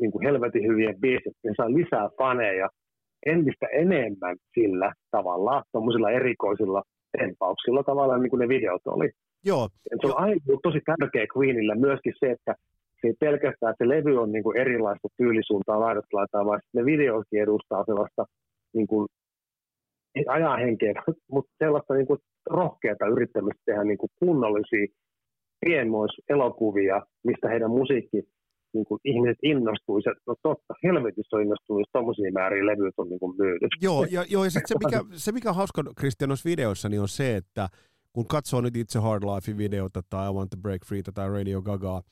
niin 0.00 0.12
kuin 0.12 0.26
helvetin 0.26 0.66
hyvien 0.66 1.00
biisit, 1.00 1.36
ja 1.44 1.52
saa 1.56 1.74
lisää 1.74 2.08
faneja 2.18 2.68
entistä 3.26 3.66
enemmän 3.66 4.36
sillä 4.54 4.92
tavalla, 5.10 5.62
tuommoisilla 5.72 6.10
erikoisilla 6.10 6.82
tempauksilla 7.18 7.82
tavallaan, 7.82 8.22
niin 8.22 8.30
kuin 8.30 8.40
ne 8.40 8.48
videot 8.48 8.82
oli. 8.86 9.10
Joo. 9.44 9.68
se 10.00 10.06
on 10.06 10.20
aina 10.20 10.36
tosi 10.62 10.80
tärkeä 10.86 11.26
Queenille 11.36 11.74
myöskin 11.74 12.14
se, 12.20 12.30
että 12.30 12.54
se 13.00 13.08
ei 13.08 13.14
pelkästään, 13.20 13.70
että 13.70 13.84
se 13.84 13.88
levy 13.88 14.22
on 14.22 14.32
niin 14.32 14.42
kuin 14.42 14.56
erilaista 14.56 15.08
tyylisuuntaa 15.16 15.80
laidasta 15.80 16.44
vaan 16.44 16.60
ne 16.74 16.84
videotkin 16.84 17.42
edustaa 17.42 17.84
sellaista 17.84 18.24
niin 18.74 18.86
kuin 18.86 19.08
ajaa 20.28 20.56
henkeä, 20.56 20.92
mutta 21.32 21.52
sellaista 21.58 21.94
niin 21.94 22.06
kuin 22.06 22.18
rohkeata 22.50 23.06
yrittämistä 23.06 23.62
tehdä 23.66 23.84
niin 23.84 23.98
kuin 23.98 24.10
kunnollisia 24.20 24.86
pienmoiselokuvia, 25.60 27.02
mistä 27.24 27.48
heidän 27.48 27.70
musiikki 27.70 28.22
niin 28.74 28.84
kuin 28.84 29.00
ihmiset 29.04 29.38
innostuisi. 29.42 30.08
No 30.26 30.34
totta, 30.42 30.74
helvetissä 30.82 31.36
on 31.36 31.42
innostunut, 31.42 31.80
jos 31.80 31.88
tuommoisia 31.92 32.32
määriä 32.32 32.66
levyt 32.66 32.94
on 32.96 33.08
niin 33.08 33.20
kuin. 33.20 33.36
Joo, 33.82 34.06
ja, 34.10 34.24
joo, 34.28 34.44
ja 34.44 34.50
se, 34.50 34.60
mikä, 34.84 35.04
se, 35.12 35.32
mikä 35.32 35.48
on 35.48 35.56
hauska 35.56 35.82
Christian 35.98 36.28
noissa 36.28 36.50
videoissa, 36.50 36.88
niin 36.88 37.00
on 37.00 37.08
se, 37.08 37.36
että 37.36 37.68
kun 38.12 38.26
katsoo 38.26 38.60
nyt 38.60 38.76
itse 38.76 38.98
Hard 38.98 39.22
Life-videota 39.22 40.02
tai 40.10 40.30
I 40.30 40.32
Want 40.32 40.50
to 40.50 40.56
Break 40.56 40.84
Free 40.86 41.02
tai 41.14 41.28
Radio 41.28 41.62
Gaga, 41.62 42.02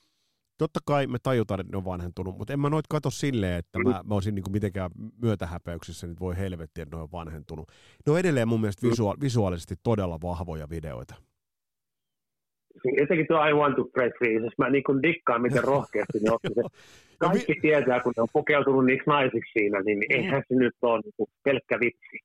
totta 0.59 0.81
kai 0.85 1.07
me 1.07 1.19
tajutaan, 1.23 1.61
että 1.61 1.73
ne 1.73 1.77
on 1.77 1.85
vanhentunut, 1.85 2.39
mutta 2.39 2.53
en 2.53 2.61
mä 2.61 2.71
noit 2.71 2.87
kato 2.89 3.11
silleen, 3.11 3.59
että 3.59 3.79
mä, 3.79 3.91
mä 4.05 4.15
olisin 4.15 4.35
niin 4.35 4.53
mitenkään 4.53 4.91
myötähäpeyksissä, 5.23 6.07
että 6.07 6.21
voi 6.21 6.37
helvetti, 6.37 6.81
että 6.81 6.97
ne 6.97 7.03
on 7.03 7.09
vanhentunut. 7.13 7.73
Ne 8.07 8.13
on 8.13 8.19
edelleen 8.19 8.49
mun 8.49 8.61
mielestä 8.61 8.87
visua- 8.87 9.21
visuaalisesti 9.21 9.75
todella 9.83 10.19
vahvoja 10.23 10.69
videoita. 10.71 11.15
Etenkin 13.03 13.27
tuo 13.29 13.49
I 13.49 13.53
Want 13.53 13.77
to 13.77 13.85
Break 13.85 14.13
Free, 14.19 14.41
siis 14.41 14.59
mä 14.59 14.71
niin 14.71 15.03
dikkaan, 15.03 15.43
miten 15.43 15.65
rohkeasti 15.75 16.19
ne 16.21 16.31
otti 16.31 16.49
Kaikki 17.19 17.55
tietää, 17.61 18.01
kun 18.01 18.13
ne 18.17 18.23
on 18.23 18.29
pukeutunut 18.33 18.85
niiksi 18.85 19.11
naisiksi 19.11 19.53
siinä, 19.53 19.81
niin 19.81 20.03
eihän 20.11 20.43
se 20.49 20.55
nyt 20.55 20.75
ole 20.83 21.01
niin 21.01 21.29
pelkkä 21.45 21.81
vitsi. 21.81 22.19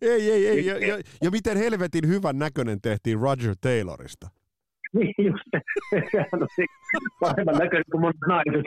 Ei, 0.00 0.30
ei, 0.30 0.46
ei. 0.46 0.66
Ja, 0.66 0.78
ja, 0.78 0.98
ja 1.22 1.30
miten 1.30 1.56
helvetin 1.56 2.08
hyvän 2.08 2.38
näköinen 2.38 2.80
tehtiin 2.80 3.18
Roger 3.18 3.56
Taylorista. 3.60 4.28
Niin 4.92 5.14
just 5.18 5.44
se. 5.50 5.60
Sehän 6.12 6.42
on 6.42 6.48
paremman 7.20 7.54
näköinen 7.54 7.84
kuin 7.90 8.00
mun 8.00 8.12
naiset. 8.26 8.66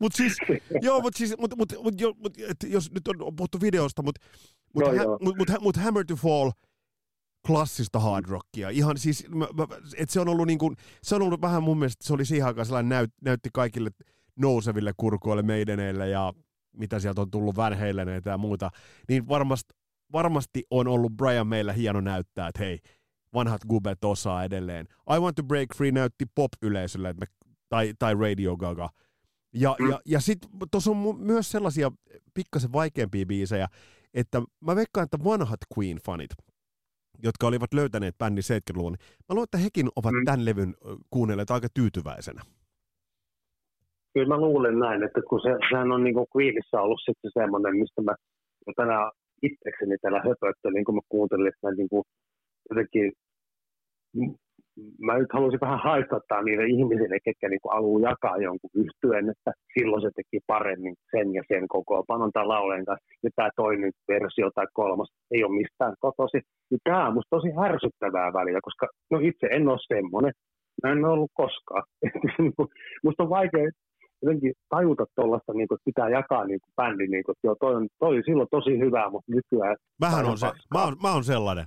mutta 0.00 0.16
siis, 0.16 0.36
joo, 0.82 1.00
mutta 1.00 1.18
siis, 1.18 1.34
mut, 1.38 1.56
mut, 1.56 1.72
mut, 1.82 2.00
jo, 2.00 2.14
mut, 2.18 2.38
et, 2.48 2.56
jos 2.66 2.92
nyt 2.92 3.08
on 3.08 3.36
puhuttu 3.36 3.60
videosta, 3.60 4.02
mutta 4.02 4.20
mut, 4.74 4.84
no, 4.84 4.88
ha, 4.90 5.18
mut, 5.20 5.36
mut, 5.38 5.48
mut 5.60 5.76
Hammer 5.76 6.04
to 6.06 6.16
Fall, 6.16 6.50
klassista 7.46 7.98
hard 7.98 8.28
rockia. 8.28 8.68
Ihan 8.68 8.98
siis, 8.98 9.26
että 9.98 10.12
se 10.12 10.20
on 10.20 10.28
ollut 10.28 10.46
niinku, 10.46 10.74
se 11.02 11.14
on 11.14 11.22
ollut 11.22 11.40
vähän 11.40 11.62
mun 11.62 11.78
mielestä, 11.78 12.06
se 12.06 12.12
oli 12.12 12.24
siihen 12.24 12.46
aikaan 12.46 12.66
sellainen 12.66 12.88
näyt, 12.88 13.10
näytti 13.20 13.48
kaikille 13.52 13.90
nouseville 14.36 14.92
kurkoille 14.96 15.42
meideneille 15.42 16.08
ja 16.08 16.32
mitä 16.72 16.98
sieltä 16.98 17.20
on 17.20 17.30
tullut 17.30 17.56
Van 17.56 17.76
ja 18.24 18.38
muuta, 18.38 18.70
niin 19.08 19.28
varmasti, 19.28 19.74
varmasti 20.12 20.62
on 20.70 20.88
ollut 20.88 21.12
Brian 21.12 21.46
meillä 21.46 21.72
hieno 21.72 22.00
näyttää, 22.00 22.48
että 22.48 22.62
hei, 22.62 22.78
vanhat 23.34 23.62
gubet 23.68 24.04
osaa 24.04 24.44
edelleen. 24.44 24.86
I 25.16 25.20
Want 25.20 25.36
to 25.36 25.42
Break 25.42 25.68
Free 25.76 25.92
näytti 25.92 26.24
pop-yleisölle, 26.34 27.08
että 27.08 27.26
me, 27.26 27.50
tai, 27.68 27.94
tai 27.98 28.14
Radio 28.14 28.56
Gaga. 28.56 28.90
Ja, 29.54 29.76
mm. 29.78 29.90
ja, 29.90 30.00
ja 30.04 30.20
sitten 30.20 30.50
tuossa 30.70 30.90
on 30.90 31.20
myös 31.20 31.50
sellaisia 31.50 31.92
pikkasen 32.34 32.72
vaikeampia 32.72 33.26
biisejä, 33.26 33.68
että 34.14 34.42
mä 34.60 34.76
veikkaan, 34.76 35.04
että 35.04 35.24
vanhat 35.24 35.60
Queen-fanit, 35.74 36.44
jotka 37.22 37.46
olivat 37.46 37.74
löytäneet 37.74 38.18
bändin 38.18 38.44
70-luvun, 38.44 38.96
mä 39.00 39.34
luulen, 39.34 39.44
että 39.44 39.58
hekin 39.58 39.88
ovat 39.96 40.12
mm. 40.12 40.24
tämän 40.24 40.44
levyn 40.44 40.74
kuunnelleet 41.10 41.50
aika 41.50 41.68
tyytyväisenä. 41.74 42.42
Kyllä 44.14 44.28
mä 44.28 44.40
luulen 44.40 44.78
näin, 44.78 45.02
että 45.02 45.20
kun 45.28 45.40
se, 45.40 45.50
sehän 45.70 45.92
on 45.92 46.04
niin 46.04 46.14
kuin 46.14 46.26
ollut 46.72 47.00
sitten 47.04 47.30
semmoinen, 47.38 47.76
mistä 47.76 48.02
mä 48.02 48.14
tänään 48.76 49.10
itsekseni 49.42 49.96
täällä 49.98 50.22
höpöttelin, 50.28 50.84
kun 50.84 50.94
mä 50.94 51.00
kuuntelin, 51.08 51.48
että 51.48 51.70
niin 51.76 51.88
kuin 51.88 52.04
jotenkin 52.70 53.12
mä 55.00 55.18
nyt 55.18 55.32
haluaisin 55.32 55.60
vähän 55.60 55.78
haistattaa 55.84 56.42
niille 56.42 56.64
ihmisille, 56.64 57.18
ketkä 57.24 57.48
niin 57.48 57.70
haluaa 57.70 58.10
jakaa 58.10 58.36
jonkun 58.36 58.70
yhtyen, 58.74 59.30
että 59.30 59.52
silloin 59.74 60.02
se 60.02 60.10
teki 60.16 60.38
paremmin 60.46 60.94
sen 61.10 61.34
ja 61.34 61.42
sen 61.48 61.68
kokoonpanon 61.68 62.32
tai 62.32 62.46
lauleen 62.46 62.84
kanssa, 62.84 63.04
ja 63.22 63.30
tämä 63.36 63.50
toinen 63.56 63.92
versio 64.08 64.50
tai 64.54 64.66
kolmas 64.72 65.08
ei 65.30 65.44
ole 65.44 65.58
mistään 65.60 65.94
kotosi. 66.00 66.40
Niin 66.70 66.80
tämä 66.84 67.06
on 67.06 67.14
musta 67.14 67.36
tosi 67.36 67.48
ärsyttävää 67.68 68.32
välillä, 68.32 68.60
koska 68.62 68.86
no 69.10 69.18
itse 69.18 69.46
en 69.50 69.68
ole 69.68 69.78
semmoinen, 69.94 70.32
mä 70.82 70.92
en 70.92 71.04
ole 71.04 71.12
ollut 71.12 71.30
koskaan. 71.34 71.82
Niinku, 72.38 72.68
musta 73.04 73.22
on 73.22 73.30
vaikea 73.30 73.70
jotenkin 74.22 74.52
tajuta 74.68 75.06
tuollaista, 75.14 75.52
niin 75.52 75.62
että 75.62 75.84
pitää 75.84 76.08
jakaa 76.08 76.44
niin 76.44 76.60
kuin 76.60 76.72
bändi, 76.76 77.06
niin 77.06 77.24
kuin, 77.24 77.32
että 77.32 77.46
joo, 77.46 77.56
toi, 77.60 77.74
on, 77.74 77.88
toi 77.98 78.08
oli 78.08 78.22
silloin 78.24 78.48
tosi 78.50 78.78
hyvää, 78.78 79.10
mutta 79.10 79.32
nykyään... 79.32 79.76
Vähän 80.00 80.24
on 80.26 80.38
se, 80.38 80.46
mä 80.74 80.84
oon, 80.84 80.96
mä 81.02 81.12
oon 81.12 81.24
sellainen 81.24 81.66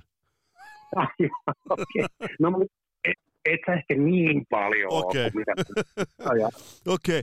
okay. 0.96 2.28
No, 2.40 2.50
mutta 2.50 2.74
et, 3.44 3.60
sä 3.66 3.74
ehkä 3.74 3.94
niin 3.94 4.46
paljon 4.50 4.92
okay. 4.92 5.30
Okei, 6.86 7.20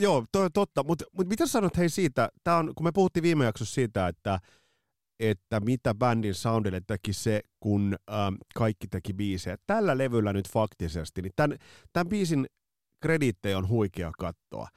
joo, 0.00 0.24
toi 0.32 0.44
on 0.44 0.52
totta. 0.54 0.82
Mutta 0.82 1.04
mut 1.16 1.28
mitä 1.28 1.46
sanot 1.46 1.76
hei 1.76 1.88
siitä, 1.88 2.28
tää 2.44 2.56
on, 2.56 2.72
kun 2.74 2.86
me 2.86 2.92
puhuttiin 2.94 3.22
viime 3.22 3.44
jaksossa 3.44 3.74
siitä, 3.74 4.08
että 4.08 4.38
että 5.20 5.60
mitä 5.60 5.94
bändin 5.94 6.34
soundille 6.34 6.80
teki 6.86 7.12
se, 7.12 7.40
kun 7.60 7.96
ähm, 8.10 8.34
kaikki 8.54 8.86
teki 8.86 9.12
biisejä. 9.12 9.56
Tällä 9.66 9.98
levyllä 9.98 10.32
nyt 10.32 10.48
faktisesti, 10.48 11.22
niin 11.22 11.32
tämän, 11.36 11.58
tämän 11.92 12.08
biisin 12.08 12.46
krediittejä 13.00 13.58
on 13.58 13.68
huikea 13.68 14.12
kattoa. 14.18 14.68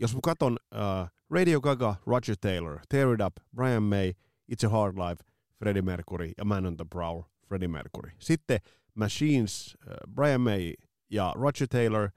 jos 0.00 0.14
mä 0.14 0.20
katson 0.22 0.56
uh, 0.74 1.08
Radio 1.30 1.60
Gaga, 1.60 1.96
Roger 2.06 2.36
Taylor, 2.40 2.78
Tear 2.88 3.14
It 3.14 3.20
Up, 3.20 3.34
Brian 3.54 3.82
May, 3.82 4.12
It's 4.52 4.66
a 4.66 4.68
Hard 4.68 4.96
Life, 4.96 5.24
Freddie 5.58 5.82
Mercury 5.82 6.32
ja 6.38 6.44
Man 6.44 6.66
on 6.66 6.76
the 6.76 6.84
Prowl, 6.90 7.22
Freddie 7.48 7.68
Mercury. 7.68 8.10
Sitten 8.18 8.60
Machines, 8.94 9.76
uh, 9.86 10.12
Brian 10.14 10.40
May 10.40 10.72
ja 11.10 11.32
Roger 11.36 11.68
Taylor, 11.68 12.10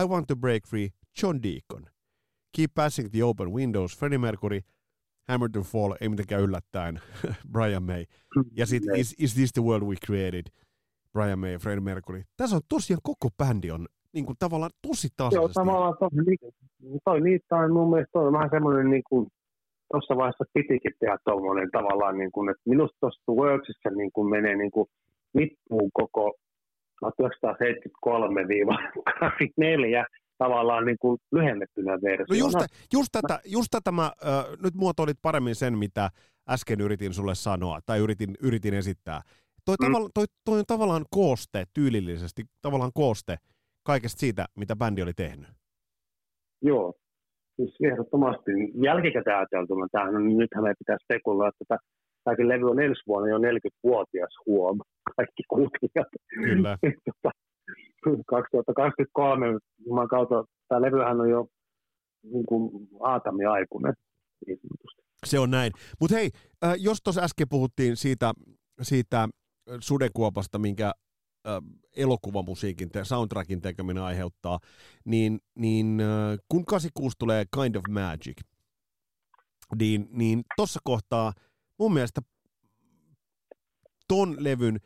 I 0.00 0.04
Want 0.04 0.26
to 0.26 0.36
Break 0.36 0.66
Free, 0.66 0.88
John 1.22 1.42
Deacon. 1.42 1.86
Keep 2.56 2.74
Passing 2.74 3.10
the 3.10 3.24
Open 3.24 3.52
Windows, 3.52 3.98
Freddie 3.98 4.18
Mercury, 4.18 4.60
Hammer 5.28 5.50
to 5.50 5.62
Fall, 5.62 5.94
ei 6.00 6.08
mitenkään 6.08 6.42
yllättäen, 6.42 7.00
Brian 7.52 7.82
May. 7.82 8.04
Ja 8.52 8.66
sitten 8.66 8.96
is, 8.96 9.14
is 9.18 9.34
This 9.34 9.52
the 9.52 9.62
World 9.62 9.88
We 9.88 9.94
Created, 10.06 10.46
Brian 11.12 11.38
May 11.38 11.52
ja 11.52 11.58
Freddie 11.58 11.80
Mercury. 11.80 12.22
Tässä 12.36 12.56
on 12.56 12.62
tosiaan 12.68 13.00
koko 13.02 13.28
bändi 13.38 13.70
on 13.70 13.88
niin 14.14 14.26
kuin, 14.26 14.36
tavallaan 14.38 14.70
tosi 14.86 15.08
tasaisesti. 15.16 15.36
Joo, 15.36 15.48
tavallaan 15.48 15.96
toi, 15.98 16.08
toi 17.04 17.20
niitä 17.20 17.56
on 17.56 17.72
mun 17.72 17.90
mielestä 17.90 18.12
toi 18.12 18.26
on 18.26 18.32
vähän 18.32 18.50
semmoinen 18.50 18.90
niin 18.90 19.02
kuin, 19.08 19.26
tuossa 19.92 20.16
vaiheessa 20.16 20.44
pitikin 20.54 20.92
tehdä 21.00 21.18
tuommoinen 21.24 21.70
tavallaan, 21.72 22.18
niin 22.18 22.32
kuin, 22.32 22.50
että 22.50 22.62
minusta 22.66 22.96
tuossa 23.00 23.32
Worksissa 23.32 23.90
niin 23.90 24.12
kuin 24.12 24.30
menee 24.30 24.56
niin 24.56 24.70
kuin 24.70 24.86
nippuun 25.34 25.90
koko 25.92 26.34
1973-84 27.04 27.08
tavallaan 30.38 30.86
niin 30.86 30.96
kuin 31.00 31.18
lyhennettynä 31.32 31.92
versiona. 31.92 32.26
No 32.30 32.34
just, 32.34 32.58
just, 32.92 33.08
tätä, 33.12 33.40
just 33.44 33.68
tätä 33.70 33.92
mä 33.92 34.04
äh, 34.04 34.12
nyt 34.62 34.74
muotoilit 34.74 35.18
paremmin 35.22 35.54
sen, 35.54 35.78
mitä 35.78 36.10
äsken 36.48 36.80
yritin 36.80 37.14
sulle 37.14 37.34
sanoa, 37.34 37.80
tai 37.86 37.98
yritin, 37.98 38.34
yritin 38.40 38.74
esittää. 38.74 39.22
Toi, 39.64 39.76
mm. 39.80 39.86
tavalla, 39.86 40.08
toi, 40.14 40.24
toi 40.44 40.58
on 40.58 40.64
tavallaan 40.66 41.04
kooste 41.10 41.64
tyylillisesti, 41.74 42.44
tavallaan 42.62 42.92
kooste 42.94 43.36
kaikesta 43.92 44.20
siitä, 44.20 44.42
mitä 44.56 44.76
bändi 44.76 45.02
oli 45.02 45.16
tehnyt. 45.24 45.48
Joo, 46.62 46.94
siis 47.56 47.72
ehdottomasti. 47.90 48.52
Jälkikäteen 48.88 49.36
ajateltuna, 49.36 49.86
tämähän 49.92 50.16
on, 50.16 50.36
nythän 50.36 50.64
me 50.64 50.74
pitää 50.78 50.96
spekuloida, 51.04 51.52
että 51.60 51.76
tämäkin 52.24 52.48
levy 52.48 52.64
on 52.70 52.80
ensi 52.80 53.02
vuonna 53.06 53.28
jo 53.28 53.38
40-vuotias 53.38 54.34
huom, 54.46 54.76
kaikki 55.16 55.42
kuuntelijat. 55.52 56.10
Kyllä. 56.44 56.72
2023, 58.26 59.46
Jumalan 59.86 60.08
kautta, 60.08 60.44
tämä 60.68 60.82
levyhän 60.82 61.20
on 61.20 61.30
jo 61.30 61.46
niin 62.32 62.46
kuin 62.46 62.88
Aatami 63.00 63.44
aikuinen. 63.44 63.94
Niin 64.46 64.58
Se 65.26 65.38
on 65.38 65.50
näin. 65.50 65.72
Mutta 66.00 66.16
hei, 66.16 66.30
äh, 66.64 66.74
jos 66.78 66.98
tuossa 67.04 67.22
äsken 67.22 67.48
puhuttiin 67.48 67.96
siitä, 67.96 68.32
siitä 68.82 69.28
sudekuopasta, 69.80 70.58
minkä 70.58 70.92
elokuvamusiikin, 71.96 72.90
te, 72.90 73.04
soundtrackin 73.04 73.60
tekeminen 73.60 74.02
aiheuttaa, 74.02 74.58
niin, 75.04 75.40
niin 75.54 76.02
kun 76.48 76.66
86 76.66 77.16
tulee 77.18 77.44
Kind 77.54 77.74
of 77.74 77.84
Magic, 77.88 78.40
niin, 79.78 80.08
niin 80.10 80.44
tuossa 80.56 80.80
kohtaa 80.84 81.32
mun 81.78 81.94
mielestä 81.94 82.20
ton 84.08 84.36
levyn 84.38 84.80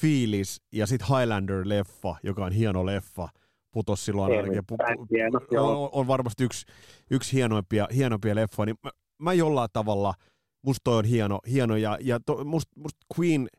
fiilis 0.00 0.62
ja 0.72 0.86
sitten 0.86 1.08
Highlander-leffa, 1.08 2.16
joka 2.22 2.44
on 2.44 2.52
hieno 2.52 2.86
leffa, 2.86 3.28
putos 3.70 4.04
silloin 4.04 4.36
ainakin. 4.36 4.62
Pu- 4.72 5.60
on, 5.60 5.88
on, 5.92 6.06
varmasti 6.06 6.44
yksi, 6.44 6.66
yksi 7.10 7.32
hienoimpia, 7.32 7.88
hienoimpia 7.94 8.34
leffoja, 8.34 8.66
niin 8.66 8.76
mä, 8.84 8.90
mä 9.18 9.32
jollain 9.32 9.70
tavalla, 9.72 10.14
musta 10.62 10.80
toi 10.84 10.98
on 10.98 11.04
hieno, 11.04 11.38
hieno 11.50 11.76
ja, 11.76 11.98
ja 12.00 12.20
to, 12.20 12.44
musta, 12.44 12.72
musta 12.76 13.06
Queen– 13.18 13.48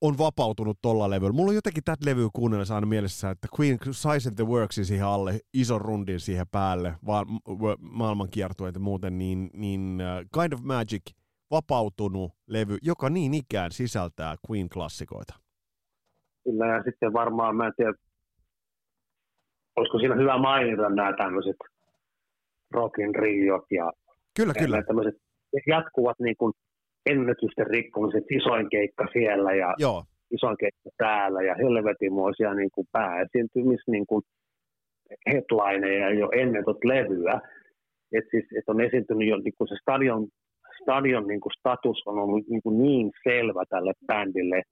on 0.00 0.18
vapautunut 0.18 0.78
tolla 0.82 1.10
levyllä. 1.10 1.32
Mulla 1.32 1.48
on 1.48 1.54
jotenkin 1.54 1.84
tätä 1.84 2.06
levyä 2.06 2.28
kuunnellessa 2.32 2.74
aina 2.74 2.86
mielessä, 2.86 3.30
että 3.30 3.48
Queen 3.60 3.78
Size 3.90 4.30
the 4.36 4.44
Worksin 4.44 4.84
siihen 4.84 5.06
alle, 5.06 5.38
ison 5.54 5.80
rundin 5.80 6.20
siihen 6.20 6.46
päälle, 6.52 6.94
vaan 7.06 7.26
maailmankiertueet 7.80 8.74
ja 8.74 8.80
muuten, 8.80 9.18
niin, 9.18 9.50
niin 9.52 9.98
uh, 10.00 10.40
Kind 10.40 10.52
of 10.52 10.60
Magic 10.60 11.02
vapautunut 11.50 12.32
levy, 12.46 12.76
joka 12.82 13.10
niin 13.10 13.34
ikään 13.34 13.72
sisältää 13.72 14.36
Queen-klassikoita. 14.50 15.34
Kyllä, 16.44 16.66
ja 16.66 16.82
sitten 16.82 17.12
varmaan, 17.12 17.56
mä 17.56 17.66
en 17.66 17.72
tiedä, 17.76 17.92
olisiko 19.76 19.98
siinä 19.98 20.14
hyvä 20.14 20.38
mainita 20.38 20.88
nämä 20.88 21.16
tämmöiset 21.16 21.56
Rockin 22.70 23.14
Riot 23.14 23.64
ja 23.70 23.92
kyllä, 24.36 24.54
kyllä. 24.54 24.82
tämmöiset 24.82 25.14
jatkuvat 25.66 26.18
niin 26.18 26.36
kuin 26.36 26.52
ennätysten 27.06 27.66
rikkomiset, 27.66 28.24
isoin 28.30 28.68
keikka 28.70 29.06
siellä 29.12 29.54
ja 29.54 29.74
Joo. 29.78 30.04
isoin 30.30 30.56
keikka 30.60 30.90
täällä 30.96 31.42
ja 31.42 31.54
helvetimoisia 31.54 32.54
niin 32.54 32.70
kuin 32.74 32.86
pääesiintymis 32.92 33.80
niin 33.86 34.06
kuin 34.06 34.22
headlineja 35.26 36.10
jo 36.10 36.28
ennen 36.32 36.64
tot 36.64 36.84
levyä. 36.84 37.40
Et 38.12 38.24
siis, 38.30 38.44
et 38.58 38.68
on 38.68 38.80
esiintynyt 38.80 39.28
jo 39.28 39.36
niin 39.36 39.54
kuin 39.58 39.68
se 39.68 39.74
stadion, 39.82 40.26
stadion 40.82 41.26
niin 41.26 41.40
kuin 41.40 41.52
status 41.58 42.02
on 42.06 42.18
ollut 42.18 42.48
niin, 42.48 42.62
kuin 42.62 42.78
niin 42.82 43.10
selvä 43.28 43.62
tälle 43.68 43.92
bändille 44.06 44.62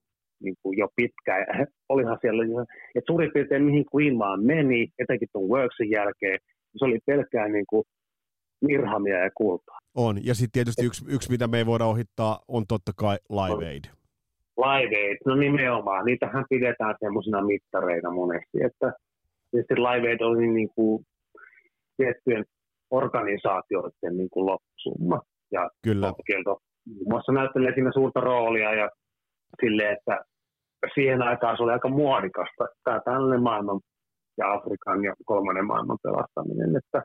niin 0.42 0.54
kuin 0.62 0.78
jo 0.78 0.88
pitkään. 0.96 1.40
Ja 1.40 1.66
olihan 1.92 2.18
siellä, 2.20 2.42
että 2.94 3.10
suurin 3.12 3.30
piirtein 3.34 3.64
mihin 3.64 3.84
Queen 3.94 4.16
maan 4.16 4.44
meni, 4.44 4.88
etenkin 4.98 5.28
tuon 5.32 5.48
Worksin 5.48 5.90
jälkeen, 5.90 6.38
se 6.76 6.84
oli 6.84 6.98
pelkkää 7.06 7.48
niin 7.48 7.66
kuin 7.70 7.84
Mirhamia 8.66 9.24
ja 9.24 9.30
kultaa. 9.34 9.78
On, 9.94 10.26
ja 10.26 10.34
sitten 10.34 10.52
tietysti 10.52 10.86
yksi, 10.86 11.04
yksi, 11.08 11.30
mitä 11.30 11.46
me 11.46 11.58
ei 11.58 11.66
voida 11.66 11.84
ohittaa, 11.84 12.40
on 12.48 12.66
totta 12.68 12.92
kai 12.96 13.16
Live 13.30 13.68
Aid. 13.68 13.84
Live 14.56 14.96
Aid, 15.06 15.18
no 15.26 15.34
nimenomaan. 15.34 16.04
Niitähän 16.04 16.44
pidetään 16.50 16.94
semmoisina 17.00 17.44
mittareina 17.44 18.10
monesti, 18.10 18.58
että 18.64 18.92
tietysti 19.50 19.74
Live 19.74 20.08
Aid 20.08 20.20
oli 20.20 20.46
niin 20.46 20.68
kuin 20.74 21.04
tiettyjen 21.96 22.44
organisaatioiden 22.90 24.16
niin 24.16 24.30
kuin 24.30 24.46
loppusumma. 24.46 25.20
Ja 25.52 25.70
Kyllä. 25.82 26.12
Kielto 26.26 26.58
muun 26.86 27.08
muassa 27.08 27.32
näyttelee 27.32 27.74
siinä 27.74 27.90
suurta 27.94 28.20
roolia 28.20 28.74
ja 28.74 28.90
sille, 29.60 29.92
että 29.92 30.24
siihen 30.94 31.22
aikaan 31.22 31.56
se 31.56 31.62
oli 31.62 31.72
aika 31.72 31.88
muodikasta, 31.88 32.64
tämä 32.84 33.00
tällainen 33.04 33.42
maailman 33.42 33.80
ja 34.38 34.52
Afrikan 34.52 35.04
ja 35.04 35.14
kolmannen 35.24 35.66
maailman 35.66 35.98
pelastaminen, 36.02 36.76
että 36.76 37.02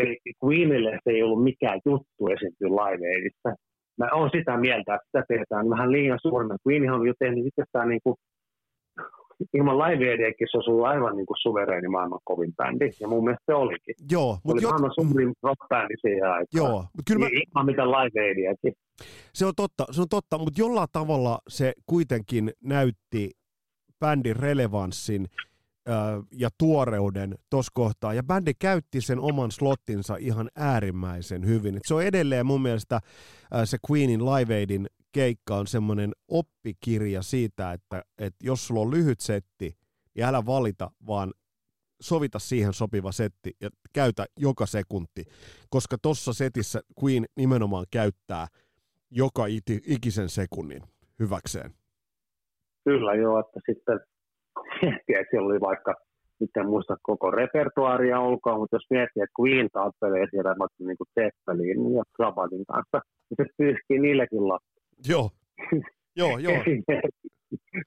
se 0.00 0.30
Queenille 0.44 0.98
se 1.04 1.10
ei 1.10 1.22
ollut 1.22 1.44
mikään 1.44 1.80
juttu 1.86 2.26
esiintyä 2.34 2.68
Live. 2.68 3.30
Mä 3.98 4.08
oon 4.12 4.30
sitä 4.36 4.56
mieltä, 4.56 4.94
että 4.94 5.06
sitä 5.06 5.24
tehdään 5.28 5.70
vähän 5.70 5.92
liian 5.92 6.18
suurena. 6.22 6.56
Queen 6.68 6.92
on 6.92 7.06
jo 7.06 7.14
tehnyt 7.18 7.46
itsestään 7.46 7.88
niin 7.88 8.00
kuin, 8.04 8.16
ilman 9.54 9.78
Live 9.78 10.04
se 10.50 10.56
olisi 10.56 10.70
ollut 10.70 10.86
aivan 10.86 11.16
niin 11.16 11.26
kuin 11.26 11.36
suvereeni 11.42 11.88
maailman 11.88 12.18
kovin 12.24 12.52
bändi, 12.56 12.90
ja 13.00 13.08
mun 13.08 13.24
mielestä 13.24 13.44
se 13.46 13.54
olikin. 13.54 13.94
Joo, 14.10 14.32
mutta 14.32 14.52
oli 14.52 14.62
jot... 14.62 14.70
maailman 14.70 14.94
suurin 14.94 15.32
rock-bändi 15.42 15.94
siihen 16.00 16.24
aikaan. 16.24 16.46
Joo, 16.54 16.76
mutta 16.76 17.02
kyllä 17.06 17.20
mä... 17.20 17.28
Ilman 17.32 17.66
mitään 17.66 17.90
Live. 17.90 18.54
Se 19.34 19.46
on 19.46 19.52
totta, 19.56 19.84
se 19.90 20.00
on 20.00 20.08
totta, 20.10 20.38
mutta 20.38 20.60
jollain 20.60 20.88
tavalla 20.92 21.38
se 21.48 21.72
kuitenkin 21.86 22.50
näytti 22.64 23.30
bändin 24.00 24.36
relevanssin 24.36 25.26
ja 26.32 26.48
tuoreuden 26.58 27.34
tuossa 27.50 27.72
kohtaa. 27.74 28.14
Ja 28.14 28.22
bändi 28.22 28.54
käytti 28.54 29.00
sen 29.00 29.20
oman 29.20 29.50
slottinsa 29.50 30.16
ihan 30.16 30.48
äärimmäisen 30.56 31.46
hyvin. 31.46 31.76
Et 31.76 31.82
se 31.86 31.94
on 31.94 32.02
edelleen 32.02 32.46
mun 32.46 32.62
mielestä 32.62 33.00
se 33.64 33.78
Queenin 33.90 34.24
Live 34.24 34.54
Aidin 34.54 34.86
keikka 35.12 35.56
on 35.56 35.66
semmoinen 35.66 36.12
oppikirja 36.28 37.22
siitä, 37.22 37.72
että, 37.72 38.02
että 38.18 38.46
jos 38.46 38.66
sulla 38.66 38.80
on 38.80 38.90
lyhyt 38.90 39.20
setti, 39.20 39.76
niin 40.14 40.24
älä 40.24 40.46
valita, 40.46 40.90
vaan 41.06 41.32
sovita 42.00 42.38
siihen 42.38 42.72
sopiva 42.72 43.12
setti 43.12 43.56
ja 43.60 43.70
käytä 43.92 44.26
joka 44.36 44.66
sekunti, 44.66 45.24
koska 45.70 45.96
tuossa 46.02 46.32
setissä 46.32 46.80
Queen 47.04 47.24
nimenomaan 47.36 47.86
käyttää 47.90 48.46
joka 49.10 49.44
ikisen 49.86 50.28
sekunnin 50.28 50.82
hyväkseen. 51.18 51.74
Kyllä 52.84 53.14
joo, 53.14 53.40
että 53.40 53.60
sitten 53.66 54.00
miettiä, 54.82 55.20
että 55.20 55.30
siellä 55.30 55.46
oli 55.46 55.60
vaikka, 55.60 55.94
nyt 56.40 56.50
en 56.56 56.66
muista 56.66 56.96
koko 57.02 57.30
repertuaaria 57.30 58.20
ulkoa, 58.20 58.58
mutta 58.58 58.76
jos 58.76 58.86
miettii, 58.90 59.22
että 59.22 59.36
Queen 59.40 59.68
tappelee 59.72 60.26
siellä 60.30 60.54
vaikka 60.58 60.84
niin 60.84 60.96
kuin 60.96 61.12
Zeppelin 61.14 61.94
ja 61.96 62.02
Sabatin 62.16 62.66
kanssa, 62.66 62.98
niin 63.30 63.36
se 63.36 63.44
pyyhkii 63.58 63.98
niillekin 63.98 64.48
lappu. 64.48 64.80
Joo, 65.08 65.30
joo, 66.16 66.38
joo. 66.38 66.62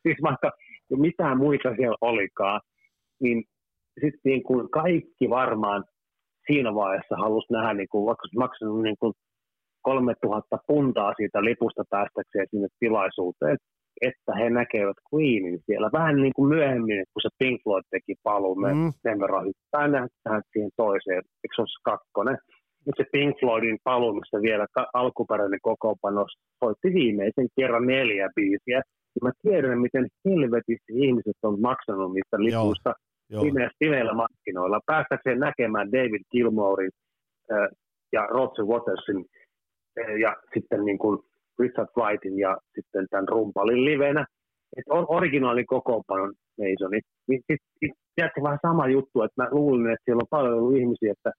siis 0.03 0.17
vaikka 0.23 0.51
mitään 0.89 1.37
muita 1.37 1.75
siellä 1.75 1.97
olikaan, 2.01 2.61
niin 3.19 3.43
sitten 4.01 4.21
niin 4.23 4.43
kuin 4.43 4.69
kaikki 4.71 5.29
varmaan 5.29 5.83
siinä 6.47 6.75
vaiheessa 6.75 7.15
halusi 7.15 7.53
nähdä, 7.53 7.73
niin 7.73 7.87
kuin, 7.91 8.05
vaikka 8.05 8.27
maksanut 8.37 8.81
niin 8.81 8.97
kuin 8.99 9.13
3000 9.81 10.57
puntaa 10.67 11.13
siitä 11.17 11.43
lipusta 11.43 11.83
päästäkseen 11.89 12.47
sinne 12.49 12.67
tilaisuuteen, 12.79 13.57
että 14.01 14.31
he 14.39 14.49
näkevät 14.49 14.97
Queenin 15.13 15.59
siellä. 15.65 15.89
Vähän 15.93 16.15
niin 16.21 16.33
kuin 16.35 16.49
myöhemmin, 16.49 17.03
kun 17.13 17.21
se 17.21 17.29
Pink 17.39 17.61
Floyd 17.63 17.83
teki 17.91 18.15
paluun, 18.23 18.61
me 18.61 18.73
mm. 18.73 18.93
sen 19.01 19.19
verran 19.19 19.45
hyppää 19.45 20.07
tähän 20.23 20.41
siihen 20.51 20.71
toiseen, 20.77 21.21
eikö 21.43 21.55
se 21.55 21.61
ole 21.61 21.81
kakkonen? 21.83 22.37
Mutta 22.85 23.03
se 23.03 23.09
Pink 23.11 23.39
Floydin 23.39 23.77
paluu, 23.83 24.13
missä 24.13 24.41
vielä 24.41 24.65
alkuperäinen 24.93 25.59
kokoonpano 25.61 26.25
soitti 26.63 26.93
viimeisen 26.93 27.47
kerran 27.55 27.87
neljä 27.87 28.29
biisiä. 28.35 28.81
Ja 29.15 29.19
mä 29.21 29.31
tiedän, 29.41 29.79
miten 29.79 30.07
helvetisti 30.29 30.93
ihmiset 30.93 31.37
on 31.43 31.61
maksanut 31.61 32.13
niistä 32.13 32.37
lipuista. 32.37 32.93
pimeillä 33.79 34.13
markkinoilla, 34.13 34.79
päästäkseen 34.85 35.39
näkemään 35.39 35.91
David 35.91 36.21
Gilmorein 36.31 36.91
äh, 37.51 37.67
ja 38.13 38.25
Roger 38.25 38.65
Watersin 38.65 39.25
äh, 39.99 40.15
ja 40.19 40.35
sitten 40.53 40.85
niin 40.85 40.97
kuin 40.97 41.19
Richard 41.59 41.89
Whitein 41.97 42.39
ja 42.39 42.57
sitten 42.75 43.07
tämän 43.09 43.27
rumpalin 43.27 43.85
livenä. 43.85 44.25
Että 44.77 44.93
on 44.93 45.05
originaali 45.09 45.65
kokoonpanon 45.65 46.33
Masoni. 46.57 46.99
Niin 47.27 47.43
sitten 47.49 48.43
vähän 48.43 48.59
sama 48.61 48.87
juttu, 48.87 49.21
että 49.21 49.43
mä 49.43 49.47
luulin, 49.51 49.91
että 49.93 50.03
siellä 50.05 50.21
on 50.21 50.27
paljon 50.29 50.53
ollut 50.53 50.77
ihmisiä, 50.77 51.11
että 51.11 51.31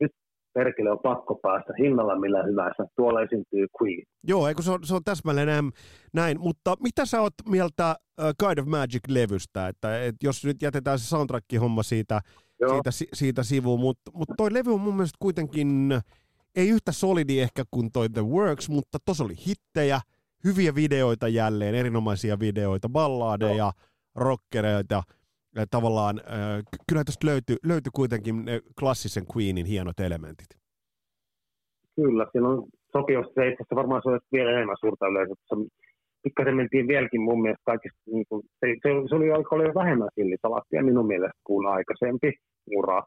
nyt 0.00 0.10
perkele 0.54 0.90
on 0.90 0.98
pakko 1.02 1.34
päästä 1.42 1.72
hinnalla 1.78 2.20
millä 2.20 2.42
hyvänsä. 2.42 2.84
Tuolla 2.96 3.22
esiintyy 3.22 3.66
Queen. 3.82 4.02
Joo, 4.28 4.48
eikö 4.48 4.62
se 4.62 4.70
on, 4.70 4.78
se 4.82 4.94
on 4.94 5.04
täsmälleen 5.04 5.48
näin, 6.12 6.40
mutta 6.40 6.74
mitä 6.82 7.06
sä 7.06 7.20
oot 7.20 7.34
mieltä 7.48 7.96
uh, 8.20 8.24
Kind 8.40 8.58
of 8.58 8.66
Magic-levystä, 8.66 9.68
että 9.68 10.04
et 10.04 10.14
jos 10.22 10.44
nyt 10.44 10.62
jätetään 10.62 10.98
se 10.98 11.08
soundtrack-homma 11.08 11.82
siitä, 11.82 12.20
siitä, 12.68 12.90
siitä 13.12 13.42
sivuun, 13.42 13.80
mutta 13.80 14.10
mut 14.14 14.28
toi 14.36 14.52
levy 14.52 14.74
on 14.74 14.80
mun 14.80 14.94
mielestä 14.94 15.16
kuitenkin 15.20 15.68
ei 16.56 16.68
yhtä 16.68 16.92
solidi 16.92 17.40
ehkä 17.40 17.62
kuin 17.70 17.92
toi 17.92 18.08
The 18.08 18.22
Works, 18.22 18.68
mutta 18.68 18.98
tuossa 19.04 19.24
oli 19.24 19.34
hittejä, 19.46 20.00
hyviä 20.44 20.74
videoita 20.74 21.28
jälleen, 21.28 21.74
erinomaisia 21.74 22.38
videoita, 22.40 22.88
balladeja, 22.88 23.64
no. 23.64 23.72
rockereita, 24.14 25.02
tavallaan, 25.70 26.20
kyllä 26.88 27.04
tästä 27.04 27.26
löytyi, 27.26 27.56
löytyi 27.64 27.90
kuitenkin 27.94 28.44
ne 28.44 28.60
klassisen 28.80 29.24
Queenin 29.36 29.66
hienot 29.66 30.00
elementit. 30.00 30.46
Kyllä, 31.96 32.26
siinä 32.32 32.48
on 32.48 32.66
sopivasti 32.92 33.32
se 33.34 33.48
itse 33.48 33.74
varmaan 33.74 34.02
se 34.02 34.08
olisi 34.08 34.26
vielä 34.32 34.50
enemmän 34.50 34.76
suurta 34.80 35.06
yleisöä. 35.06 35.34
Pikkasen 36.22 36.56
mentiin 36.56 36.88
vieläkin 36.88 37.20
mun 37.20 37.42
mielestä 37.42 37.62
kaikista, 37.64 38.00
niin 38.06 38.24
kuin, 38.28 38.42
se, 38.60 38.66
se, 39.08 39.14
oli 39.14 39.32
aika 39.32 39.74
vähemmän 39.74 40.08
sillisalaattia 40.14 40.82
minun 40.82 41.06
mielestä 41.06 41.40
kuin 41.44 41.66
aikaisempi 41.66 42.32
ura. 42.76 43.02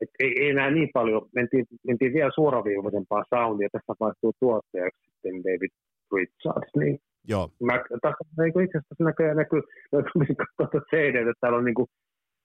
Et 0.00 0.10
ei, 0.18 0.32
ei 0.40 0.50
enää 0.50 0.70
niin 0.70 0.90
paljon, 0.94 1.28
mentiin, 1.34 1.66
mentiin 1.86 2.12
vielä 2.12 2.30
suoraviivaisempaa 2.34 3.24
soundia, 3.34 3.68
tässä 3.72 3.94
vaihtuu 4.00 4.32
tuottajaksi 4.40 5.00
sitten 5.04 5.44
David 5.44 5.72
Richards, 6.12 6.72
niin 6.76 6.98
Joo. 7.28 7.50
Mä, 7.62 7.84
tässä 8.02 8.24
niin 8.42 8.64
itse 8.64 8.78
asiassa 8.78 9.04
näkyy, 9.04 9.34
näkyy, 9.34 9.60
näkyy 9.92 10.36
katsoa 10.56 10.80
CD, 10.90 11.14
että 11.14 11.32
täällä 11.40 11.58
on 11.58 11.64
niin 11.64 11.74
kuin, 11.74 11.88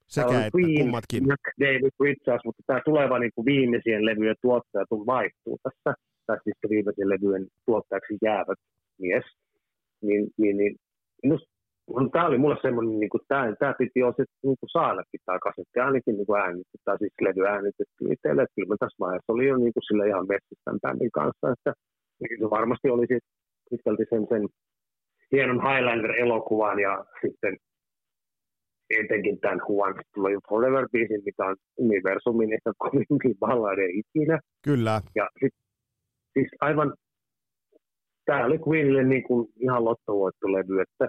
Sekä 0.08 0.28
täällä 0.28 0.45
on 0.45 0.52
Queen, 0.62 0.82
kummatkin. 0.82 1.24
David 1.60 1.93
Richards, 1.99 2.45
mutta 2.45 2.64
tämä 2.68 2.82
tuleva 2.86 3.20
niin 3.20 3.32
kuin 3.36 3.45
viimeisien 3.45 4.06
levyjen 4.06 4.36
tuottaja 4.41 4.86
vaihtuu 4.91 5.60
tässä, 5.64 6.02
tai 6.28 6.38
siis 6.43 6.58
viimeisien 6.70 7.10
levyjen 7.10 7.47
tuottajaksi 7.66 8.18
jäävät 8.22 8.60
mies. 8.99 9.26
Niin, 10.02 10.28
niin, 10.38 10.58
niin 10.58 10.76
minusta 11.24 11.51
No, 11.96 12.10
tämä 12.10 12.28
oli 12.28 12.38
mulle 12.38 12.58
semmoinen, 12.62 13.00
niin 13.00 13.10
kuin, 13.10 13.22
tämä, 13.28 13.56
tämä 13.60 13.74
piti 13.80 14.00
jo 14.00 14.10
sitten 14.10 14.42
niin 14.48 14.60
kuin 14.60 14.70
saadakin 14.78 15.22
tämä 15.26 15.39
kasetti 15.39 15.80
ainakin 15.80 16.16
niin 16.18 16.26
kuin 16.26 16.42
äänitetty, 16.42 16.78
tai 16.86 16.98
siis 16.98 17.14
levy 17.22 17.44
äänitetty 17.46 18.02
itselle. 18.14 18.42
Että 18.44 18.56
kyllä 18.56 18.76
tässä 18.80 19.04
vaiheessa 19.06 19.34
oli 19.34 19.48
jo 19.48 19.58
niin 19.58 19.74
kuin, 19.74 19.88
sille 19.88 20.08
ihan 20.08 20.28
messissä 20.28 20.66
tämän 20.66 20.84
bändin 20.84 21.12
kanssa, 21.20 21.52
että 21.56 21.72
niin 22.20 22.39
se 22.42 22.50
varmasti 22.58 22.89
olisi 22.89 23.18
pitkälti 23.70 24.06
sen, 24.10 24.24
sen 24.32 24.44
hienon 25.32 25.62
Highlander-elokuvan 25.66 26.80
ja 26.80 27.06
sitten 27.22 27.54
etenkin 29.00 29.39
tämän 29.39 29.62
Juan 29.70 29.96
Slow 30.14 30.34
Forever-biisin, 30.50 31.22
mikä 31.26 31.46
on 31.46 31.56
universumin 31.78 32.54
ehkä 32.54 32.72
kovinkin 32.78 33.36
ballade 33.39 33.86
ikinä. 33.86 34.39
Kyllä. 34.64 35.02
Ja 35.16 35.30
sit, 35.39 35.54
siis 36.34 36.50
aivan, 36.62 36.94
tämä 38.26 38.46
oli 38.46 38.60
Queenille 38.68 39.04
niin 39.04 39.24
kuin 39.24 39.48
ihan 39.60 39.86
lottovoittolevy, 39.86 40.82
että 40.82 41.08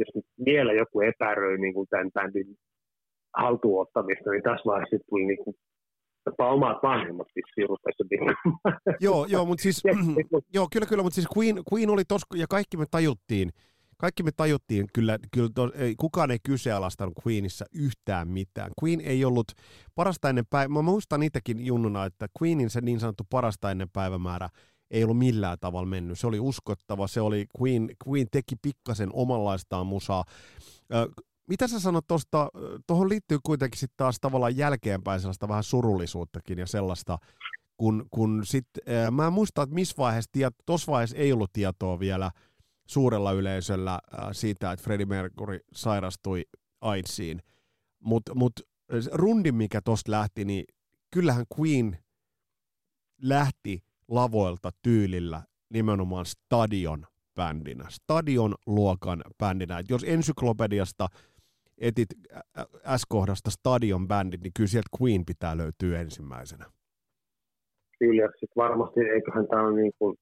jos 0.00 0.14
nyt 0.14 0.26
vielä 0.44 0.72
joku 0.72 1.00
epäröi 1.00 1.58
niin 1.58 1.74
kuin 1.74 1.86
tämän 1.90 2.10
bändin 2.12 2.56
haltuottamista, 3.36 4.30
niin 4.30 4.42
tässä 4.42 4.64
vaiheessa 4.70 4.96
tuli 5.08 5.26
niin 5.26 5.44
kuin 5.44 5.56
jopa 6.26 6.50
omat 6.50 6.78
vanhemmat 6.82 7.26
siirryttäessä 7.54 8.04
Joo, 9.00 9.26
joo, 9.26 9.44
mutta 9.44 9.62
siis, 9.62 9.82
joo, 10.54 10.68
kyllä, 10.72 10.86
kyllä, 10.86 11.02
mutta 11.02 11.14
siis 11.14 11.28
Queen, 11.36 11.56
Queen 11.72 11.90
oli 11.90 12.02
tos, 12.08 12.22
ja 12.34 12.46
kaikki 12.48 12.76
me 12.76 12.84
tajuttiin, 12.90 13.50
kaikki 13.98 14.22
me 14.22 14.30
tajuttiin, 14.36 14.86
kyllä, 14.94 15.18
kyllä 15.34 15.48
to, 15.54 15.72
ei, 15.74 15.94
kukaan 16.00 16.30
ei 16.30 16.38
kyseenalaistanut 16.46 17.14
Queenissa 17.26 17.64
yhtään 17.74 18.28
mitään. 18.28 18.70
Queen 18.82 19.00
ei 19.00 19.24
ollut 19.24 19.46
parasta 19.94 20.28
ennen 20.28 20.44
päivää, 20.50 20.74
mä 20.74 20.82
muistan 20.82 21.22
itsekin 21.22 21.66
junnuna, 21.66 22.04
että 22.04 22.26
Queenin 22.42 22.70
se 22.70 22.80
niin 22.80 23.00
sanottu 23.00 23.24
parasta 23.30 23.70
ennen 23.70 23.88
päivämäärä 23.92 24.48
ei 24.90 25.04
ollut 25.04 25.18
millään 25.18 25.58
tavalla 25.60 25.86
mennyt. 25.86 26.18
Se 26.18 26.26
oli 26.26 26.40
uskottava, 26.40 27.06
se 27.06 27.20
oli 27.20 27.46
Queen, 27.60 27.90
Queen 28.08 28.26
teki 28.30 28.56
pikkasen 28.62 29.10
omanlaistaan 29.12 29.86
musaa. 29.86 30.24
Mitä 31.46 31.68
sä 31.68 31.80
sanot 31.80 32.06
tuosta, 32.06 32.48
tuohon 32.86 33.08
liittyy 33.08 33.38
kuitenkin 33.42 33.78
sitten 33.80 33.96
taas 33.96 34.16
tavallaan 34.20 34.56
jälkeenpäin 34.56 35.20
sellaista 35.20 35.48
vähän 35.48 35.64
surullisuuttakin 35.64 36.58
ja 36.58 36.66
sellaista, 36.66 37.18
kun, 37.76 38.06
kun 38.10 38.46
sit, 38.46 38.66
mä 39.10 39.26
en 39.26 39.32
muista, 39.32 39.62
että 39.62 39.74
missä 39.74 39.94
vaiheessa, 39.98 40.30
tuossa 40.66 40.92
vaiheessa 40.92 41.16
ei 41.16 41.32
ollut 41.32 41.52
tietoa 41.52 41.98
vielä 41.98 42.30
suurella 42.86 43.32
yleisöllä 43.32 43.98
siitä, 44.32 44.72
että 44.72 44.84
Freddie 44.84 45.06
Mercury 45.06 45.60
sairastui 45.74 46.44
AIDSiin, 46.80 47.42
mutta 48.00 48.34
mut, 48.34 48.52
rundi, 49.12 49.52
mikä 49.52 49.80
tuosta 49.80 50.10
lähti, 50.10 50.44
niin 50.44 50.64
kyllähän 51.10 51.46
Queen 51.58 51.98
lähti 53.22 53.84
lavoilta 54.10 54.70
tyylillä 54.82 55.42
nimenomaan 55.72 56.26
stadion 56.26 57.06
bändinä, 57.34 57.84
stadion 57.88 58.54
luokan 58.66 59.22
bändinä. 59.38 59.78
Et 59.78 59.90
jos 59.90 60.04
ensyklopediasta 60.04 61.06
etit 61.78 62.08
S-kohdasta 62.96 63.50
stadion 63.50 64.08
bändit, 64.08 64.40
niin 64.42 64.52
kyllä 64.56 64.68
sieltä 64.68 64.88
Queen 65.02 65.24
pitää 65.26 65.56
löytyä 65.56 66.00
ensimmäisenä. 66.00 66.64
Kyllä, 67.98 68.26
sitten 68.26 68.56
varmasti 68.56 69.00
eiköhän 69.00 69.48
tämä 69.48 69.66
ole 69.66 69.80
niin 69.82 69.92
kuin 69.98 70.16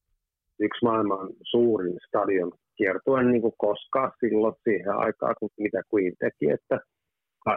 yksi 0.61 0.85
maailman 0.85 1.29
suurin 1.43 1.99
stadion 2.09 2.53
kiertuen 2.77 3.31
niin 3.31 3.43
kuin 3.43 3.55
koskaan 3.59 4.13
silloin 4.21 4.55
siihen 4.65 4.93
aikaan, 4.97 5.35
kun 5.41 5.51
mitä 5.59 5.83
Queen 5.95 6.13
teki, 6.19 6.51
että 6.51 6.81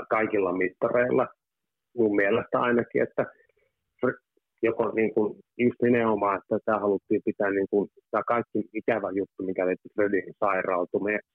kaikilla 0.09 0.53
mittareilla 0.53 1.27
mun 1.97 2.15
mielestä 2.15 2.59
ainakin, 2.59 3.03
että 3.03 3.25
joko 4.63 4.91
niin 4.91 5.13
kuin, 5.13 5.35
just 5.57 5.81
nimenomaan, 5.81 6.37
että 6.37 6.57
tämä 6.65 6.79
haluttiin 6.79 7.21
pitää 7.25 7.51
niin 7.51 7.67
kuin, 7.69 7.89
tämä 8.11 8.23
kaikki 8.27 8.59
ikävä 8.73 9.09
juttu, 9.19 9.43
mikä 9.43 9.67
liittyy 9.67 9.91
Fredin 9.95 10.33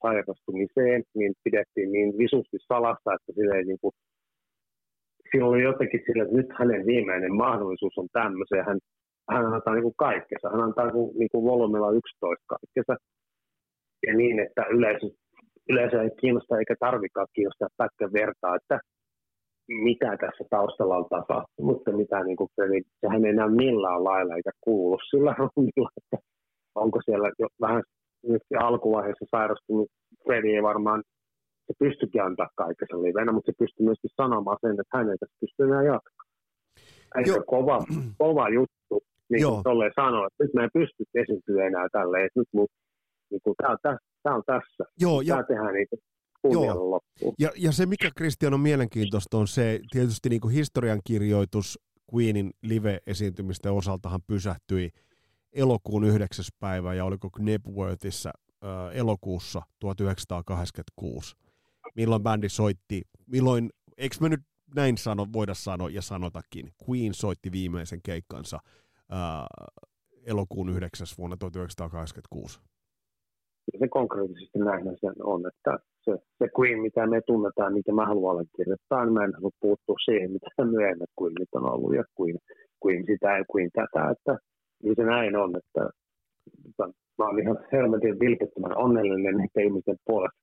sairastumiseen, 0.03 1.03
niin 1.14 1.33
pidettiin 1.45 1.93
niin 1.93 2.18
visusti 2.18 2.57
salassa, 2.68 3.14
että 3.14 3.33
sille 3.35 3.55
ei 3.57 3.64
niin 3.64 3.79
kuin, 3.81 3.93
silloin 5.31 5.53
oli 5.55 5.62
jotenkin 5.62 6.01
sille, 6.07 6.22
että 6.22 6.37
nyt 6.37 6.51
hänen 6.59 6.87
viimeinen 6.87 7.35
mahdollisuus 7.35 7.99
on 7.99 8.09
tämmöiseen. 8.12 8.64
Hän, 8.68 8.79
hän 9.31 9.47
antaa 9.55 9.74
niin 9.74 9.89
kuin 9.89 10.03
kaikkensa. 10.07 10.51
Hän 10.51 10.61
antaa 10.61 10.87
niin 11.20 11.29
kuin 11.33 11.45
volumilla 11.45 11.91
11 11.91 12.45
kaikkensa. 12.47 12.95
Ja 14.07 14.14
niin, 14.16 14.41
että 14.41 14.62
yleisö, 14.70 15.07
yleisö 15.68 16.03
ei 16.03 16.11
kiinnosta 16.20 16.59
eikä 16.59 16.74
tarvikaan 16.81 17.27
kiinnostaa 17.35 17.68
pätkän 17.77 18.12
vertaa, 18.12 18.57
että 18.57 18.81
mitä 19.69 20.17
tässä 20.21 20.45
taustalla 20.51 20.97
on 20.97 21.07
tapahtunut, 21.11 21.73
mutta 21.73 21.93
mitä 21.93 22.25
niin 22.25 22.37
kuin, 22.37 22.51
niin 22.71 22.85
sehän 23.01 23.25
ei 23.25 23.31
enää 23.31 23.49
millään 23.49 24.05
lailla 24.05 24.35
eikä 24.35 24.51
kuulu 24.61 24.99
sillä 25.11 25.35
rundilla, 25.39 25.91
että 25.97 26.17
onko 26.75 27.01
siellä 27.05 27.31
jo 27.39 27.47
vähän 27.61 27.83
nyt 28.23 28.43
alkuvaiheessa 28.59 29.25
sairastunut 29.31 29.89
Fredi 30.25 30.55
ei 30.55 30.62
varmaan 30.62 31.03
se 31.67 31.73
pystyikin 31.79 32.23
antaa 32.23 32.49
kaikessa 32.55 33.03
livenä, 33.03 33.33
mutta 33.33 33.53
se 33.53 33.57
pystyy 33.59 33.87
myöskin 33.87 34.11
sanomaan 34.17 34.59
sen, 34.61 34.71
että 34.71 34.97
hän 34.97 35.11
ei 35.11 35.19
tässä 35.19 35.37
pysty 35.41 35.62
enää 35.62 35.83
jatkaa. 35.83 36.27
Eikä 37.17 37.43
kova, 37.47 37.79
kova 38.19 38.49
juttu, 38.49 38.97
niin 39.31 39.45
kuin 39.45 39.62
tolleen 39.62 39.93
että 40.27 40.45
nyt 40.45 40.55
mä 40.55 40.64
en 40.64 40.71
pysty 40.79 41.05
esiintyä 41.14 41.67
enää 41.67 41.89
tälleen, 41.93 42.27
että 42.27 42.41
nyt 42.41 42.49
mun, 42.53 42.69
niin 43.31 43.41
kuin, 43.45 43.55
tää, 43.62 43.71
on 43.71 43.79
tässä, 43.83 44.07
tää 44.23 44.35
on 44.35 44.43
tässä. 44.47 44.83
Joo, 45.01 45.21
ja, 45.21 45.43
tehdään 45.43 45.75
niin 45.75 45.89
Joo. 46.45 47.01
Ja, 47.39 47.51
ja 47.57 47.72
se, 47.72 47.87
mikä 47.87 48.11
Kristian 48.16 48.55
on 48.55 48.61
mielenkiintoista, 48.61 49.39
on 49.39 49.49
se 49.49 49.80
tietysti 49.91 50.28
niin 50.28 50.51
historiankirjoitus 50.51 51.78
Queenin 52.14 52.51
live-esiintymisten 52.62 53.72
osaltahan 53.72 54.20
pysähtyi 54.26 54.91
elokuun 55.53 56.05
9. 56.05 56.45
päivä 56.59 56.95
ja 56.95 57.05
oliko 57.05 57.30
Knebworthissa 57.30 58.32
äh, 58.64 58.97
elokuussa 58.97 59.62
1986, 59.78 61.37
milloin 61.95 62.22
bändi 62.22 62.49
soitti, 62.49 63.03
milloin, 63.26 63.70
eikö 63.97 64.16
me 64.20 64.28
nyt 64.28 64.41
näin 64.74 64.99
sano, 64.99 65.26
voida 65.32 65.55
sanoa 65.55 65.91
ja 65.91 66.03
sanotakin, 66.03 66.72
Queen 66.89 67.14
soitti 67.14 67.53
viimeisen 67.53 68.01
keikkansa 68.03 68.59
äh, 69.12 69.78
elokuun 70.26 70.68
9. 70.68 71.07
vuonna 71.18 71.37
1986 71.37 72.61
se 73.79 73.89
konkreettisesti 73.89 74.59
näin 74.59 74.85
se 74.85 75.09
on, 75.23 75.43
että 75.47 75.79
se, 76.05 76.12
se 76.39 76.47
Queen, 76.59 76.81
mitä 76.81 77.07
me 77.07 77.21
tunnetaan, 77.27 77.73
mitä 77.73 77.93
mä 77.93 78.07
haluan 78.07 78.33
allekirjoittaa, 78.33 79.05
niin 79.05 79.14
mä 79.14 79.25
en 79.25 79.35
halua 79.35 79.51
puuttua 79.61 79.97
siihen, 80.05 80.33
mitä 80.33 80.49
myöhemmät 80.77 81.11
Queenit 81.21 81.55
on 81.55 81.73
ollut, 81.73 81.95
ja 81.95 82.05
Queen, 82.21 82.39
Queen 82.85 83.05
sitä 83.07 83.39
ja 83.39 83.45
Queen 83.53 83.71
tätä, 83.73 84.11
että 84.11 84.39
niin 84.83 84.97
se 84.97 85.05
näin 85.05 85.37
on, 85.37 85.51
että, 85.57 85.91
että 86.69 86.85
mä 87.19 87.25
oon 87.27 87.43
ihan 87.43 87.59
helmetin 87.73 88.21
vilpittömän 88.21 88.77
onnellinen 88.77 89.37
niiden 89.37 89.64
ihmisten 89.67 89.97
puolesta, 90.07 90.39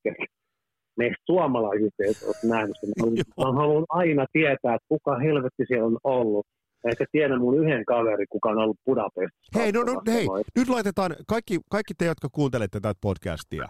meistä 0.97 1.23
suomalaisista 1.25 2.03
ei 2.03 2.13
ole 2.27 2.51
nähnyt 2.53 2.75
sen. 2.79 2.89
Mä, 2.99 3.45
mä 3.45 3.59
halunnut 3.61 3.85
aina 3.89 4.25
tietää, 4.31 4.75
että 4.75 4.87
kuka 4.87 5.19
helvetti 5.19 5.63
siellä 5.67 5.85
on 5.85 5.97
ollut. 6.03 6.45
Ehkä 6.91 7.05
tiedän 7.11 7.39
mun 7.39 7.57
yhden 7.57 7.85
kaveri, 7.85 8.25
kuka 8.29 8.49
on 8.49 8.57
ollut 8.57 8.77
Budapestissa. 8.85 9.59
Hei, 9.59 9.71
no, 9.71 9.83
no 9.83 10.01
hei, 10.07 10.27
nyt 10.55 10.69
laitetaan, 10.69 11.15
kaikki, 11.27 11.59
kaikki 11.69 11.93
te, 11.93 12.05
jotka 12.05 12.29
kuuntelette 12.31 12.79
tätä 12.79 12.99
podcastia, 13.01 13.67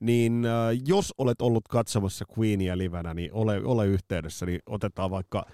niin 0.00 0.44
äh, 0.44 0.52
jos 0.86 1.14
olet 1.18 1.40
ollut 1.40 1.68
katsomassa 1.70 2.24
Queenia 2.38 2.78
livenä, 2.78 3.14
niin 3.14 3.32
ole, 3.32 3.60
ole 3.64 3.86
yhteydessä, 3.86 4.46
niin 4.46 4.60
otetaan 4.66 5.10
vaikka, 5.10 5.46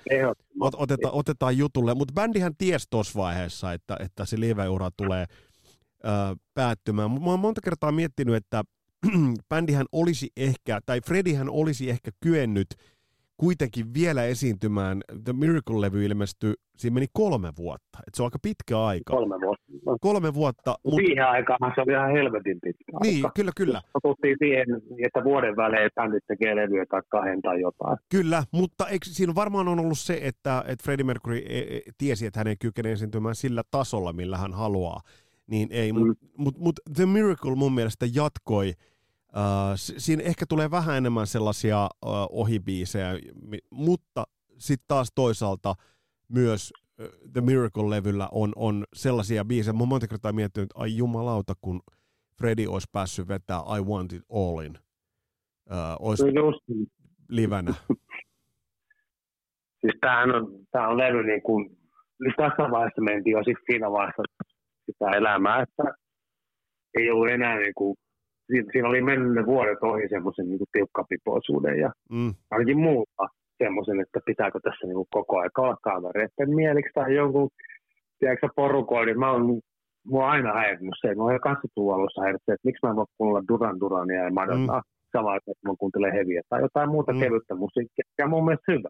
ot, 0.61 0.75
otetaan, 0.77 1.15
otetaan 1.15 1.59
jutulle. 1.59 1.95
Mutta 1.95 2.15
bändihän 2.15 2.57
tiesi 2.59 2.87
tuossa 2.91 3.19
vaiheessa, 3.19 3.73
että, 3.73 3.97
että 4.01 4.25
se 4.25 4.41
live-ura 4.41 4.91
tulee 4.97 5.25
äh, 6.07 6.37
päättymään. 6.55 7.11
Mä 7.11 7.31
oon 7.31 7.41
monta 7.41 7.61
kertaa 7.65 7.93
miettinyt, 7.93 8.35
että 8.35 8.63
bändihän 9.51 9.87
olisi 9.93 10.29
ehkä, 10.37 10.81
tai 10.87 11.01
Fredihän 11.01 11.51
olisi 11.51 11.91
ehkä 11.91 12.11
kyennyt 12.21 12.67
kuitenkin 13.37 13.95
vielä 13.95 14.25
esiintymään. 14.25 15.03
The 15.25 15.33
Miracle-levy 15.33 16.05
ilmestyi, 16.05 16.55
siinä 16.77 16.95
meni 16.95 17.07
kolme 17.13 17.53
vuotta. 17.59 17.99
Et 18.07 18.15
se 18.15 18.23
on 18.23 18.27
aika 18.27 18.39
pitkä 18.43 18.81
aika. 18.85 19.13
Kolme 19.13 19.37
vuotta. 19.41 19.65
Kolme 20.01 20.35
vuotta. 20.35 20.75
Mut... 20.85 20.95
Siihen 20.95 21.27
aikaan 21.27 21.73
se 21.75 21.81
oli 21.81 21.93
ihan 21.93 22.13
helvetin 22.13 22.59
pitkä 22.63 22.93
Niin, 23.03 23.17
aika. 23.17 23.31
kyllä, 23.35 23.53
kyllä. 23.57 23.81
Totuttiin 23.93 24.37
siihen, 24.39 24.67
että 25.07 25.25
vuoden 25.25 25.57
välein 25.57 25.91
bändit 25.95 26.25
tekee 26.27 26.57
levyä 26.57 26.85
tai 26.91 27.03
kahden 27.09 27.43
tai 27.43 27.61
jotain. 27.61 27.99
Kyllä, 28.11 28.45
mutta 28.53 28.89
eikö, 28.89 29.07
siinä 29.07 29.35
varmaan 29.35 29.69
on 29.69 29.81
ollut 29.81 29.99
se, 29.99 30.19
että, 30.23 30.65
että 30.69 30.83
Freddie 30.85 31.05
Mercury 31.05 31.37
e, 31.37 31.59
e, 31.59 31.81
tiesi, 31.99 32.27
että 32.27 32.41
hän 32.41 32.47
ei 32.47 32.57
kykene 32.57 32.93
esiintymään 32.93 33.35
sillä 33.35 33.63
tasolla, 33.71 34.13
millä 34.13 34.39
hän 34.39 34.53
haluaa. 34.53 35.01
Niin 35.47 35.69
ei, 35.71 35.93
mm. 35.93 35.99
mutta 35.99 36.27
mut, 36.37 36.59
mut 36.59 36.81
The 36.97 37.07
Miracle 37.07 37.55
mun 37.55 37.75
mielestä 37.75 38.07
jatkoi– 38.15 38.73
siinä 39.77 40.23
ehkä 40.23 40.47
tulee 40.49 40.71
vähän 40.71 40.97
enemmän 40.97 41.27
sellaisia 41.27 41.89
uh, 42.07 42.11
ohibiisejä, 42.31 43.09
mutta 43.71 44.25
sitten 44.59 44.85
taas 44.89 45.13
toisaalta 45.15 45.75
myös 46.29 46.73
uh, 47.01 47.09
The 47.33 47.41
Miracle-levyllä 47.41 48.29
on, 48.33 48.53
on 48.57 48.85
sellaisia 48.95 49.45
biisejä. 49.45 49.73
Mä 49.73 49.79
oon 49.79 49.89
monta 49.89 50.09
kertaa 50.09 50.33
miettinyt, 50.33 50.71
että 50.71 50.81
ai 50.81 50.97
jumalauta, 50.97 51.55
kun 51.61 51.81
Freddy 52.39 52.67
olisi 52.67 52.89
päässyt 52.93 53.29
vetää 53.29 53.61
I 53.79 53.83
Want 53.83 54.13
It 54.13 54.23
Allin. 54.31 54.79
Uh, 55.71 56.09
olisi 56.09 56.33
no 56.33 56.47
just. 56.47 56.91
livenä. 57.29 57.75
siis 59.81 59.95
tämähän 60.01 60.35
on, 60.35 60.67
tämä 60.71 60.89
on 60.89 60.99
levy 60.99 61.23
niin 61.23 61.43
kuin, 61.43 61.77
siis 62.23 62.35
tässä 62.37 62.71
vaiheessa 62.71 63.03
mentiin 63.03 63.33
jo 63.33 63.45
siis 63.45 63.59
siinä 63.71 63.91
vaiheessa 63.91 64.23
sitä 64.87 65.11
elämää, 65.11 65.63
että 65.63 65.83
ei 66.99 67.11
ollut 67.11 67.29
enää 67.29 67.59
niin 67.59 67.75
kuin 67.75 67.97
siinä, 68.47 68.69
siinä 68.73 68.89
oli 68.89 69.03
mennyt 69.03 69.47
vuodet 69.47 69.83
ohi 69.83 70.09
semmoisen 70.09 70.49
niin 70.49 70.73
tiukkapipoisuuden 70.73 71.79
ja 71.79 71.91
mm. 72.11 72.35
ainakin 72.51 72.79
muuta 72.79 73.29
semmoisen, 73.59 74.01
että 74.01 74.21
pitääkö 74.27 74.61
tässä 74.63 74.87
niin 74.87 74.95
kuin 74.95 75.07
koko 75.11 75.39
ajan 75.39 75.51
olla 75.59 75.77
kavereiden 75.83 76.55
mieliksi 76.55 76.91
tai 76.95 77.15
jonkun 77.15 77.49
tiedätkö, 78.19 78.49
porukoin, 78.57 79.07
niin 79.07 79.19
mä 79.19 79.31
oon 79.33 79.61
mua 80.07 80.31
aina 80.31 80.53
häirinyt 80.53 80.95
se, 81.01 81.15
mä 81.15 81.23
oon 81.23 81.33
jo 81.33 81.41
80 81.41 81.95
alussa 81.95 82.21
häirinyt 82.21 82.43
että 82.49 82.69
miksi 82.69 82.81
mä 82.83 82.91
en 82.91 82.97
voi 82.97 83.07
kuunnella 83.19 83.49
Duran 83.49 83.81
Durania 83.81 84.25
ja 84.25 84.31
Madonna 84.31 84.77
mm. 84.77 84.83
samaan 85.13 85.35
aikaan, 85.35 85.53
että 85.53 85.69
mä 85.69 85.75
kuuntelen 85.79 86.13
heviä 86.13 86.43
tai 86.49 86.61
jotain 86.61 86.91
muuta 86.91 87.13
mm. 87.13 87.21
kevyttä 87.21 87.55
musiikkia, 87.55 88.05
mikä 88.11 88.25
on 88.25 88.31
mun 88.31 88.45
mielestä 88.45 88.73
hyvä. 88.73 88.89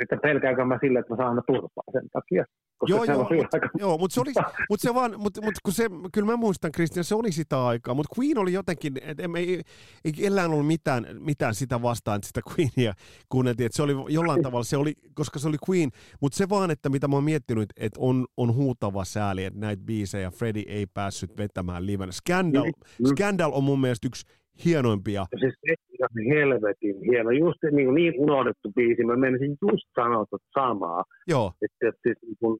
Että 0.00 0.16
pelkääkö 0.16 0.64
mä 0.64 0.78
sille, 0.82 0.98
että 0.98 1.12
mä 1.12 1.16
saan 1.16 1.28
aina 1.28 1.42
turpaa 1.46 1.84
sen 1.92 2.08
takia. 2.12 2.44
Joo, 2.88 3.04
joo, 3.04 3.18
mut, 3.18 3.72
joo, 3.78 3.98
mutta 3.98 4.14
se, 4.14 4.20
oli, 4.20 4.32
mut 4.70 4.80
se 4.80 4.94
vaan, 4.94 5.10
mut, 5.10 5.38
mut 5.44 5.54
kun 5.62 5.72
se, 5.72 5.86
kyllä 6.12 6.26
mä 6.26 6.36
muistan, 6.36 6.72
Kristian, 6.72 7.04
se 7.04 7.14
oli 7.14 7.32
sitä 7.32 7.66
aikaa, 7.66 7.94
mutta 7.94 8.14
Queen 8.20 8.38
oli 8.38 8.52
jotenkin, 8.52 8.92
että 9.02 9.22
ei, 9.36 9.54
ei, 9.54 9.62
ei 10.04 10.12
kellään 10.12 10.50
ollut 10.50 10.66
mitään, 10.66 11.06
mitään 11.20 11.54
sitä 11.54 11.82
vastaan, 11.82 12.16
että 12.16 12.26
sitä 12.26 12.40
Queenia 12.50 12.94
kuunneltiin, 13.28 13.66
että 13.66 13.76
se 13.76 13.82
oli 13.82 13.92
jollain 14.08 14.42
tavalla, 14.42 14.64
se 14.64 14.76
oli, 14.76 14.92
koska 15.14 15.38
se 15.38 15.48
oli 15.48 15.56
Queen, 15.70 15.90
mutta 16.20 16.36
se 16.36 16.48
vaan, 16.48 16.70
että 16.70 16.88
mitä 16.88 17.08
mä 17.08 17.16
oon 17.16 17.24
miettinyt, 17.24 17.72
että 17.76 18.00
on, 18.00 18.26
on 18.36 18.54
huutava 18.54 19.04
sääli, 19.04 19.44
että 19.44 19.60
näitä 19.60 19.82
biisejä 19.86 20.30
Freddie 20.30 20.64
ei 20.66 20.86
päässyt 20.86 21.36
vetämään 21.36 21.86
livenä. 21.86 22.12
Scandal, 22.12 22.64
mm. 22.64 23.06
Scandal 23.06 23.50
on 23.54 23.64
mun 23.64 23.80
mielestä 23.80 24.06
yksi 24.06 24.26
hienoimpia. 24.64 25.26
Siis 25.40 25.54
ihan 25.98 26.36
helvetin 26.36 26.96
hieno. 27.10 27.30
Just 27.30 27.58
niin, 27.72 27.94
niin 27.94 28.14
unohdettu 28.16 28.72
biisi. 28.76 29.04
Mä 29.04 29.16
menisin 29.16 29.56
just 29.70 29.88
sanoa 29.94 30.24
samaa. 30.58 31.04
Joo. 31.28 31.52
Että, 31.62 31.88
että 31.88 32.00
siis, 32.02 32.18
kun, 32.40 32.58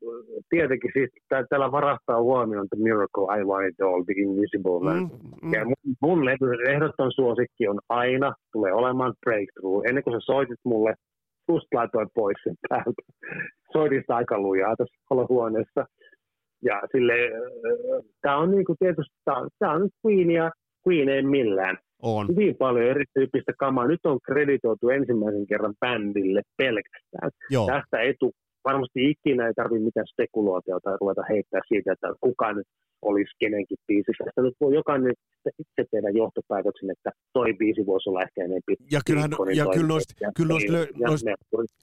tietenkin 0.50 0.90
siis 0.92 1.10
täällä 1.28 1.72
varastaa 1.72 2.22
huomioon 2.22 2.68
The 2.68 2.82
Miracle, 2.82 3.40
I 3.40 3.44
Want 3.44 3.68
It 3.68 3.80
All, 3.80 4.02
The 4.02 4.14
Invisible 4.16 4.80
Man. 4.82 5.02
Mm, 5.02 5.08
mm. 5.42 5.52
Ja 5.54 5.64
mun, 5.64 5.96
mun 6.02 6.28
ehdoton 6.68 7.12
suosikki 7.12 7.68
on 7.68 7.78
aina, 7.88 8.34
tulee 8.52 8.72
olemaan 8.72 9.14
Breakthrough. 9.24 9.86
Ennen 9.88 10.04
kuin 10.04 10.14
sä 10.14 10.20
soitit 10.26 10.60
mulle, 10.64 10.94
just 11.48 11.66
laitoin 11.74 12.08
pois 12.14 12.36
sen 12.44 12.54
päältä. 12.68 13.02
Soitin 13.72 14.00
sitä 14.00 14.16
aika 14.16 14.38
lujaa 14.38 14.76
tässä 14.76 15.26
huoneessa. 15.28 15.86
Ja 16.62 16.82
sille, 16.92 17.12
äh, 17.12 18.04
tämä 18.22 18.36
on 18.38 18.50
niinku 18.50 18.74
tietysti, 18.78 19.16
tämä 19.58 19.72
on 19.72 19.88
Queenia, 20.06 20.50
Queen 20.88 21.08
ei 21.08 21.22
millään. 21.22 21.78
On. 22.02 22.28
Hyvin 22.28 22.56
paljon 22.56 22.86
erityyppistä 22.86 23.52
kamaa. 23.58 23.86
Nyt 23.86 24.06
on 24.06 24.18
kreditoitu 24.26 24.88
ensimmäisen 24.88 25.46
kerran 25.46 25.74
bändille 25.80 26.42
pelkästään. 26.56 27.30
Joo. 27.50 27.66
Tästä 27.66 28.00
etu 28.00 28.32
varmasti 28.64 29.10
ikinä 29.10 29.46
ei 29.46 29.54
tarvitse 29.54 29.84
mitään 29.84 30.06
spekulaatiota 30.12 30.90
tai 30.90 30.96
ruveta 31.00 31.22
heittää 31.28 31.60
siitä, 31.68 31.92
että 31.92 32.08
kuka 32.20 32.52
nyt 32.52 32.66
olisi 33.02 33.32
kenenkin 33.38 33.78
biisi. 33.86 34.12
Tästä 34.24 34.42
nyt 34.42 34.54
voi 34.60 34.74
jokainen 34.74 35.12
itse 35.58 35.84
tehdä 35.90 36.08
johtopäätöksen, 36.22 36.90
että 36.90 37.10
toi 37.32 37.52
biisi 37.54 37.86
voisi 37.86 38.08
olla 38.08 38.22
ehkä 38.22 38.40
enemmän 38.40 38.62
Ja, 38.92 39.00
kyllähän, 39.06 39.30
ja 39.54 39.66
kyllä, 39.74 39.88
noista, 39.88 40.14
ja, 40.20 40.30
kyllä 40.36 40.48
noista, 40.48 40.72
lö, 40.72 40.86
noista, 41.08 41.30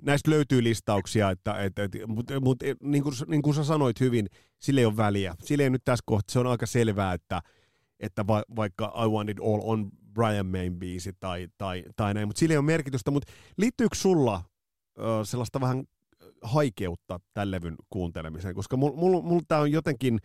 näistä 0.06 0.32
löytyy 0.32 0.64
listauksia, 0.64 1.30
että, 1.30 1.54
että, 1.66 1.84
että, 1.84 1.98
mutta, 2.08 2.40
mutta 2.40 2.66
niin, 2.84 3.04
kuin, 3.04 3.14
niin 3.28 3.42
kuin 3.42 3.54
sä 3.54 3.64
sanoit 3.64 4.00
hyvin, 4.00 4.26
sille 4.60 4.82
ei 4.82 4.86
ole 4.86 4.98
väliä. 4.98 5.34
Sille 5.40 5.64
ei 5.64 5.70
nyt 5.70 5.86
tässä 5.86 6.04
kohtaa, 6.06 6.34
se 6.34 6.40
on 6.40 6.48
aika 6.48 6.66
selvää, 6.66 7.14
että– 7.14 7.42
että 8.02 8.28
va, 8.28 8.44
vaikka 8.56 8.94
I 9.06 9.08
Want 9.08 9.30
It 9.30 9.40
All 9.40 9.60
on 9.64 9.90
Brian 10.14 10.46
Main 10.46 10.80
biisi 10.80 11.14
tai, 11.20 11.48
tai, 11.58 11.84
tai 11.96 12.14
näin, 12.14 12.28
mutta 12.28 12.40
sillä 12.40 12.54
ei 12.54 12.58
ole 12.58 12.66
merkitystä, 12.66 13.12
mutta 13.12 13.34
liittyykö 13.58 13.96
sulla 13.96 14.42
ö, 15.00 15.02
sellaista 15.24 15.62
vähän 15.62 15.84
haikeutta 16.42 17.20
tämän 17.34 17.52
levyn 17.52 17.76
kuuntelemiseen, 17.90 18.56
koska 18.56 18.78
mulla 18.78 18.96
mul, 18.96 19.22
mul 19.22 19.42
tämä 19.48 19.62
on 19.62 19.72
jotenkin, 19.72 20.20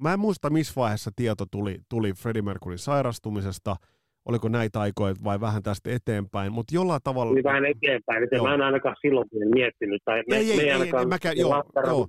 mä 0.00 0.12
en 0.12 0.20
muista 0.20 0.50
missä 0.50 0.72
vaiheessa 0.76 1.10
tieto 1.16 1.46
tuli, 1.50 1.78
tuli 1.88 2.12
Freddie 2.12 2.42
Mercuryn 2.42 2.78
sairastumisesta, 2.78 3.76
oliko 4.24 4.48
näitä 4.48 4.80
aikoja 4.80 5.14
vai 5.24 5.40
vähän 5.40 5.62
tästä 5.62 5.90
eteenpäin, 5.90 6.52
mutta 6.52 6.74
jollain 6.74 7.00
tavalla... 7.04 7.32
Oli 7.32 7.44
vähän 7.44 7.64
eteenpäin, 7.64 8.24
että 8.24 8.42
mä 8.42 8.54
en 8.54 8.62
ainakaan 8.62 8.96
silloin 9.00 9.28
miettinyt. 9.54 10.02
Tai 10.04 10.22
me, 10.28 10.36
ei, 10.36 10.52
ei, 10.52 10.70
ei, 10.70 10.70
ei, 10.70 11.06
mäkään, 11.06 11.38
joo, 11.38 11.64
joo. 11.86 12.08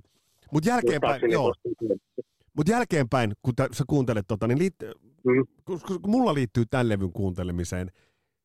Mutta 0.52 0.68
jälkeenpäin, 0.68 1.30
joo. 1.30 1.54
Mutta 2.56 2.72
jälkeenpäin, 2.72 3.32
kun 3.42 3.54
t- 3.56 3.72
sä 3.72 3.84
kuuntelet 3.86 4.24
tota, 4.28 4.46
niin 4.46 4.58
liit- 4.58 4.94
mm. 5.24 5.44
kun, 5.64 5.80
kun 6.02 6.10
mulla 6.10 6.34
liittyy 6.34 6.64
tämän 6.70 6.88
levyn 6.88 7.12
kuuntelemiseen 7.12 7.88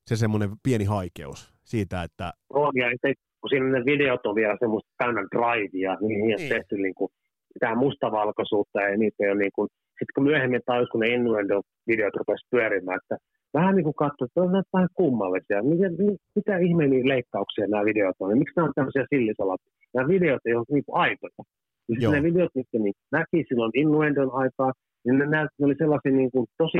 se 0.08 0.16
semmoinen 0.16 0.50
pieni 0.64 0.86
haikeus 0.86 1.54
siitä, 1.64 2.04
että... 2.04 2.32
On, 2.50 2.72
ja 2.76 2.88
se, 3.02 3.14
kun 3.42 3.50
siinä 3.50 3.70
ne 3.70 3.86
videot 3.86 4.26
on 4.26 4.36
vielä 4.36 4.58
semmoista 4.60 4.92
täynnä 4.98 5.22
drivea, 5.36 5.98
niin 6.02 6.20
niihin 6.22 6.38
niin. 6.38 6.50
tehty 6.50 6.76
niin 6.78 6.96
kuin, 6.96 7.10
mitään 7.56 7.78
mustavalkoisuutta, 7.78 8.82
ja 8.82 8.98
niitä 8.98 9.18
ei 9.20 9.32
ole 9.32 9.40
niin 9.40 9.56
kuin, 9.56 9.68
sitten 9.90 10.16
kun 10.16 10.24
myöhemmin 10.24 10.62
tajus, 10.66 10.90
kun 10.90 11.02
ne 11.02 11.08
Innuendo-videot 11.08 12.16
rupesi 12.16 12.48
pyörimään, 12.52 13.00
että 13.04 13.16
vähän 13.54 13.76
niin 13.76 13.84
kuin 13.84 14.02
katsoi, 14.04 14.26
että 14.26 14.42
on 14.42 14.64
vähän 14.74 14.90
kummallisia. 14.94 15.64
Mitä, 15.64 15.88
mitä 16.36 16.58
ihmeen 16.58 17.08
leikkauksia 17.14 17.68
nämä 17.68 17.86
videot 17.86 18.16
on? 18.20 18.38
Miksi 18.38 18.56
nämä 18.56 18.68
on 18.68 18.74
tämmöisiä 18.76 19.06
sillisalat? 19.14 19.62
Nämä 19.94 20.08
videot 20.08 20.44
ei 20.46 20.56
ole 20.56 20.66
niin 20.72 20.86
kuin 20.86 20.98
aitoja. 21.04 21.44
Ja 21.90 21.96
siis 22.00 22.12
ne 22.12 22.24
videot, 22.24 22.52
mitkä 22.56 22.80
niin 22.80 22.94
näki 23.12 23.46
silloin 23.48 23.72
Innuendon 23.74 24.34
aikaa, 24.34 24.72
niin 25.06 25.18
ne, 25.18 25.26
näyt, 25.26 25.50
ne 25.60 25.66
oli 25.66 25.76
sellaisia 25.78 26.12
niin 26.12 26.32
kuin, 26.32 26.46
tosi 26.58 26.78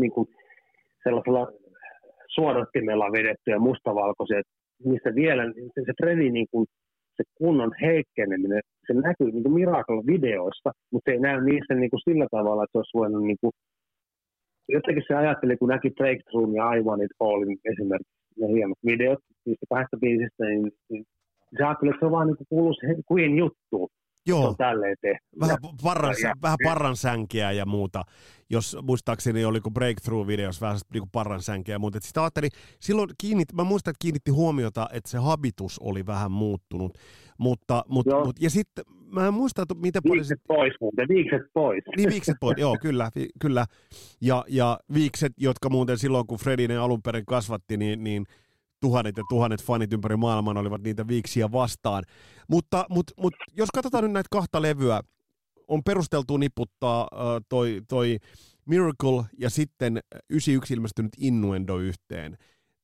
niin 0.00 0.12
kuin, 0.12 0.28
sellaisella 1.04 1.52
suodattimella 2.34 3.12
vedettyjä 3.12 3.58
mustavalkoisia, 3.58 4.42
missä 4.84 5.14
vielä 5.14 5.42
se, 5.74 5.80
se 5.86 5.92
Freddy 6.02 6.30
niin 6.30 6.46
kuin, 6.50 6.66
se 7.16 7.22
kunnon 7.38 7.72
heikkeneminen, 7.80 8.60
se 8.86 8.92
näkyy 8.94 9.30
niin 9.30 9.42
kuin 9.42 9.54
Miracle-videoista, 9.54 10.70
mutta 10.92 11.10
se 11.10 11.14
ei 11.14 11.20
näy 11.20 11.44
niissä 11.44 11.74
niin 11.74 11.90
kuin 11.90 12.04
sillä 12.08 12.26
tavalla, 12.30 12.64
että 12.64 12.72
se 12.72 12.78
olisi 12.78 12.98
voinut 12.98 13.24
niin 13.24 13.40
kuin, 13.40 13.52
jotenkin 14.68 15.04
se 15.08 15.14
ajatteli, 15.14 15.56
kun 15.56 15.68
näki 15.68 15.90
Breakthrough 15.90 16.54
ja 16.54 16.74
I 16.74 16.80
Want 16.82 17.02
It 17.02 17.14
Allin 17.20 17.58
esimerkiksi 17.72 18.12
ne 18.40 18.46
hienot 18.48 18.78
videot 18.86 19.18
niistä 19.46 19.66
kahdesta 19.68 19.96
biisistä, 19.96 20.44
niin, 20.44 20.72
niin 20.90 21.04
se 21.56 21.64
ajatteli, 21.64 21.90
että 21.90 22.00
se 22.00 22.06
on 22.06 22.12
vaan 22.12 22.26
niin 22.26 22.36
kuin 22.36 22.46
kuuluu 22.48 22.74
Queen 23.12 23.36
juttuun. 23.36 23.88
Joo. 24.26 24.48
on 24.48 24.56
tälleen 24.56 24.96
tehty. 25.00 25.26
Vähän, 25.40 25.58
parran, 25.82 26.14
ja, 26.22 26.34
vähän 26.42 26.58
parran 26.64 26.96
sänkiä 26.96 27.52
ja 27.52 27.66
muuta. 27.66 28.02
Jos 28.50 28.76
muistaakseni 28.82 29.44
oli 29.44 29.60
kuin 29.60 29.74
Breakthrough-videossa 29.74 30.60
vähän 30.60 30.78
niin 30.92 31.10
parran 31.12 31.42
sänkiä 31.42 31.74
ja 31.74 31.78
muuta. 31.78 31.98
Et 31.98 32.04
sitä 32.04 32.22
ajattelin, 32.22 32.50
silloin 32.80 33.10
kiinnitti, 33.18 33.54
mä 33.54 33.64
muistan, 33.64 33.90
että 33.90 34.02
kiinnitti 34.02 34.30
huomiota, 34.30 34.88
että 34.92 35.10
se 35.10 35.18
habitus 35.18 35.78
oli 35.78 36.06
vähän 36.06 36.32
muuttunut. 36.32 36.98
Mutta, 37.38 37.84
mut, 37.88 38.06
mut, 38.24 38.36
ja 38.40 38.50
sitten 38.50 38.84
mä 39.12 39.26
en 39.26 39.34
muista, 39.34 39.62
että 39.62 39.74
miten 39.74 40.02
paljon... 40.02 40.16
Viikset 40.16 40.40
pois 40.48 40.72
muuten, 40.80 41.08
viikset 41.08 41.42
pois. 41.54 41.84
Niin, 41.96 42.10
viikset 42.10 42.36
pois, 42.40 42.58
joo, 42.58 42.76
kyllä, 42.80 43.10
vi, 43.14 43.28
kyllä. 43.40 43.66
Ja, 44.20 44.44
ja 44.48 44.78
viikset, 44.94 45.32
jotka 45.36 45.70
muuten 45.70 45.98
silloin, 45.98 46.26
kun 46.26 46.38
Fredi 46.38 46.68
ne 46.68 46.76
alun 46.76 47.02
perin 47.02 47.26
kasvatti, 47.26 47.76
niin, 47.76 48.04
niin 48.04 48.26
tuhannet 48.82 49.16
ja 49.16 49.22
tuhannet 49.28 49.62
fanit 49.62 49.92
ympäri 49.92 50.16
maailman 50.16 50.56
olivat 50.56 50.82
niitä 50.82 51.08
viiksiä 51.08 51.52
vastaan. 51.52 52.04
Mutta, 52.48 52.86
mutta, 52.90 53.12
mutta 53.20 53.44
jos 53.56 53.68
katsotaan 53.74 54.04
nyt 54.04 54.12
näitä 54.12 54.28
kahta 54.30 54.62
levyä, 54.62 55.00
on 55.68 55.82
perusteltu 55.84 56.36
niputtaa 56.36 57.02
uh, 57.02 57.40
toi, 57.48 57.82
toi 57.88 58.18
Miracle 58.64 59.24
ja 59.38 59.50
sitten 59.50 60.00
91 60.30 60.74
ilmestynyt 60.74 61.12
Innuendo 61.18 61.78
yhteen, 61.78 62.38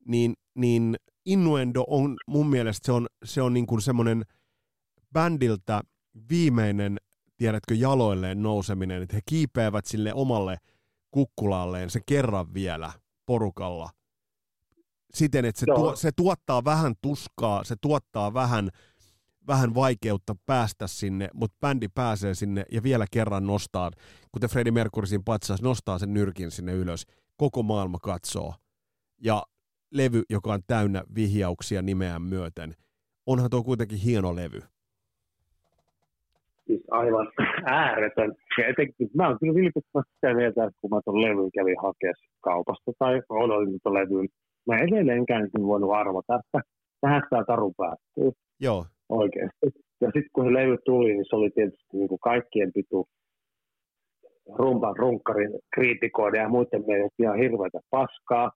niin, 0.04 0.34
niin 0.54 0.96
Innuendo 1.26 1.84
on 1.86 2.16
mun 2.26 2.46
mielestä 2.46 2.86
se 2.86 2.92
on, 2.92 3.06
se 3.24 3.42
on 3.42 3.54
niin 3.54 3.66
kuin 3.66 3.82
semmoinen 3.82 4.24
bändiltä 5.12 5.80
viimeinen, 6.30 6.96
tiedätkö, 7.36 7.74
jaloilleen 7.74 8.42
nouseminen, 8.42 9.02
että 9.02 9.16
he 9.16 9.20
kiipeävät 9.26 9.86
sille 9.86 10.14
omalle 10.14 10.56
kukkulalleen 11.10 11.90
se 11.90 12.00
kerran 12.06 12.54
vielä 12.54 12.92
porukalla. 13.26 13.90
Siten, 15.14 15.44
että 15.44 15.60
se, 15.60 15.66
tuo, 15.66 15.96
se 15.96 16.10
tuottaa 16.16 16.64
vähän 16.64 16.94
tuskaa, 17.02 17.64
se 17.64 17.74
tuottaa 17.80 18.34
vähän, 18.34 18.68
vähän 19.46 19.74
vaikeutta 19.74 20.36
päästä 20.46 20.86
sinne, 20.86 21.28
mutta 21.34 21.56
bändi 21.60 21.88
pääsee 21.94 22.34
sinne 22.34 22.64
ja 22.72 22.82
vielä 22.82 23.04
kerran 23.10 23.46
nostaa, 23.46 23.90
kuten 24.32 24.50
Freddie 24.50 24.72
Mercury 24.72 25.06
siinä 25.06 25.22
patsas, 25.24 25.62
nostaa 25.62 25.98
sen 25.98 26.14
nyrkin 26.14 26.50
sinne 26.50 26.72
ylös. 26.72 27.06
Koko 27.36 27.62
maailma 27.62 27.98
katsoo. 28.02 28.54
Ja 29.24 29.42
levy, 29.90 30.22
joka 30.30 30.52
on 30.52 30.60
täynnä 30.66 31.02
vihjauksia 31.14 31.82
nimeään 31.82 32.22
myöten. 32.22 32.74
Onhan 33.26 33.50
tuo 33.50 33.62
kuitenkin 33.62 33.98
hieno 33.98 34.36
levy. 34.36 34.62
Siis 36.66 36.82
aivan 36.90 37.32
ääretön. 37.66 38.34
Ja 38.58 38.68
etenkin, 38.68 39.10
mä 39.14 39.28
oon 39.28 39.38
kyllä 39.40 39.54
vilpittömästi 39.54 40.12
sitä 40.14 40.34
mieltä, 40.34 40.70
kun 40.80 40.90
mä 40.90 41.00
tuon 41.04 41.22
levyn 41.22 41.50
kävin 41.54 41.76
hakea 41.82 42.12
kaupasta 42.40 42.92
tai 42.98 43.22
odotin 43.28 43.80
tuon 43.82 43.94
levyn, 43.94 44.28
mä 44.68 44.78
edelleenkään 44.78 45.42
en 45.42 45.66
voinut 45.66 45.90
arvata, 45.92 46.40
että 46.40 46.70
tähän 47.00 47.22
tämä 47.30 47.44
taru 47.44 47.72
päättyy. 47.76 48.32
Joo. 48.60 48.86
Oikeasti. 49.08 49.66
Ja 50.00 50.06
sitten 50.06 50.30
kun 50.32 50.44
se 50.44 50.52
levy 50.52 50.76
tuli, 50.84 51.12
niin 51.12 51.24
se 51.28 51.36
oli 51.36 51.50
tietysti 51.50 51.96
niin 51.96 52.08
kuin 52.08 52.18
kaikkien 52.20 52.72
pitu 52.72 53.08
rumpan 54.58 54.96
runkkarin 54.96 55.50
kriitikoiden 55.74 56.40
ja 56.40 56.48
muiden 56.48 56.84
mielestä 56.86 57.22
ihan 57.22 57.38
hirveätä 57.38 57.80
paskaa. 57.90 58.50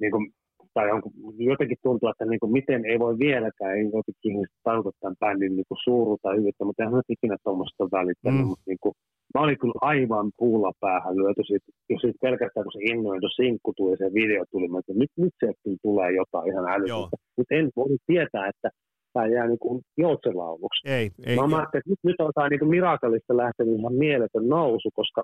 Niin 0.00 0.10
kuin 0.12 0.32
tai 0.74 0.90
onko, 0.92 1.10
jotenkin 1.38 1.76
tuntuu, 1.82 2.08
että 2.08 2.24
niin 2.24 2.40
kuin, 2.40 2.52
miten 2.52 2.84
ei 2.84 2.98
voi 2.98 3.18
vieläkään, 3.18 3.76
ei 3.76 3.84
jotenkin 3.84 4.30
ihmiset 4.30 4.56
tajuta 4.64 4.90
tämän 5.00 5.16
bändin 5.20 5.56
niin 5.56 5.68
kuin 5.68 5.78
suuruutta 5.84 6.34
hyvyyttä, 6.36 6.64
mutta 6.64 6.88
ole 6.88 7.02
ikinä 7.08 7.36
tuommoista 7.44 7.84
välittänyt, 7.84 8.40
mm. 8.40 8.46
mutta 8.46 8.64
niin 8.66 8.78
kuin, 8.82 8.94
mä 9.34 9.44
olin 9.44 9.58
kyllä 9.58 9.78
aivan 9.80 10.30
puulla 10.36 10.72
päähän 10.80 11.16
lyöty 11.16 11.42
siitä, 11.46 11.66
jos 11.90 12.00
siitä 12.00 12.18
pelkästään 12.22 12.64
kun 12.64 12.72
se 12.72 12.92
innointo 12.92 13.28
sinkku 13.28 13.72
tuli 13.76 13.96
se 13.96 14.04
video 14.04 14.44
tuli, 14.50 14.68
mä 14.68 14.78
että 14.78 14.92
nyt, 14.94 15.10
nyt 15.16 15.34
se 15.40 15.52
tulee 15.82 16.10
jotain 16.12 16.48
ihan 16.50 16.68
älytöntä, 16.74 17.16
mutta 17.36 17.54
en 17.54 17.70
voi 17.76 17.96
tietää, 18.06 18.48
että 18.48 18.68
tämä 19.12 19.26
jää 19.26 19.46
niin 19.46 19.58
kuin 19.58 19.82
joutsenlauluksi. 19.96 20.88
Ei, 20.88 21.10
ei, 21.26 21.36
mä 21.36 21.42
ajattelin, 21.42 21.82
että 21.82 21.90
nyt, 21.90 21.98
nyt 22.02 22.20
alkaa 22.20 22.48
niin 22.48 22.58
kuin 22.60 22.70
Mirakalista 22.70 23.36
lähtenyt 23.36 23.78
ihan 23.78 23.94
mieletön 23.94 24.48
nousu, 24.48 24.90
koska 24.94 25.22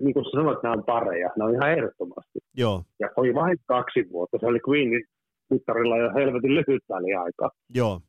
niin 0.00 0.14
kuin 0.14 0.24
sanoit, 0.32 0.62
nämä 0.62 0.74
on 0.74 0.84
pareja, 0.84 1.30
nämä 1.36 1.48
on 1.48 1.54
ihan 1.54 1.72
ehdottomasti. 1.72 2.38
Joo. 2.56 2.82
Ja 3.00 3.08
oli 3.16 3.34
vain 3.34 3.56
kaksi 3.66 4.00
vuotta, 4.12 4.38
se 4.40 4.46
oli 4.46 4.60
Queenin 4.68 5.04
mittarilla 5.50 5.98
jo 5.98 6.10
helvetin 6.14 6.54
lyhyt 6.54 6.82
aikaa. 7.24 7.50
Joo. 7.74 8.00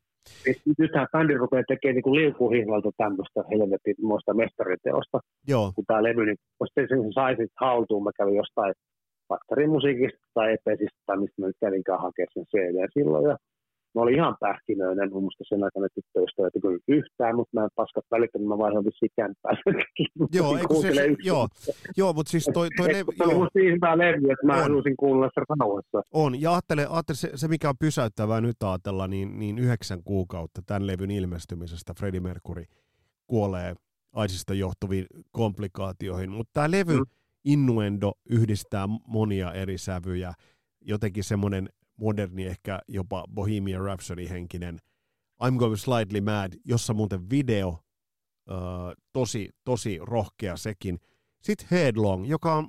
Nythän 0.79 1.07
bändi 1.11 1.33
rupeaa 1.33 1.63
tekemään 1.67 1.95
niin 1.95 2.15
liukuhihlalta 2.15 2.91
tämmöistä 2.97 3.39
helvetin 3.51 3.95
muista 4.01 4.33
mestariteosta. 4.33 5.19
Joo. 5.47 5.71
Kun 5.75 5.85
tämä 5.87 6.03
levy, 6.03 6.25
niin 6.25 6.37
kun 6.57 6.67
sen 6.73 7.13
saisit 7.13 7.51
haltuun, 7.55 8.03
mä 8.03 8.11
kävin 8.17 8.35
jostain 8.35 8.73
musiikista 9.67 10.19
tai 10.33 10.53
epesistä 10.53 10.99
tai 11.05 11.17
mistä 11.17 11.41
mä 11.41 11.47
nyt 11.47 11.61
kävinkään 11.61 12.01
hakemaan 12.01 12.33
sen 12.33 12.45
CD 12.51 12.87
silloin. 12.93 13.25
Ja 13.29 13.37
mä 13.95 14.01
olin 14.01 14.15
ihan 14.15 14.35
pähkinöinen, 14.39 15.11
mun 15.13 15.23
muista 15.23 15.43
sen 15.47 15.63
aikana 15.63 15.87
tyttöystävä, 15.95 16.47
että 16.47 16.59
kyllä 16.59 16.79
yhtään, 16.87 17.35
mutta 17.35 17.59
mä 17.59 17.63
en 17.63 17.69
paskat 17.75 18.05
välittänyt, 18.11 18.47
mä 18.47 18.57
vaihdon 18.57 18.85
vissiin 18.85 19.11
kämppää. 19.15 19.51
Joo, 20.37 20.57
eikö 20.57 20.75
se, 20.75 20.93
se 20.93 21.15
joo, 21.23 21.47
joo, 21.97 22.13
mutta 22.13 22.29
siis 22.29 22.49
toi, 22.53 22.67
toi 22.77 22.87
levy... 22.87 23.11
Se 23.17 23.23
oli 23.23 23.33
musta 23.33 23.59
niin 23.59 23.73
hyvä 23.73 23.97
levy, 23.97 24.31
että 24.31 24.45
mä 24.45 24.53
on. 24.53 24.63
halusin 24.63 24.97
kuunnella 24.97 25.27
sitä 25.27 25.55
rauhassa. 25.59 26.01
On, 26.13 26.41
ja 26.41 26.51
ajattele, 26.51 26.87
ajattele 26.89 27.17
se, 27.17 27.31
se, 27.35 27.47
mikä 27.47 27.69
on 27.69 27.77
pysäyttävää 27.79 28.41
nyt 28.41 28.63
ajatella, 28.63 29.07
niin, 29.07 29.39
niin 29.39 29.59
yhdeksän 29.59 30.03
kuukautta 30.03 30.61
tämän 30.65 30.87
levyn 30.87 31.11
ilmestymisestä 31.11 31.93
Freddie 31.99 32.19
Mercury 32.19 32.63
kuolee 33.27 33.75
aisista 34.13 34.53
johtuviin 34.53 35.05
komplikaatioihin, 35.31 36.31
mutta 36.31 36.51
tämä 36.53 36.71
levy 36.71 36.97
mm. 36.97 37.05
Innuendo 37.45 38.11
yhdistää 38.29 38.87
monia 39.07 39.53
eri 39.53 39.77
sävyjä, 39.77 40.33
jotenkin 40.81 41.23
semmoinen 41.23 41.69
moderni, 41.97 42.45
ehkä 42.45 42.79
jopa 42.87 43.25
Bohemian 43.33 43.81
Rhapsody-henkinen 43.81 44.79
I'm 45.43 45.57
Going 45.57 45.75
Slightly 45.75 46.21
Mad, 46.21 46.51
jossa 46.65 46.93
muuten 46.93 47.29
video, 47.29 47.67
uh, 47.69 48.93
tosi, 49.13 49.49
tosi 49.65 49.99
rohkea 50.01 50.55
sekin. 50.55 50.99
Sitten 51.41 51.67
Headlong, 51.71 52.29
joka 52.29 52.53
on, 52.53 52.67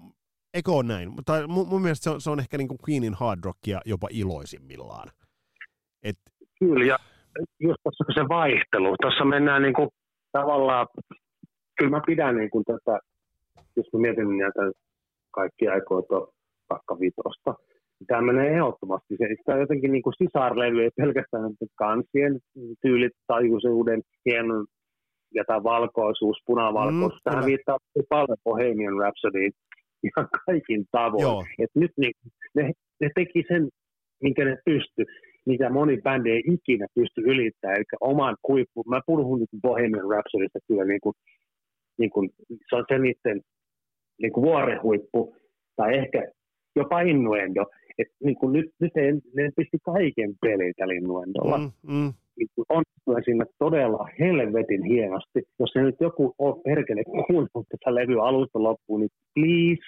eikö 0.54 0.72
ole 0.72 0.82
näin? 0.82 1.12
Tai 1.26 1.46
mun, 1.46 1.68
mun 1.68 1.82
mielestä 1.82 2.04
se 2.04 2.10
on, 2.10 2.20
se 2.20 2.30
on 2.30 2.40
ehkä 2.40 2.58
niin 2.58 2.68
kuin 2.68 2.78
Queenin 2.88 3.14
hard 3.14 3.40
rockia 3.44 3.80
jopa 3.84 4.08
iloisimmillaan. 4.10 5.08
Et... 6.02 6.18
Kyllä, 6.58 6.84
ja 6.84 6.98
just 7.60 7.80
tuossa 7.82 8.04
se 8.14 8.28
vaihtelu, 8.28 8.96
tuossa 9.02 9.24
mennään 9.24 9.62
niin 9.62 9.74
kuin 9.74 9.88
tavallaan, 10.32 10.86
kyllä 11.78 11.90
mä 11.90 12.02
pidän 12.06 12.36
niin 12.36 12.50
kuin 12.50 12.64
tätä, 12.64 12.98
jos 13.76 13.86
mä 13.92 14.00
mietin 14.00 14.38
näitä 14.38 14.72
kaikki 15.30 15.68
aikoita 15.68 16.14
vaikka 16.70 17.00
vitosta, 17.00 17.54
tämä 18.06 18.22
menee 18.22 18.48
ehdottomasti. 18.48 19.16
Se, 19.16 19.26
sitä 19.38 19.58
jotenkin 19.58 19.92
niin 19.92 20.02
kuin 20.02 20.14
sisarlevy, 20.18 20.82
ei 20.82 20.90
pelkästään 20.96 21.50
kansien 21.74 22.38
tyylit, 22.82 23.12
tajuisuuden, 23.26 24.00
hienon 24.24 24.66
ja 25.34 25.44
tämä 25.46 25.62
valkoisuus, 25.62 26.36
punavalkoisuus. 26.46 27.12
Mm, 27.12 27.20
Tähän 27.24 27.46
viittaa 27.46 27.78
paljon 28.08 28.38
Bohemian 28.44 28.98
Rhapsodyin 28.98 29.52
ihan 30.04 30.28
kaikin 30.46 30.84
tavoin. 30.90 31.46
Et 31.58 31.70
nyt 31.74 31.90
niin, 31.96 32.12
ne, 32.54 32.72
ne 33.00 33.10
teki 33.14 33.44
sen, 33.48 33.68
minkä 34.22 34.44
ne 34.44 34.56
pysty, 34.64 35.04
mitä 35.46 35.70
moni 35.70 35.96
bändi 36.02 36.30
ei 36.30 36.42
ikinä 36.46 36.86
pysty 36.94 37.20
ylittämään, 37.20 37.76
eli 37.76 37.84
oman 38.00 38.36
kuippu. 38.42 38.82
Mä 38.88 39.00
puhun 39.06 39.40
nyt 39.40 39.62
Bohemian 39.62 40.10
Rhapsodista 40.10 40.58
kyllä, 40.68 40.84
niin 40.84 41.00
kuin, 41.00 41.14
niin 41.98 42.10
kuin, 42.10 42.30
se 42.68 42.76
on 42.76 42.84
se 42.88 42.98
niiden 42.98 43.40
niin 44.22 44.32
kuin 44.32 44.44
vuorehuippu, 44.44 45.36
tai 45.76 45.98
ehkä 45.98 46.28
jopa 46.76 47.00
innuendo. 47.00 47.66
Et 47.98 48.08
niin 48.24 48.36
kuin 48.36 48.52
nyt, 48.52 48.70
nyt 48.80 48.96
ei, 48.96 49.12
ne 49.12 49.50
pisti 49.56 49.78
kaiken 49.84 50.34
pelitä 50.40 50.88
linnuendolla. 50.88 51.58
Mm, 51.58 51.70
mm. 51.82 52.12
Niin 52.36 52.48
onnistui 52.68 53.24
siinä 53.24 53.44
todella 53.58 54.08
helvetin 54.20 54.82
hienosti. 54.84 55.42
Jos 55.58 55.70
se 55.72 55.82
nyt 55.82 55.96
joku 56.00 56.34
on 56.38 56.60
perkele 56.64 57.02
kuunnellut 57.04 57.68
tätä 57.68 57.94
levyä 57.94 58.22
alusta 58.22 58.62
loppuun, 58.62 59.00
niin 59.00 59.10
please 59.34 59.82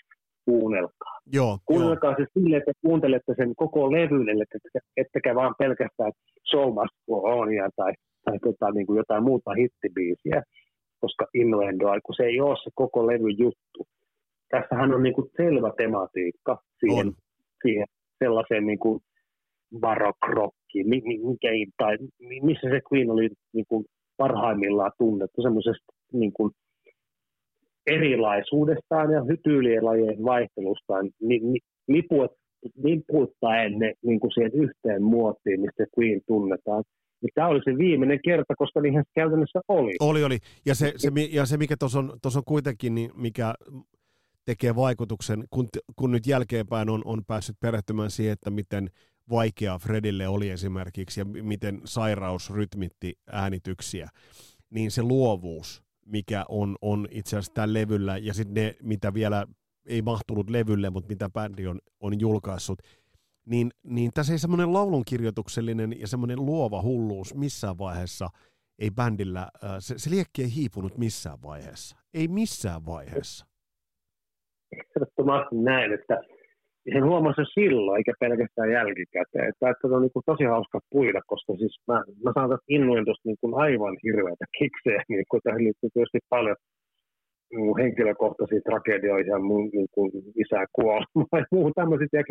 kuunnelkaa. 0.44 1.18
Joo, 1.32 1.58
kuunnelkaa 1.64 2.10
jo. 2.10 2.16
se 2.18 2.26
sille, 2.32 2.56
että 2.56 2.72
kuuntelette 2.86 3.34
sen 3.36 3.54
koko 3.56 3.92
levyn, 3.92 4.42
ettekä, 4.42 4.80
ettekä 4.96 5.34
vaan 5.34 5.54
pelkästään 5.58 6.12
Show 6.50 6.68
Must 6.74 6.96
Go 7.06 7.16
Onia 7.22 7.68
tai, 7.76 7.92
tai 8.24 8.38
tota, 8.38 8.70
niin 8.70 8.86
kuin 8.86 8.96
jotain 8.96 9.24
muuta 9.24 9.50
hittibiisiä, 9.54 10.42
koska 11.00 11.26
Innuendoa, 11.34 12.00
kun 12.06 12.14
se 12.14 12.22
ei 12.22 12.40
ole 12.40 12.56
se 12.64 12.70
koko 12.74 13.06
levy 13.06 13.30
juttu. 13.30 13.86
Tässähän 14.50 14.94
on 14.94 15.02
niin 15.02 15.14
kuin 15.14 15.30
selvä 15.36 15.72
tematiikka 15.76 16.58
siihen, 16.80 17.06
on 17.06 17.14
siihen 17.64 17.86
sellaiseen 18.24 18.66
niin 18.66 18.78
kuin 18.78 19.00
barokrokkiin, 19.80 20.88
mikä, 20.88 21.48
tai 21.78 21.96
missä 22.42 22.68
se 22.70 22.80
Queen 22.92 23.10
oli 23.10 23.28
niin 23.52 23.64
kuin 23.68 23.84
parhaimmillaan 24.16 24.92
tunnettu, 24.98 25.42
semmoisesta 25.42 25.92
niin 26.12 26.32
kuin 26.32 26.50
erilaisuudestaan 27.86 29.12
ja 29.12 29.20
tyylien 29.44 29.82
vaihtelustaan, 30.24 31.10
niin, 31.20 31.52
niin 31.52 31.62
lipuet, 31.88 32.30
lipuuttaen 32.82 33.78
ne 33.78 33.92
niin 34.02 34.20
kuin 34.20 34.32
siihen 34.32 34.52
yhteen 34.54 35.02
muottiin, 35.02 35.60
mistä 35.60 35.84
Queen 35.98 36.20
tunnetaan. 36.26 36.84
Tämä 37.34 37.48
oli 37.48 37.60
se 37.64 37.78
viimeinen 37.78 38.20
kerta, 38.24 38.54
koska 38.58 38.80
niinhän 38.80 39.04
se 39.04 39.10
käytännössä 39.14 39.60
oli. 39.68 39.92
Oli, 40.00 40.24
oli. 40.24 40.38
Ja 40.66 40.74
se, 40.74 40.92
se, 40.96 41.08
ja 41.32 41.46
se 41.46 41.56
mikä 41.56 41.76
tuossa 41.78 41.98
on, 41.98 42.10
on 42.24 42.42
kuitenkin, 42.46 42.94
niin 42.94 43.10
mikä 43.16 43.54
tekee 44.44 44.76
vaikutuksen, 44.76 45.44
kun, 45.50 45.68
kun 45.96 46.10
nyt 46.10 46.26
jälkeenpäin 46.26 46.90
on, 46.90 47.02
on 47.04 47.24
päässyt 47.24 47.60
perehtymään 47.60 48.10
siihen, 48.10 48.32
että 48.32 48.50
miten 48.50 48.90
vaikea 49.30 49.78
Fredille 49.78 50.28
oli 50.28 50.50
esimerkiksi 50.50 51.20
ja 51.20 51.24
miten 51.24 51.80
sairaus 51.84 52.50
rytmitti 52.50 53.18
äänityksiä, 53.32 54.08
niin 54.70 54.90
se 54.90 55.02
luovuus, 55.02 55.82
mikä 56.06 56.44
on, 56.48 56.76
on 56.82 57.08
itse 57.10 57.36
asiassa 57.36 57.54
tällä 57.54 57.72
levyllä 57.72 58.18
ja 58.18 58.34
sitten 58.34 58.54
ne, 58.54 58.76
mitä 58.82 59.14
vielä 59.14 59.46
ei 59.86 60.02
mahtunut 60.02 60.50
levylle, 60.50 60.90
mutta 60.90 61.08
mitä 61.08 61.30
bändi 61.30 61.66
on, 61.66 61.80
on 62.00 62.20
julkaissut, 62.20 62.78
niin, 63.46 63.70
niin 63.82 64.10
tässä 64.14 64.32
ei 64.32 64.38
semmoinen 64.38 64.72
laulunkirjoituksellinen 64.72 66.00
ja 66.00 66.08
semmoinen 66.08 66.46
luova 66.46 66.82
hulluus 66.82 67.34
missään 67.34 67.78
vaiheessa 67.78 68.30
ei 68.78 68.90
bändillä, 68.90 69.48
se, 69.80 69.98
se 69.98 70.10
liekki 70.10 70.42
ei 70.42 70.54
hiipunut 70.54 70.98
missään 70.98 71.42
vaiheessa. 71.42 71.96
Ei 72.14 72.28
missään 72.28 72.86
vaiheessa. 72.86 73.46
Ehdottomasti 74.96 75.56
näin, 75.56 75.92
että 75.92 76.16
sen 76.92 77.04
huomasi 77.04 77.42
silloin, 77.54 77.96
eikä 77.96 78.12
pelkästään 78.20 78.70
jälkikäteen. 78.72 79.48
Että, 79.48 79.70
että 79.70 79.88
on 79.96 80.02
niin 80.02 80.12
kuin 80.12 80.22
tosi 80.26 80.44
hauska 80.44 80.78
puida, 80.90 81.20
koska 81.26 81.52
siis 81.56 81.74
mä, 81.88 81.98
mä 82.24 82.30
saan 82.34 82.50
tästä 82.50 82.74
innoin 82.76 83.04
tuosta 83.04 83.28
niin 83.28 83.40
kuin 83.40 83.54
aivan 83.54 83.96
hirveätä 84.04 84.44
kiksejä, 84.58 85.02
niin 85.12 85.24
kuin 85.30 85.40
tähän 85.44 85.64
liittyy 85.64 85.90
tietysti 85.92 86.18
paljon 86.28 86.56
mun 87.56 87.78
henkilökohtaisia 87.78 88.60
tragedioita 88.68 89.30
ja 89.30 89.38
mun 89.38 89.64
niin 89.72 89.90
kuin 89.94 90.10
isä 90.42 90.66
kuolema 90.72 91.38
ja 91.40 91.46
muu 91.52 91.70
tämmöisiä, 91.74 92.22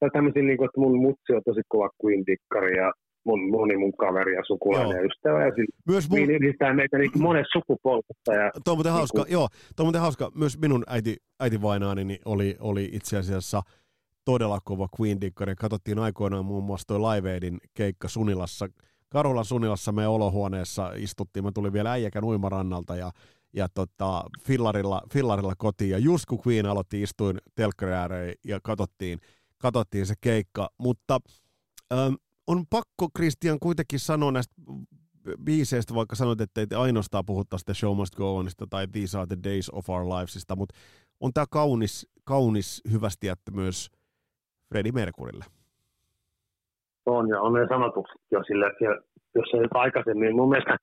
tai 0.00 0.10
tämmöisiä, 0.12 0.42
niin 0.42 0.58
kuin, 0.58 0.68
että 0.68 0.80
mun 0.80 0.96
mutsi 1.06 1.32
on 1.36 1.42
tosi 1.44 1.60
kova 1.68 1.90
Queen-dikkari 2.00 2.76
ja 2.76 2.92
mun, 3.26 3.50
moni 3.50 3.76
mun 3.76 3.92
kaveri 3.92 4.34
ja 4.34 4.42
sukulainen 4.46 4.96
ja 4.96 5.02
ystävä. 5.02 5.44
Ja 5.44 5.50
sillä, 5.54 5.76
Myös 5.86 6.10
mun... 6.10 6.18
yhdistää 6.18 6.74
meitä 6.74 6.98
niin 6.98 7.10
monessa 7.18 7.58
sukupolvessa. 7.58 8.32
Ja, 8.32 8.50
tuo 8.64 8.72
on 8.72 8.76
muuten 8.76 8.92
niin 8.92 8.98
hauska, 8.98 9.22
kun... 9.22 9.32
joo, 9.32 9.48
tuo 9.76 9.84
on 9.84 9.86
muuten 9.86 10.00
hauska. 10.00 10.30
Myös 10.34 10.58
minun 10.58 10.84
äiti, 10.86 11.16
äiti 11.40 11.62
vainaani 11.62 12.04
niin 12.04 12.20
oli, 12.24 12.56
oli 12.60 12.88
itse 12.92 13.16
asiassa 13.16 13.62
todella 14.24 14.58
kova 14.64 14.88
Queen-dikkari. 15.00 15.54
Katsottiin 15.54 15.98
aikoinaan 15.98 16.44
muun 16.44 16.64
muassa 16.64 16.86
toi 16.86 17.00
Live 17.00 17.32
Aidin 17.32 17.58
keikka 17.74 18.08
Sunilassa. 18.08 18.68
Karolan 19.08 19.44
Sunilassa 19.44 19.92
me 19.92 20.06
olohuoneessa 20.06 20.92
istuttiin. 20.96 21.44
Mä 21.44 21.52
tulin 21.52 21.72
vielä 21.72 21.92
äijäkän 21.92 22.24
uimarannalta 22.24 22.96
ja 22.96 23.10
ja 23.56 23.68
tota, 23.74 24.24
fillarilla, 24.46 25.02
fillarilla 25.12 25.54
kotiin. 25.58 25.90
Ja 25.90 25.98
just 25.98 26.26
kun 26.26 26.40
Queen 26.46 26.66
aloitti, 26.66 27.02
istuin 27.02 27.38
telkkari 27.54 28.34
ja 28.44 28.60
katsottiin, 28.62 29.18
katsottiin 29.58 30.06
se 30.06 30.14
keikka. 30.20 30.68
Mutta 30.78 31.20
ähm, 31.92 32.14
on 32.46 32.64
pakko, 32.70 33.08
Christian, 33.18 33.58
kuitenkin 33.62 33.98
sanoa 33.98 34.32
näistä 34.32 34.54
biiseistä, 35.44 35.94
vaikka 35.94 36.16
sanoit, 36.16 36.40
että 36.40 36.60
ei 36.60 36.66
ainoastaan 36.76 37.26
puhuta 37.26 37.58
sitä 37.58 37.74
Show 37.74 37.96
Must 37.96 38.14
Go 38.14 38.36
Onista 38.36 38.66
tai 38.70 38.86
These 38.86 39.18
Are 39.18 39.26
the 39.26 39.38
Days 39.44 39.70
of 39.70 39.90
Our 39.90 40.04
Livesista, 40.04 40.56
mutta 40.56 40.74
on 41.20 41.32
tämä 41.34 41.46
kaunis, 41.50 42.08
kaunis 42.24 42.82
hyvästi 42.92 43.28
että 43.28 43.52
myös 43.52 43.90
Freddie 44.68 44.92
Mercurylle. 44.92 45.44
On, 47.06 47.28
ja 47.28 47.40
on 47.40 47.52
ne 47.52 47.66
sanotukset 47.68 48.20
jo 48.30 48.42
sille, 48.46 48.66
että 48.66 48.84
jos 49.34 49.50
se 49.50 49.56
nyt 49.56 49.70
aikaisemmin, 49.74 50.36
mun 50.36 50.48
mielestä 50.48 50.76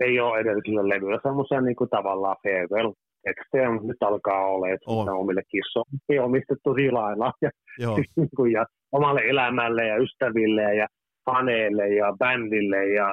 ei 0.00 0.20
ole 0.20 0.38
edellisillä 0.38 0.88
levyillä 0.88 1.20
semmoisia 1.22 1.60
niin 1.60 1.76
kuin 1.76 1.90
tavallaan 1.90 2.36
farewell 2.42 2.92
tekstejä, 3.22 3.70
mutta 3.70 3.88
nyt 3.88 4.02
alkaa 4.02 4.46
olla, 4.46 4.68
että 4.68 4.84
on. 4.86 5.08
omille 5.08 5.42
kissoille 5.50 6.24
omistettu 6.24 6.70
lailla 6.90 7.32
ja, 7.44 7.50
niin 8.16 8.28
kuin, 8.36 8.52
ja 8.52 8.66
omalle 8.92 9.20
elämälle 9.20 9.86
ja 9.86 9.96
ystäville 9.96 10.74
ja 10.74 10.86
faneille 11.24 11.88
ja 11.88 12.14
bändille 12.18 12.88
ja 12.88 13.12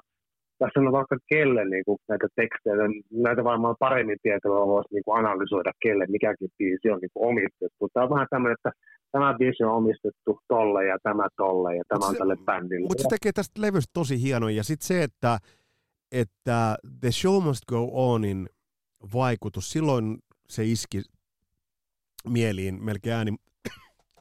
tässä 0.59 0.79
on 0.79 0.91
vaikka 0.91 1.17
kelle 1.29 1.65
niin 1.65 1.85
kuin 1.85 1.97
näitä 2.07 2.27
tekstejä, 2.35 2.75
näitä 3.11 3.43
varmaan 3.43 3.75
paremmin 3.79 4.17
tietoa 4.21 4.67
voisi 4.67 4.93
niin 4.93 5.03
kuin 5.05 5.19
analysoida, 5.19 5.71
kelle 5.81 6.05
mikäkin 6.09 6.49
biisi 6.57 6.89
on 6.89 6.99
niin 7.01 7.09
kuin 7.13 7.29
omistettu. 7.29 7.89
Tämä 7.93 8.03
on 8.03 8.09
vähän 8.09 8.27
tämmöinen, 8.29 8.57
että 8.59 8.71
tämä 9.11 9.33
biisi 9.39 9.63
on 9.63 9.71
omistettu 9.71 10.39
tolle 10.47 10.85
ja 10.85 10.97
tämä 11.03 11.27
tolle 11.37 11.75
ja 11.75 11.83
tämä 11.87 11.99
mut 11.99 12.07
on 12.07 12.13
se, 12.13 12.17
tälle 12.17 12.37
bändille. 12.45 12.87
Mutta 12.87 13.03
se 13.03 13.09
tekee 13.09 13.31
tästä 13.31 13.61
levystä 13.61 13.91
tosi 13.93 14.21
hienoa 14.21 14.51
ja 14.51 14.63
sitten 14.63 14.87
se, 14.87 15.03
että, 15.03 15.37
että 16.11 16.75
The 17.01 17.11
Show 17.11 17.43
Must 17.43 17.65
Go 17.69 17.89
Onin 17.93 18.49
vaikutus, 19.13 19.71
silloin 19.71 20.17
se 20.49 20.65
iski 20.65 21.01
mieliin, 22.29 22.83
melkein 22.83 23.15
ääni, 23.15 23.35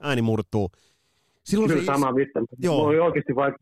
ääni 0.00 0.22
murtuu. 0.22 0.70
Silloin 1.44 1.70
Kyllä 1.70 1.82
se 1.82 1.86
sama 1.86 2.14
vittu. 2.14 2.38
Joo. 2.58 2.84
Voi 2.84 3.00
oikeasti 3.00 3.34
vaikka, 3.34 3.58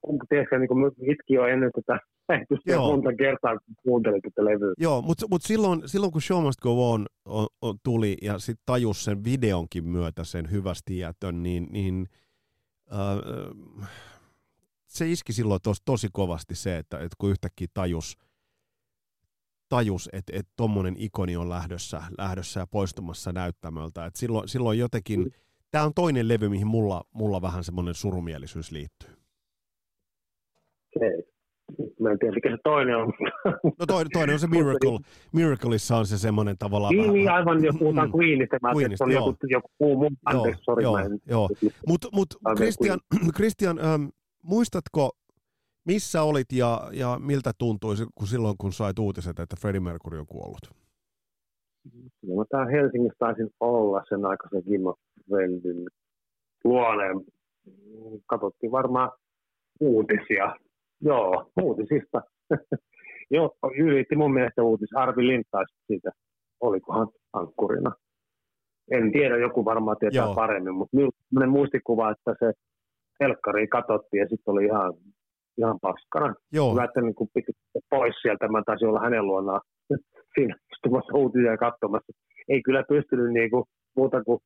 kun 0.00 0.18
tiedätkö, 0.28 0.58
niin 0.58 1.10
itki 1.10 1.34
jo 1.34 1.46
ennen 1.46 1.70
tätä 1.74 2.00
lähetystä 2.28 2.76
monta 2.76 3.14
kertaa, 3.18 3.58
kun 3.58 3.74
kuuntelin 3.82 4.22
tätä 4.22 4.44
levyä. 4.44 4.74
Joo, 4.78 5.02
mutta 5.02 5.26
mut 5.30 5.42
silloin, 5.42 5.82
silloin 5.86 6.12
kun 6.12 6.22
Show 6.22 6.42
Must 6.42 6.60
Go 6.60 6.92
On, 6.92 7.06
on, 7.24 7.46
on 7.62 7.76
tuli 7.82 8.16
ja 8.22 8.38
sitten 8.38 8.62
tajus 8.66 9.04
sen 9.04 9.24
videonkin 9.24 9.84
myötä 9.84 10.24
sen 10.24 10.50
hyvästi 10.50 10.98
jätön, 10.98 11.42
niin, 11.42 11.68
niin 11.70 12.06
äh, 12.92 13.88
se 14.86 15.10
iski 15.10 15.32
silloin 15.32 15.60
tos, 15.62 15.82
tosi 15.84 16.08
kovasti 16.12 16.54
se, 16.54 16.78
että, 16.78 16.96
että 16.96 17.16
kun 17.18 17.30
yhtäkkiä 17.30 17.66
tajus, 17.74 18.16
tajus 19.68 20.10
että 20.12 20.32
että 20.36 20.52
tuommoinen 20.56 20.94
ikoni 20.98 21.36
on 21.36 21.48
lähdössä, 21.48 22.02
lähdössä 22.18 22.60
ja 22.60 22.66
poistumassa 22.66 23.32
näyttämöltä. 23.32 24.06
Et 24.06 24.16
silloin, 24.16 24.48
silloin 24.48 24.78
jotenkin, 24.78 25.20
mm. 25.20 25.30
tämä 25.70 25.84
on 25.84 25.94
toinen 25.94 26.28
levy, 26.28 26.48
mihin 26.48 26.66
mulla, 26.66 27.04
mulla 27.12 27.42
vähän 27.42 27.64
semmoinen 27.64 27.94
surumielisyys 27.94 28.70
liittyy. 28.72 29.10
Okay. 30.96 31.22
Mä 32.00 32.10
en 32.10 32.18
tiedä, 32.18 32.34
mikä 32.34 32.50
se 32.50 32.56
toinen 32.64 32.96
on. 32.96 33.12
No 33.78 33.86
toinen, 33.86 34.10
toinen 34.12 34.32
on 34.34 34.40
se 34.40 34.46
Miracle. 34.46 34.98
Miracleissa 35.32 35.96
on 35.96 36.06
se 36.06 36.18
semmoinen 36.18 36.58
tavallaan... 36.58 36.94
Niin, 36.94 37.12
niin 37.12 37.30
aivan, 37.30 37.64
jos 37.64 37.76
puhutaan 37.78 38.08
mm, 38.08 38.18
Queenista. 38.18 38.56
Mä 38.62 38.72
Queenista, 38.76 39.04
on 39.04 39.12
joku, 39.12 39.36
joku 39.48 39.68
muu 39.80 39.96
mun. 39.96 40.16
Anteeksi, 40.24 40.64
sorry, 40.64 40.82
joo, 40.82 40.98
joo. 41.26 41.48
Mutta 41.86 42.08
mut, 42.12 42.28
Christian, 42.56 43.00
Christian 43.36 43.78
ähm, 43.78 44.04
muistatko, 44.42 45.10
missä 45.86 46.22
olit 46.22 46.52
ja, 46.52 46.80
ja 46.92 47.18
miltä 47.20 47.50
tuntui 47.58 47.94
kun 48.14 48.26
silloin, 48.26 48.56
kun 48.58 48.72
sait 48.72 48.98
uutiset, 48.98 49.38
että 49.38 49.56
Freddie 49.60 49.80
Mercury 49.80 50.18
on 50.18 50.26
kuollut? 50.26 50.70
No, 52.22 52.44
täällä 52.50 52.70
Helsingissä 52.70 53.16
taisin 53.18 53.50
olla 53.60 54.02
sen 54.08 54.24
aikaisen 54.24 54.64
Kimmo 54.64 54.94
Veldin 55.30 55.86
luoneen. 56.64 57.16
Katsottiin 58.26 58.72
varmaan 58.72 59.10
uutisia. 59.80 60.56
Joo, 61.00 61.50
uutisista. 61.62 62.22
Joo, 63.30 63.56
ylitti 63.78 64.16
mun 64.16 64.34
mielestä 64.34 64.62
uutis. 64.62 64.88
Arvi 64.94 65.26
Lintais 65.26 65.68
siitä, 65.86 66.10
olikohan 66.60 67.08
ankkurina. 67.32 67.92
En 68.90 69.12
tiedä, 69.12 69.36
joku 69.36 69.64
varmaan 69.64 69.96
tietää 70.00 70.24
Joo. 70.24 70.34
paremmin, 70.34 70.74
mutta 70.74 70.96
minulla 70.96 71.46
muistikuva, 71.46 72.10
että 72.10 72.34
se 72.38 72.52
helkkari 73.20 73.68
katsottiin 73.68 74.20
ja 74.20 74.28
sitten 74.28 74.52
oli 74.52 74.64
ihan, 74.64 74.94
ihan 75.58 75.78
paskana. 75.82 76.34
Joo. 76.52 76.74
Mä 76.74 76.84
että 76.84 77.00
niin 77.00 77.30
piti 77.34 77.52
pois 77.90 78.14
sieltä, 78.22 78.48
mä 78.48 78.62
taisin 78.66 78.88
olla 78.88 79.00
hänen 79.00 79.26
luonaan 79.26 79.60
siinä 80.34 80.56
istumassa 80.72 81.18
uutisia 81.18 81.56
katsomassa. 81.56 82.12
Ei 82.48 82.62
kyllä 82.62 82.84
pystynyt 82.88 83.32
niin 83.32 83.50
kuin, 83.50 83.64
muuta 83.96 84.24
kuin 84.24 84.38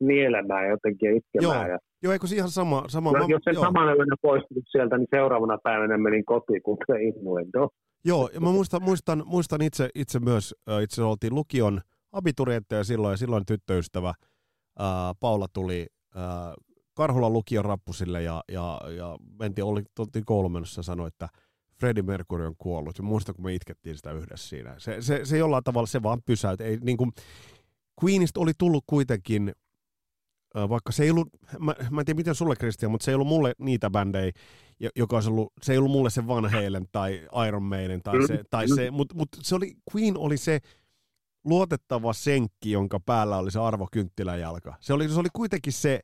nielemään 0.00 0.68
jotenkin 0.68 1.10
ja 1.10 1.16
itkemään. 1.16 1.60
Joo, 1.60 1.72
ja... 1.72 1.78
joo 2.02 2.12
eikö 2.12 2.26
se 2.26 2.36
ihan 2.36 2.50
sama? 2.50 2.84
sama 2.88 3.12
no, 3.12 3.26
jos 3.28 3.40
sen 3.44 3.54
joo. 3.54 3.64
samana 3.64 3.94
yönä 3.94 4.16
poistunut 4.22 4.64
sieltä, 4.70 4.98
niin 4.98 5.08
seuraavana 5.10 5.58
päivänä 5.62 5.98
menin 5.98 6.24
kotiin, 6.24 6.62
kun 6.62 6.76
se 6.86 7.02
innuendo. 7.02 7.68
Joo, 8.04 8.30
ja 8.34 8.40
mä 8.40 8.52
muistan, 8.52 8.82
muistan, 8.82 9.22
muistan 9.26 9.62
itse, 9.62 9.88
itse 9.94 10.18
myös, 10.20 10.54
itse 10.82 11.02
oltiin 11.02 11.34
lukion 11.34 11.80
abiturientteja 12.12 12.84
silloin, 12.84 13.12
ja 13.12 13.16
silloin 13.16 13.46
tyttöystävä 13.46 14.14
ää, 14.78 15.12
Paula 15.20 15.46
tuli 15.52 15.86
ää, 16.14 16.54
Karhulan 16.98 17.32
lukion 17.32 17.64
rappusille 17.64 18.22
ja, 18.22 18.44
ja, 18.48 18.80
ja 18.96 19.16
mentiin, 19.38 19.64
oli, 19.64 19.82
oltiin 19.98 20.24
koulumenossa 20.24 20.78
ja 20.78 20.82
sanoi, 20.82 21.08
että 21.08 21.28
Freddie 21.80 22.02
Mercury 22.02 22.46
on 22.46 22.54
kuollut. 22.58 22.98
Ja 22.98 23.04
muistan, 23.04 23.34
kun 23.34 23.44
me 23.44 23.54
itkettiin 23.54 23.96
sitä 23.96 24.12
yhdessä 24.12 24.48
siinä. 24.48 24.74
Se, 24.78 25.02
se, 25.02 25.24
se 25.24 25.38
jollain 25.38 25.64
tavalla 25.64 25.86
se 25.86 26.02
vaan 26.02 26.22
pysäyt. 26.22 26.60
Ei, 26.60 26.78
niin 26.82 26.96
kuin, 26.96 27.12
Queenista 28.04 28.40
oli 28.40 28.52
tullut 28.58 28.84
kuitenkin, 28.86 29.52
vaikka 30.54 30.92
se 30.92 31.02
ei 31.02 31.10
ollut, 31.10 31.28
mä, 31.58 31.74
mä 31.90 32.00
en 32.00 32.06
tiedä 32.06 32.16
miten 32.16 32.34
sulle 32.34 32.56
Christian, 32.56 32.90
mutta 32.90 33.04
se 33.04 33.10
ei 33.10 33.14
ollut 33.14 33.28
mulle 33.28 33.54
niitä 33.58 33.90
bändejä, 33.90 34.32
joka 34.96 35.16
olisi 35.16 35.30
ollut, 35.30 35.52
se 35.62 35.72
ei 35.72 35.78
ollut 35.78 35.92
mulle 35.92 36.10
se 36.10 36.26
Van 36.26 36.50
Halen 36.50 36.86
tai 36.92 37.28
Iron 37.48 37.62
Maiden 37.62 38.02
tai 38.02 38.26
se, 38.26 38.44
tai 38.50 38.68
se 38.68 38.90
mutta 38.90 39.14
mut 39.14 39.28
se 39.42 39.54
oli, 39.54 39.74
Queen 39.94 40.18
oli 40.18 40.36
se 40.36 40.60
luotettava 41.44 42.12
senkki, 42.12 42.70
jonka 42.70 43.00
päällä 43.00 43.38
oli 43.38 43.50
se 43.50 43.58
Arvo 43.58 43.88
Kynttiläjalka. 43.92 44.74
Se 44.80 44.92
oli, 44.92 45.08
se 45.08 45.20
oli 45.20 45.28
kuitenkin 45.32 45.72
se, 45.72 46.00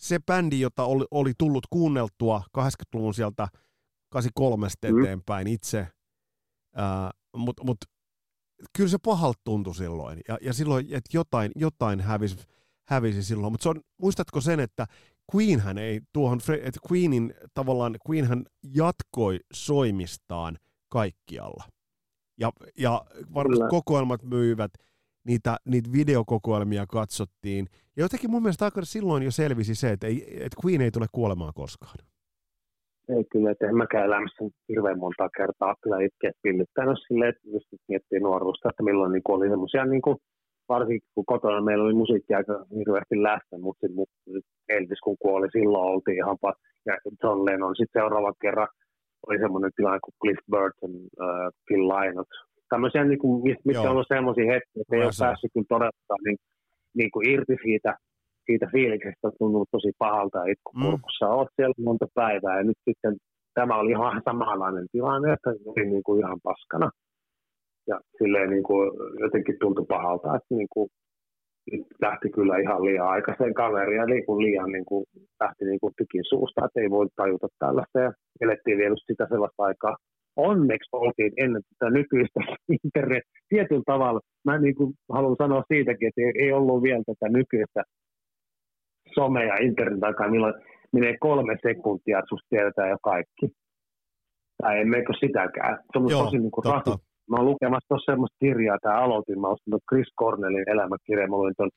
se 0.00 0.18
bändi, 0.26 0.60
jota 0.60 0.84
oli, 0.84 1.04
oli 1.10 1.32
tullut 1.38 1.66
kuunneltua 1.70 2.42
80-luvun 2.58 3.14
sieltä 3.14 3.48
83 4.10 4.66
mm. 4.66 5.00
eteenpäin 5.00 5.46
itse, 5.46 5.86
mutta 7.36 7.64
mut, 7.64 7.76
kyllä 8.76 8.88
se 8.88 8.98
pahalta 9.04 9.40
tuntui 9.44 9.74
silloin, 9.74 10.20
ja, 10.28 10.38
ja 10.40 10.52
silloin, 10.52 10.86
että 10.86 11.10
jotain, 11.12 11.52
jotain 11.56 12.00
hävisi, 12.00 12.36
hävisi 12.88 13.22
silloin, 13.22 13.52
mutta 13.52 13.74
muistatko 14.02 14.40
sen, 14.40 14.60
että 14.60 14.86
Queenhän 15.34 15.78
ei 15.78 16.00
tuohon, 16.12 16.40
että 16.62 16.80
Queenin 16.92 17.34
tavallaan, 17.54 17.96
Queenhän 18.10 18.44
jatkoi 18.74 19.40
soimistaan 19.52 20.58
kaikkialla. 20.88 21.64
Ja, 22.38 22.52
ja 22.78 23.04
varmasti 23.34 23.64
kokoelmat 23.70 24.22
myivät, 24.22 24.70
niitä, 25.30 25.52
niitä 25.72 25.90
videokokoelmia 25.98 26.84
katsottiin. 26.98 27.64
Ja 27.96 28.00
jotenkin 28.04 28.30
mun 28.30 28.42
mielestä 28.42 28.64
aika 28.64 28.82
silloin 28.82 29.22
jo 29.22 29.30
selvisi 29.30 29.74
se, 29.74 29.88
että, 29.90 30.06
ei, 30.06 30.18
että 30.44 30.60
Queen 30.62 30.80
ei 30.80 30.90
tule 30.90 31.06
kuolemaan 31.12 31.54
koskaan. 31.62 31.98
Ei 33.16 33.24
kyllä, 33.32 33.50
että 33.50 33.66
en 33.66 33.76
mäkään 33.76 34.08
elämässä 34.10 34.44
hirveän 34.68 34.98
monta 34.98 35.28
kertaa 35.36 35.74
kyllä 35.82 35.98
itse 36.08 36.28
pillittänyt 36.42 36.98
silleen, 37.06 37.30
että 37.32 37.48
just 37.54 37.66
miettii 37.88 38.20
nuoruusta, 38.20 38.70
että 38.70 38.82
milloin 38.82 39.12
niin 39.12 39.34
oli 39.36 39.48
semmoisia, 39.48 39.84
niin 39.84 40.02
varsinkin 40.68 41.08
kun 41.14 41.30
kotona 41.32 41.60
meillä 41.60 41.84
oli 41.84 42.00
musiikki 42.02 42.34
aika 42.34 42.54
hirveästi 42.78 43.22
läsnä, 43.22 43.56
mutta 43.58 43.86
sitten 43.86 44.42
Elvis 44.68 45.00
kun 45.04 45.16
kuoli, 45.24 45.48
silloin 45.52 45.90
oltiin 45.92 46.20
ihan 46.22 46.38
pa- 46.46 46.60
ja 46.86 46.94
John 47.22 47.44
Lennon 47.46 47.76
sitten 47.76 48.00
seuraavan 48.00 48.34
kerran 48.42 48.68
oli 49.26 49.38
semmoinen 49.38 49.70
tilanne 49.76 50.00
kuin 50.04 50.18
Cliff 50.22 50.42
Burton, 50.50 50.94
uh, 51.24 51.48
Phil 51.66 51.84
Lynott. 51.88 52.32
Tämmöisiä, 52.70 53.04
niin 53.04 53.18
kuin, 53.18 53.56
mitkä 53.64 53.80
on 53.80 53.94
ollut 53.94 54.14
semmoisia 54.14 54.52
hetkiä, 54.52 54.80
että 54.80 54.96
ei 54.96 55.02
ole 55.02 55.20
päässyt 55.24 55.50
kyllä 55.54 55.66
todella 55.68 56.16
niin, 56.26 56.38
niin 56.98 57.10
kuin 57.10 57.28
irti 57.28 57.56
siitä, 57.62 57.96
siitä 58.46 58.66
fiiliksestä, 58.72 59.28
on 59.28 59.32
tuntunut 59.38 59.68
tosi 59.70 59.92
pahalta 59.98 60.38
ja 60.38 60.52
itkukurkussa. 60.52 61.26
Mm. 61.26 61.32
Olet 61.32 61.48
siellä 61.56 61.74
monta 61.84 62.06
päivää 62.14 62.58
ja 62.58 62.64
nyt 62.64 62.80
sitten 62.88 63.16
tämä 63.54 63.78
oli 63.78 63.90
ihan 63.90 64.22
samanlainen 64.24 64.86
tilanne, 64.92 65.32
että 65.32 65.50
oli 65.50 65.84
niin 65.90 66.02
kuin 66.02 66.20
ihan 66.20 66.38
paskana. 66.42 66.90
Ja 67.86 68.00
silleen 68.18 68.50
niin 68.50 68.62
kuin 68.62 68.90
jotenkin 69.20 69.56
tuntui 69.60 69.86
pahalta, 69.88 70.36
että 70.36 70.54
niin 70.54 70.68
kuin 70.74 70.88
lähti 72.02 72.30
kyllä 72.30 72.58
ihan 72.58 72.84
liian 72.84 73.08
aikaisen 73.08 73.54
kaveria, 73.54 74.06
niin 74.06 74.26
kuin 74.26 74.44
liian 74.44 74.72
niin 74.72 74.84
kuin, 74.84 75.04
lähti 75.40 75.64
niin 75.64 75.80
kuin 75.80 75.92
tykin 75.96 76.24
suusta, 76.28 76.64
että 76.64 76.80
ei 76.80 76.90
voi 76.90 77.06
tajuta 77.16 77.48
tällaista. 77.58 78.00
Ja 78.00 78.12
elettiin 78.40 78.78
vielä 78.78 78.96
sitä 79.06 79.26
sellaista 79.28 79.62
aikaa. 79.62 79.96
Onneksi 80.40 80.88
oltiin 80.92 81.32
ennen 81.36 81.62
tätä 81.62 81.90
nykyistä 81.90 82.40
internet 82.84 83.24
tietyllä 83.48 83.82
tavalla. 83.86 84.20
Mä 84.44 84.58
niin 84.58 84.74
kuin 84.74 84.92
haluan 85.12 85.36
sanoa 85.38 85.62
siitäkin, 85.72 86.08
että 86.08 86.20
ei, 86.20 86.44
ei 86.44 86.52
ollut 86.52 86.82
vielä 86.82 87.02
tätä 87.06 87.28
nykyistä 87.28 87.82
some- 89.16 89.48
ja 89.48 89.56
internet 89.60 90.04
aikaa, 90.04 90.30
milloin 90.30 90.54
menee 90.92 91.16
kolme 91.20 91.56
sekuntia, 91.62 92.18
että 92.18 92.28
susta 92.28 92.46
tiedetään 92.50 92.90
jo 92.90 92.96
kaikki. 93.02 93.46
Tai 94.62 94.80
emmekö 94.80 95.12
sitäkään. 95.20 95.78
Se 95.92 95.98
on 95.98 96.10
Joo, 96.10 96.24
tosi 96.24 96.38
niin 96.38 96.50
kuin 96.50 96.64
Mä 97.30 97.36
oon 97.36 97.46
lukemassa 97.46 97.88
tuossa 97.88 98.12
semmoista 98.12 98.36
kirjaa, 98.40 98.78
tämä 98.82 99.02
aloitin, 99.04 99.40
mä 99.40 99.48
ostin 99.48 99.74
Chris 99.88 100.10
Cornellin 100.20 100.70
elämäkirja, 100.70 101.28
mä 101.28 101.36
luin 101.36 101.54
ton, 101.56 101.70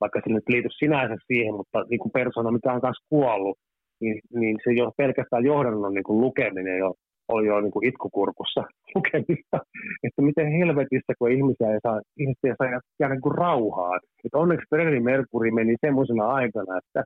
vaikka 0.00 0.20
se 0.24 0.32
nyt 0.32 0.48
liity 0.48 0.68
sinänsä 0.78 1.16
siihen, 1.26 1.54
mutta 1.54 1.78
niin 1.90 2.00
kuin 2.00 2.12
persona, 2.12 2.50
mikä 2.50 2.72
on 2.72 2.80
kanssa 2.80 3.06
kuollut, 3.08 3.58
niin, 4.00 4.20
niin 4.34 4.56
se 4.64 4.72
jo 4.72 4.92
pelkästään 4.96 5.44
johdannon 5.44 5.94
niin 5.94 6.04
kuin 6.04 6.20
lukeminen 6.20 6.78
jo, 6.78 6.94
oli 7.28 7.46
jo 7.46 7.60
niin 7.60 7.70
kuin 7.70 7.88
itkukurkussa 7.88 8.60
lukemista, 8.94 9.58
että 10.02 10.22
miten 10.22 10.52
helvetissä, 10.58 11.12
kun 11.18 11.32
ihmisiä 11.32 11.72
ei 11.72 11.80
saa, 11.82 12.00
ihmisiä 12.16 12.54
saa 12.58 12.80
jäädä 13.00 13.14
niin 13.14 13.22
kuin 13.22 13.34
rauhaan. 13.34 14.00
Että 14.24 14.38
onneksi 14.38 14.66
Freddie 14.68 15.00
Mercury 15.00 15.50
meni 15.50 15.74
semmoisena 15.86 16.26
aikana, 16.28 16.78
että 16.78 17.04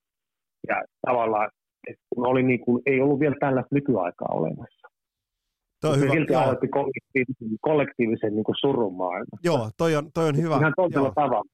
ja 0.68 0.82
tavallaan, 1.06 1.50
että 1.88 2.02
kun 2.14 2.26
oli 2.26 2.42
niin 2.42 2.60
kuin, 2.60 2.82
ei 2.86 3.00
ollut 3.00 3.20
vielä 3.20 3.36
tällaista 3.40 3.74
nykyaikaa 3.74 4.28
olemassa. 4.32 4.88
Toi 5.80 5.92
on 5.92 6.00
hyvä. 6.00 6.12
Silti 6.12 6.34
aloitti 6.34 6.68
kollektiivisen, 6.68 7.48
kollektiivisen 7.60 8.34
niin 8.34 8.44
surun 8.60 8.94
maailman. 8.94 9.38
Joo, 9.44 9.70
toi 9.76 9.96
on, 9.96 10.12
toi 10.14 10.28
on 10.28 10.36
hyvä. 10.36 10.56
Ihan 10.56 10.72
toisella 10.76 11.12
tavalla. 11.14 11.50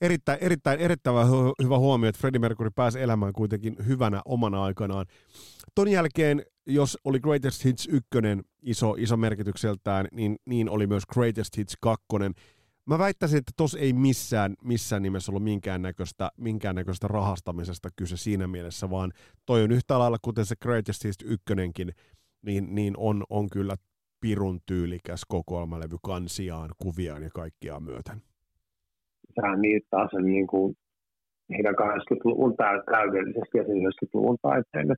Erittäin, 0.00 0.38
erittäin, 0.40 0.80
erittäin 0.80 1.16
hyvä 1.64 1.78
huomio, 1.78 2.08
että 2.08 2.18
Freddie 2.20 2.38
Mercury 2.38 2.70
pääsi 2.74 3.00
elämään 3.00 3.32
kuitenkin 3.32 3.76
hyvänä 3.86 4.22
omana 4.24 4.64
aikanaan. 4.64 5.06
Ton 5.74 5.88
jälkeen, 5.88 6.42
jos 6.74 6.98
oli 7.04 7.20
Greatest 7.20 7.64
Hits 7.64 7.88
1 7.92 8.08
iso, 8.62 8.94
iso 8.98 9.16
merkitykseltään, 9.16 10.06
niin, 10.12 10.36
niin 10.46 10.68
oli 10.68 10.86
myös 10.86 11.06
Greatest 11.06 11.56
Hits 11.56 11.76
2. 11.80 12.06
Mä 12.86 12.98
väittäisin, 12.98 13.38
että 13.38 13.52
tos 13.56 13.74
ei 13.74 13.92
missään, 13.92 14.54
missään 14.64 15.02
nimessä 15.02 15.32
ollut 15.32 15.44
minkäännäköistä, 15.44 16.30
minkäännäköistä 16.36 17.08
rahastamisesta 17.08 17.88
kyse 17.96 18.16
siinä 18.16 18.46
mielessä, 18.46 18.90
vaan 18.90 19.12
toi 19.46 19.62
on 19.62 19.72
yhtä 19.72 19.98
lailla, 19.98 20.16
kuten 20.22 20.46
se 20.46 20.54
Greatest 20.62 21.04
Hits 21.04 21.24
1 21.24 21.44
niin, 22.42 22.74
niin 22.74 22.94
on, 22.96 23.24
on 23.30 23.50
kyllä 23.50 23.76
pirun 24.20 24.60
tyylikäs 24.66 25.24
kokoelmalevy 25.28 25.96
kansiaan, 26.04 26.70
kuviaan 26.82 27.22
ja 27.22 27.30
kaikkiaan 27.34 27.82
myöten. 27.82 28.22
Sehän 29.34 29.58
taas 29.90 30.10
on 30.14 30.24
niin 30.24 30.46
kuin 30.46 30.76
heidän 31.50 31.74
80-luvun 31.74 32.56
täydellisesti 32.90 33.58
ja 33.58 33.64
90-luvun 33.64 34.36
taiteelle. 34.42 34.94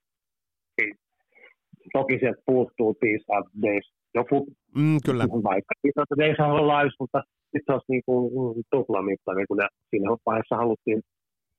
Toki 1.93 2.19
sieltä 2.19 2.43
puuttuu 2.47 2.97
Out 3.29 3.47
Days. 3.63 3.93
Joku, 4.15 4.47
mm, 4.77 4.99
kyllä. 5.07 5.25
vaikka 5.51 5.75
Peace 5.83 6.01
Out 6.01 6.19
Days 6.19 6.41
on 6.41 6.51
ollut 6.51 6.73
live, 6.73 6.91
mutta 7.01 7.23
sitten 7.43 7.67
se 7.67 7.73
olisi 7.73 7.93
niin 7.93 8.03
kuin 8.07 8.65
tuplamittainen, 8.71 9.47
kun 9.49 9.57
ne, 9.57 9.67
siinä 9.91 10.11
vaiheessa 10.27 10.57
haluttiin 10.57 11.01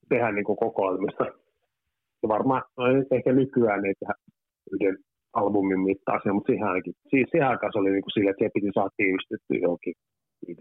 tehdä 0.10 0.32
niin 0.32 0.46
kuin 0.46 0.58
kokoelmista. 0.58 1.26
Ja 2.24 2.28
varmaan 2.30 2.64
no, 2.78 2.84
ehkä 3.12 3.32
nykyään 3.34 3.86
ei 3.86 3.94
tehdä 4.00 4.14
yhden 4.74 4.98
albumin 5.34 5.80
mittaisia, 5.80 6.34
mutta 6.34 6.50
siihen, 6.52 6.68
ainakin, 6.68 6.94
siis 7.10 7.28
siihen 7.32 7.50
aikaan 7.50 7.74
se 7.74 7.80
oli 7.80 7.92
niin 7.92 8.06
kuin 8.06 8.16
sille, 8.16 8.30
että 8.30 8.46
se 8.46 8.50
piti 8.54 8.70
saada 8.74 8.98
tiivistettyä 8.98 9.58
johonkin 9.66 9.94
15-20 10.44 10.54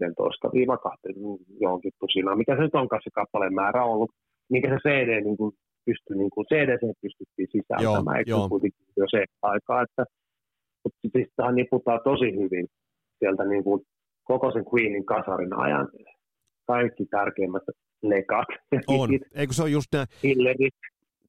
johonkin 1.59 1.91
tusinaan, 1.99 2.37
mikä 2.37 2.55
se 2.55 2.61
nyt 2.61 2.75
onkaan 2.75 3.01
se 3.03 3.09
kappaleen 3.13 3.53
määrä 3.53 3.83
ollut, 3.83 4.11
mikä 4.49 4.67
se 4.69 4.89
CD 4.89 5.21
niin 5.23 5.37
kuin 5.37 5.51
pystyi, 5.85 6.17
niin 6.17 6.29
kuin 6.33 6.45
CD 6.45 6.69
se 6.79 6.93
pystyttiin 7.01 7.47
sisältämään, 7.51 8.17
eikö 8.17 8.31
kuitenkin 8.49 8.85
jo 8.97 9.05
se 9.11 9.25
aikaa, 9.41 9.81
että 9.81 10.03
mutta 10.83 10.99
siis 11.11 11.27
tähän 11.35 11.55
niputaan 11.55 11.99
tosi 12.03 12.25
hyvin 12.25 12.67
sieltä 13.19 13.45
niin 13.45 13.63
kuin 13.63 13.81
koko 14.23 14.51
sen 14.51 14.65
Queenin 14.73 15.05
kasarin 15.05 15.53
ajan 15.53 15.89
kaikki 16.67 17.05
tärkeimmät 17.05 17.63
lekat. 18.01 18.47
On, 18.87 19.09
eikö 19.35 19.53
se 19.53 19.61
ole 19.61 19.69
just 19.69 19.87
näin? 19.93 20.07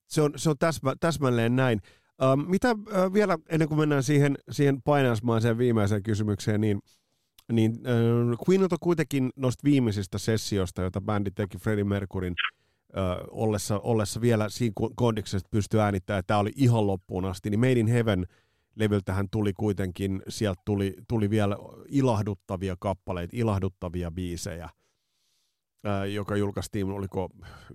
Se 0.06 0.22
on, 0.22 0.32
se 0.36 0.50
on 0.50 0.56
täsmä, 0.58 0.94
täsmälleen 1.00 1.56
näin. 1.56 1.80
Ähm, 2.22 2.40
mitä 2.50 2.68
äh, 2.68 3.12
vielä, 3.12 3.38
ennen 3.48 3.68
kuin 3.68 3.78
mennään 3.78 4.02
siihen, 4.02 4.34
siihen 4.50 4.82
painasmaiseen 4.82 5.58
viimeiseen 5.58 6.02
kysymykseen, 6.02 6.60
niin, 6.60 6.78
niin 7.52 7.72
äh, 7.72 8.38
Queenilta 8.48 8.76
kuitenkin 8.80 9.30
noista 9.36 9.64
viimeisistä 9.64 10.18
sessioista, 10.18 10.82
joita 10.82 11.00
bändi 11.00 11.30
teki 11.30 11.58
Freddie 11.58 11.84
Mercuryn 11.84 12.32
äh, 12.32 12.63
ollessa, 13.30 13.78
ollessa 13.78 14.20
vielä 14.20 14.48
siinä 14.48 14.72
kondiksessa, 14.96 15.48
pystyy 15.50 15.80
äänittämään, 15.80 16.18
että 16.18 16.26
tämä 16.26 16.40
oli 16.40 16.50
ihan 16.56 16.86
loppuun 16.86 17.24
asti, 17.24 17.50
niin 17.50 17.60
Made 17.60 17.72
in 17.72 17.86
Heaven 17.86 18.26
levyltähän 18.76 19.26
tuli 19.30 19.52
kuitenkin, 19.52 20.22
sieltä 20.28 20.62
tuli, 20.64 20.94
tuli 21.08 21.30
vielä 21.30 21.56
ilahduttavia 21.88 22.76
kappaleita, 22.78 23.36
ilahduttavia 23.36 24.10
biisejä, 24.10 24.68
ää, 25.84 26.06
joka 26.06 26.36
julkaistiin, 26.36 26.86
oliko 26.86 27.28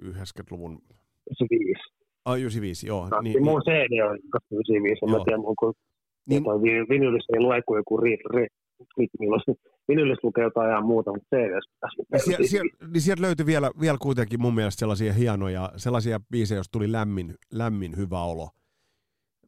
90-luvun... 0.04 0.82
95. 1.28 2.00
Ah, 2.26 2.38
95, 2.38 2.88
joo. 2.88 3.10
No, 3.10 3.22
niin, 3.22 3.44
mun 3.44 3.62
niin, 3.66 3.88
CD 3.90 4.00
on 4.10 4.18
95, 4.52 5.06
en 5.06 5.12
mä 5.12 5.18
tiedä, 5.26 5.38
onko 5.38 5.74
niin, 6.30 6.44
vinylissä 6.90 7.34
ei 7.34 7.42
lue 7.42 7.62
kuin 7.66 7.78
joku 7.78 7.98
ri, 7.98 8.18
ri, 8.34 8.48
vinylissä 9.88 10.28
lukee 10.28 10.44
jotain 10.44 10.72
ihan 10.72 10.86
muuta, 10.86 11.12
mutta 11.12 11.28
CD 11.36 11.60
niin, 12.12 12.22
siellä, 12.24 12.48
siellä, 12.48 12.70
niin 12.94 13.02
sieltä 13.02 13.22
löytyi 13.22 13.46
vielä, 13.46 13.72
vielä 13.82 13.98
kuitenkin 14.02 14.42
mun 14.42 14.56
mielestä 14.56 14.80
sellaisia 14.80 15.14
hienoja, 15.14 15.72
sellaisia 15.76 16.20
biisejä, 16.32 16.60
jos 16.60 16.70
tuli 16.72 16.92
lämmin, 16.92 17.36
lämmin 17.52 17.98
hyvä 17.98 18.24
olo. 18.24 18.50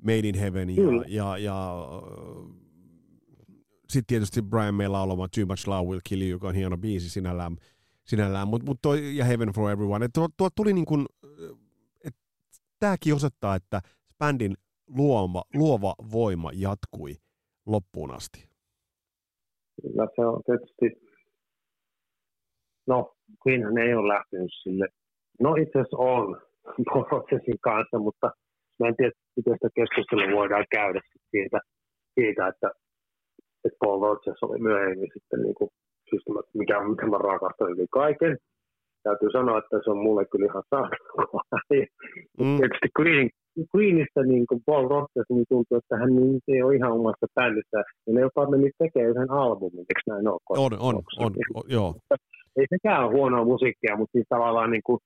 Made 0.05 0.27
in 0.27 0.35
Heaven 0.35 0.69
ja, 0.69 0.83
ja, 0.83 1.03
ja, 1.07 1.37
ja 1.37 1.87
sitten 3.89 4.07
tietysti 4.07 4.41
Brian 4.41 4.75
May 4.75 4.87
laulama 4.87 5.27
Too 5.27 5.45
Much 5.45 5.67
Love 5.67 5.89
Will 5.89 5.99
Kill 6.03 6.21
You, 6.21 6.29
joka 6.29 6.47
on 6.47 6.55
hieno 6.55 6.77
biisi 6.77 7.09
sinällään, 7.09 7.57
sinällään. 8.03 8.47
Mut, 8.47 8.63
mut 8.63 8.79
toi, 8.81 9.17
ja 9.17 9.25
Heaven 9.25 9.49
for 9.49 9.71
Everyone. 9.71 10.07
Tuo, 10.13 10.29
tuo 10.37 10.49
tuli 10.55 10.73
niin 10.73 10.85
kuin, 10.85 11.05
tämäkin 12.81 13.15
osoittaa, 13.15 13.55
että 13.55 13.81
bändin 14.17 14.53
luoma, 14.87 15.43
luova 15.53 15.95
voima 16.11 16.51
jatkui 16.53 17.15
loppuun 17.65 18.11
asti. 18.11 18.50
Kyllä 19.81 20.07
se 20.15 20.25
on 20.25 20.41
tietysti, 20.45 20.85
no 22.87 23.13
Queenhän 23.47 23.77
ei 23.77 23.93
ole 23.93 24.13
lähtenyt 24.13 24.51
sille, 24.63 24.87
no 25.39 25.55
itse 25.55 25.79
asiassa 25.79 25.97
on 25.97 26.41
prosessin 27.09 27.59
kanssa, 27.61 27.99
mutta 27.99 28.31
mä 28.79 28.87
en 28.87 28.95
tiedä, 28.95 29.11
miten 29.35 29.53
sitä 29.53 29.69
keskustelua 29.75 30.37
voidaan 30.39 30.65
käydä 30.71 31.01
siitä, 31.31 31.59
siitä 32.13 32.47
että, 32.47 32.71
että 33.65 33.77
Paul 33.79 34.01
Rodgers 34.01 34.43
oli 34.43 34.59
myöhemmin 34.59 35.11
sitten 35.13 35.41
niin 35.41 35.55
kuin, 35.55 35.69
mikä, 36.53 36.79
mikä 36.79 37.05
mä 37.05 37.17
rakastan 37.17 37.71
yli 37.71 37.87
kaiken 37.91 38.37
täytyy 39.03 39.29
sanoa, 39.31 39.57
että 39.57 39.79
se 39.83 39.89
on 39.89 39.97
mulle 39.97 40.25
kyllä 40.25 40.45
ihan 40.45 40.63
saatavaa. 40.69 41.43
mm. 42.39 42.57
Tietysti 42.57 42.89
Queen, 42.99 43.29
Queenistä 43.75 44.23
niin 44.23 44.45
kuin 44.47 44.61
Paul 44.65 44.87
Rodgers, 44.89 45.29
niin 45.29 45.45
tuntuu, 45.49 45.77
että 45.77 45.97
hän 45.97 46.15
niin, 46.15 46.39
ei 46.47 46.61
ole 46.61 46.75
ihan 46.75 46.91
omassa 46.91 47.27
bändissä. 47.35 47.77
Ja 48.07 48.13
ne 48.13 48.21
jopa 48.21 48.49
meni 48.49 48.71
tekemään 48.77 49.11
yhden 49.11 49.31
albumin, 49.31 49.79
eikö 49.79 50.01
näin 50.07 50.27
ole? 50.27 50.39
On, 50.49 50.73
on, 50.79 50.95
on, 51.17 51.33
on, 51.53 51.63
joo. 51.67 51.95
Ei 52.59 52.65
sekään 52.69 53.03
ole 53.03 53.11
huonoa 53.11 53.45
musiikkia, 53.45 53.97
mutta 53.97 54.11
siis 54.11 54.25
tavallaan 54.29 54.71
niin 54.71 54.81
kuin, 54.85 54.99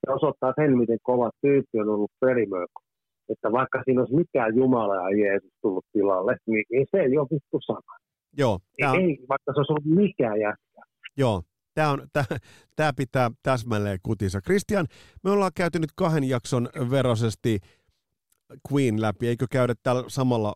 se 0.00 0.12
osoittaa 0.12 0.52
sen, 0.56 0.78
miten 0.78 0.98
kova 1.02 1.30
tyyppi 1.42 1.80
on 1.80 1.88
ollut 1.88 2.10
Freddie 2.18 2.46
Mercury. 2.46 2.90
Että 3.28 3.52
vaikka 3.52 3.82
siinä 3.84 4.00
olisi 4.00 4.14
mikään 4.14 4.56
Jumala 4.56 4.94
ja 4.94 5.16
Jeesus 5.16 5.50
tullut 5.62 5.84
tilalle, 5.92 6.36
niin 6.46 6.64
ei 6.72 6.84
se 6.90 6.98
ei 7.00 7.18
ole 7.18 7.28
vittu 7.34 7.58
sama. 7.66 7.92
Joo. 8.38 8.58
Ei, 8.78 8.88
on... 8.88 9.00
ei, 9.00 9.18
vaikka 9.28 9.52
se 9.52 9.60
olisi 9.60 9.72
ollut 9.72 10.04
mikään 10.04 10.40
jätkä. 10.40 10.80
Joo, 11.16 11.42
Tämä, 11.74 11.90
on, 11.90 12.08
tämä, 12.12 12.24
tämä 12.76 12.92
pitää 12.96 13.30
täsmälleen 13.42 13.98
kutissa. 14.02 14.40
Christian, 14.40 14.86
me 15.24 15.30
ollaan 15.30 15.50
käyty 15.54 15.78
nyt 15.78 15.90
kahden 15.96 16.28
jakson 16.28 16.68
veroisesti 16.90 17.58
Queen 18.72 19.00
läpi. 19.02 19.28
Eikö 19.28 19.46
käydä 19.50 19.74
tällä 19.82 20.04
samalla 20.08 20.54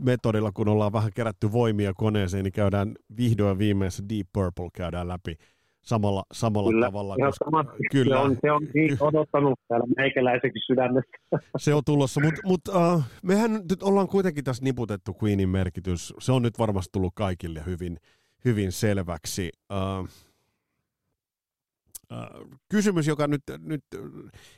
metodilla, 0.00 0.52
kun 0.52 0.68
ollaan 0.68 0.92
vähän 0.92 1.10
kerätty 1.14 1.52
voimia 1.52 1.92
koneeseen, 1.96 2.44
niin 2.44 2.52
käydään 2.52 2.94
vihdoin 3.16 3.58
viimeisessä 3.58 4.04
Deep 4.08 4.26
Purple 4.32 4.68
käydään 4.74 5.08
läpi 5.08 5.36
samalla, 5.82 6.24
samalla 6.32 6.70
Kyllä, 6.70 6.86
tavalla. 6.86 7.16
koska- 7.26 7.44
sama. 7.44 7.64
kyllä, 7.92 8.14
Se 8.16 8.20
on, 8.20 8.36
se 8.40 8.52
on 8.52 8.66
niin 8.74 8.96
odottanut 9.00 9.60
täällä 9.68 9.86
meikäläiseksi 9.96 10.58
sydämessä. 10.66 11.16
se 11.58 11.74
on 11.74 11.82
tulossa, 11.86 12.20
mutta 12.20 12.40
mut, 12.44 12.60
uh, 12.68 13.02
mehän 13.22 13.52
nyt 13.52 13.82
ollaan 13.82 14.08
kuitenkin 14.08 14.44
tässä 14.44 14.64
niputettu 14.64 15.16
Queenin 15.22 15.48
merkitys. 15.48 16.14
Se 16.18 16.32
on 16.32 16.42
nyt 16.42 16.58
varmasti 16.58 16.88
tullut 16.92 17.12
kaikille 17.14 17.62
hyvin, 17.66 17.96
hyvin 18.44 18.72
selväksi. 18.72 19.50
Uh, 19.72 20.08
kysymys, 22.70 23.06
joka 23.06 23.26
nyt, 23.26 23.42
nyt 23.58 23.84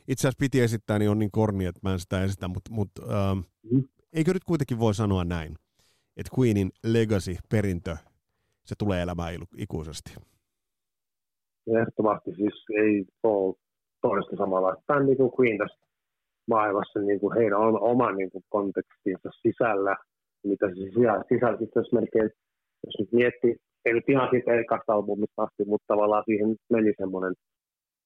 itse 0.08 0.20
asiassa 0.28 0.38
piti 0.40 0.60
esittää, 0.60 0.98
niin 0.98 1.10
on 1.10 1.18
niin 1.18 1.30
korni, 1.30 1.64
että 1.64 1.80
mä 1.82 1.92
en 1.92 1.98
sitä 2.00 2.24
esitä, 2.24 2.48
mutta 2.48 2.70
mut, 2.72 2.90
Mm. 3.72 3.84
eikö 4.12 4.32
nyt 4.32 4.44
kuitenkin 4.44 4.78
voi 4.78 4.94
sanoa 4.94 5.24
näin, 5.24 5.54
että 6.16 6.32
Queenin 6.38 6.70
legacy, 6.84 7.34
perintö, 7.50 7.96
se 8.64 8.74
tulee 8.78 9.02
elämään 9.02 9.34
ikuisesti. 9.56 10.14
Ehdottomasti 11.76 12.34
siis 12.34 12.64
ei 12.84 13.04
ole 13.22 13.54
toista 14.00 14.36
samanlaista 14.36 14.82
bändiä 14.86 15.16
kuin 15.16 15.32
Queen 15.40 15.58
tässä 15.58 15.78
maailmassa 16.48 16.98
niin 17.00 17.20
kuin 17.20 17.36
heidän 17.36 17.58
oma- 17.58 17.78
oman 17.78 18.16
niin 18.16 18.30
kuin 18.30 18.44
kontekstinsa 18.48 19.30
sisällä, 19.42 19.96
mitä 20.44 20.68
se 20.68 20.74
sisällä, 20.74 21.24
sisällä 21.28 21.58
jos 21.76 21.92
melkein, 21.92 22.30
jos 22.86 22.94
nyt 22.98 23.12
miettii, 23.12 23.56
ei 23.84 23.92
nyt 23.92 24.08
ihan 24.08 24.28
siitä 24.30 24.54
ekasta 24.54 24.92
albumista 24.92 25.42
asti, 25.42 25.64
mutta 25.64 25.84
tavallaan 25.92 26.24
siihen 26.26 26.56
meni 26.70 26.92
semmoinen 26.98 27.34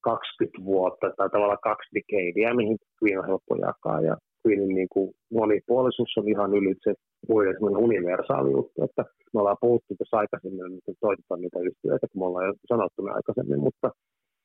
20 0.01 0.65
vuotta 0.65 1.07
tai 1.17 1.31
tavallaan 1.31 1.67
kaksi 1.71 1.89
decadea, 1.97 2.55
mihin 2.55 2.79
Queen 2.99 3.19
on 3.19 3.27
helppo 3.27 3.55
jakaa. 3.57 4.01
Ja 4.01 4.17
Queenin 4.47 4.75
niin 4.75 4.89
kuin 4.95 5.13
monipuolisuus 5.31 6.19
on 6.19 6.29
ihan 6.29 6.55
ylitse 6.55 6.95
muiden 7.29 7.55
semmoinen 7.55 7.85
universaali 7.85 8.51
juttu, 8.53 8.85
että 8.85 9.05
me 9.33 9.41
ollaan 9.41 9.57
puhuttu 9.61 9.95
tässä 9.99 10.17
aikaisemmin, 10.17 10.79
että 10.79 10.93
toitetaan 11.01 11.41
niitä 11.41 11.59
yhtiöitä, 11.61 12.07
kun 12.11 12.21
me 12.21 12.27
ollaan 12.27 12.47
jo 12.47 12.55
sanottu 12.69 13.03
ne 13.03 13.11
aikaisemmin, 13.13 13.61
mutta 13.61 13.91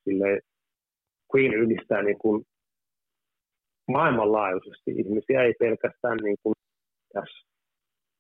silleen 0.03 0.39
Queen 1.31 1.53
yhdistää 1.53 2.01
niin 2.03 2.17
kuin 2.17 2.43
maailmanlaajuisesti 3.87 4.91
ihmisiä, 4.91 5.43
ei 5.43 5.53
pelkästään 5.59 6.17
niin 6.23 6.37
kuin 6.43 6.55
tässä 7.13 7.46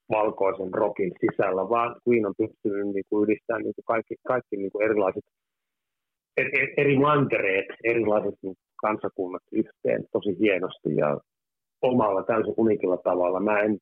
valkoisen 0.09 0.73
rockin 0.73 1.11
sisällä, 1.19 1.69
vaan 1.69 1.95
Queen 2.07 2.25
on 2.25 2.33
pystynyt 2.37 2.87
niin 2.95 3.03
kuin 3.09 3.23
yhdistämään 3.23 3.63
niin 3.63 3.75
kuin 3.75 3.85
kaikki, 3.85 4.15
kaikki 4.27 4.57
niin 4.57 4.71
kuin 4.71 4.85
erilaiset 4.85 5.23
eri, 6.37 6.73
eri 6.77 6.99
mantereet, 6.99 7.65
erilaiset 7.83 8.35
niin 8.41 8.55
kansakunnat 8.81 9.43
yhteen 9.51 10.05
tosi 10.11 10.39
hienosti 10.39 10.95
ja 10.95 11.17
omalla 11.81 12.23
täysin 12.23 12.53
unikilla 12.57 12.97
tavalla. 12.97 13.39
Mä 13.39 13.59
en 13.59 13.77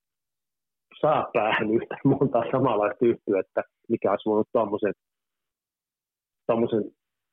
saa 1.02 1.30
päähän 1.34 1.69
yhtä 1.73 1.95
monta 2.03 2.43
samanlaista 2.52 3.06
yhtyettä, 3.06 3.64
mikä 3.89 4.11
olisi 4.11 4.30
voinut 4.30 4.47
tuommoisen 4.52 4.93
tommosen, 6.47 6.84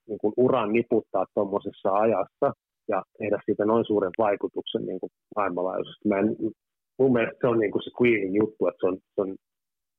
niin 0.09 0.19
kuin 0.19 0.35
uran 0.37 0.73
niputtaa 0.73 1.25
tuommoisessa 1.35 1.93
ajassa 1.93 2.53
ja 2.89 3.03
tehdä 3.19 3.39
siitä 3.45 3.65
noin 3.65 3.85
suuren 3.85 4.13
vaikutuksen 4.19 4.87
niin 4.87 5.01
kuin 5.01 5.11
maailmanlaajuisesti. 5.37 6.09
Mä 6.09 6.19
en, 6.19 6.37
mun 7.03 7.13
mielestä 7.13 7.39
se 7.41 7.47
on 7.47 7.59
niin 7.59 7.73
kuin 7.73 7.83
se 7.83 7.91
Queenin 8.01 8.35
juttu, 8.35 8.67
että 8.67 8.81
se 8.81 8.87
on, 8.87 8.97
se 9.15 9.21
on 9.25 9.37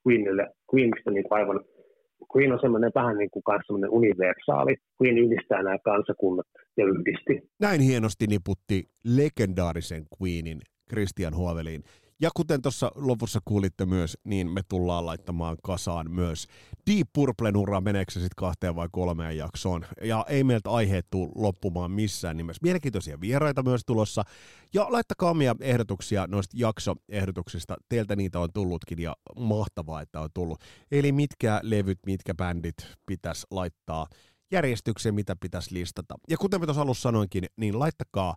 Queenille, 0.08 0.46
Queenista 0.74 1.12
niin 1.12 1.24
kuin 1.24 1.40
aivan, 1.40 1.60
Queen 2.36 2.54
on 2.54 2.60
semmoinen 2.62 2.92
vähän 2.96 3.18
niin 3.18 3.32
kuin 3.34 3.44
kanssa 3.44 3.68
semmoinen 3.68 3.90
universaali. 3.90 4.76
Queen 5.02 5.18
yhdistää 5.18 5.64
nämä 5.64 5.78
kansakunnat 5.80 6.48
ja 6.78 6.86
yhdisti. 6.86 7.50
Näin 7.60 7.82
hienosti 7.82 8.28
niputti 8.28 8.78
legendaarisen 9.18 10.04
Queenin 10.22 10.60
Christian 10.90 11.36
Huoveliin. 11.36 11.84
Ja 12.24 12.30
kuten 12.36 12.62
tuossa 12.62 12.92
lopussa 12.96 13.40
kuulitte 13.46 13.86
myös, 13.86 14.18
niin 14.24 14.52
me 14.52 14.62
tullaan 14.70 15.06
laittamaan 15.06 15.58
kasaan 15.64 16.12
myös 16.12 16.48
Deep 16.90 17.08
Purplen 17.14 17.58
uraa, 17.58 17.82
meneekö 17.82 18.12
se 18.12 18.20
sitten 18.20 18.36
kahteen 18.36 18.76
vai 18.76 18.88
kolmeen 18.92 19.38
jaksoon. 19.38 19.86
Ja 20.02 20.26
ei 20.30 20.44
meiltä 20.44 20.70
aiheet 20.70 21.08
tule 21.10 21.32
loppumaan 21.36 21.92
missään 21.92 22.38
nimessä. 22.38 22.60
Mielenkiintoisia 22.64 23.22
vieraita 23.22 23.64
myös 23.64 23.82
tulossa. 23.86 24.24
Ja 24.74 24.88
laittakaa 24.90 25.30
omia 25.30 25.56
ehdotuksia 25.60 26.28
noista 26.28 26.58
jaksoehdotuksista. 26.60 27.76
Teiltä 27.90 28.16
niitä 28.16 28.40
on 28.40 28.50
tullutkin 28.54 29.02
ja 29.02 29.16
mahtavaa, 29.38 30.02
että 30.02 30.22
on 30.22 30.30
tullut. 30.34 30.62
Eli 30.92 31.12
mitkä 31.12 31.60
levyt, 31.64 32.00
mitkä 32.06 32.34
bändit 32.34 32.88
pitäisi 33.06 33.48
laittaa 33.52 34.08
järjestykseen, 34.52 35.16
mitä 35.16 35.36
pitäisi 35.36 35.74
listata. 35.74 36.16
Ja 36.30 36.38
kuten 36.38 36.60
mä 36.60 36.66
tuossa 36.66 36.82
alussa 36.82 37.02
sanoinkin, 37.02 37.46
niin 37.58 37.80
laittakaa 37.80 38.36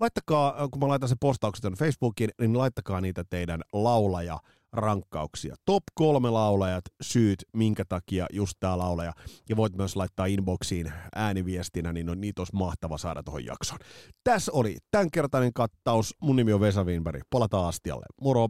laittakaa, 0.00 0.68
kun 0.68 0.80
mä 0.80 0.88
laitan 0.88 1.08
sen 1.08 1.18
postaukset 1.20 1.62
tuonne 1.62 1.76
Facebookiin, 1.76 2.30
niin 2.40 2.58
laittakaa 2.58 3.00
niitä 3.00 3.24
teidän 3.30 3.60
laulaja 3.72 4.38
rankkauksia. 4.72 5.54
Top 5.64 5.82
kolme 5.94 6.30
laulajat, 6.30 6.84
syyt, 7.00 7.44
minkä 7.56 7.84
takia 7.88 8.26
just 8.32 8.54
tää 8.60 8.78
laulaja. 8.78 9.12
Ja 9.48 9.56
voit 9.56 9.76
myös 9.76 9.96
laittaa 9.96 10.26
inboxiin 10.26 10.92
ääniviestinä, 11.14 11.92
niin 11.92 12.10
on, 12.10 12.20
niitä 12.20 12.40
olisi 12.40 12.56
mahtava 12.56 12.98
saada 12.98 13.22
tuohon 13.22 13.44
jaksoon. 13.44 13.80
Tässä 14.24 14.52
oli 14.52 14.76
tämänkertainen 14.90 15.52
kattaus. 15.52 16.14
Mun 16.22 16.36
nimi 16.36 16.52
on 16.52 16.60
Vesa 16.60 16.84
Winberg. 16.84 17.22
Palataan 17.30 17.68
astialle. 17.68 18.06
Moro! 18.20 18.48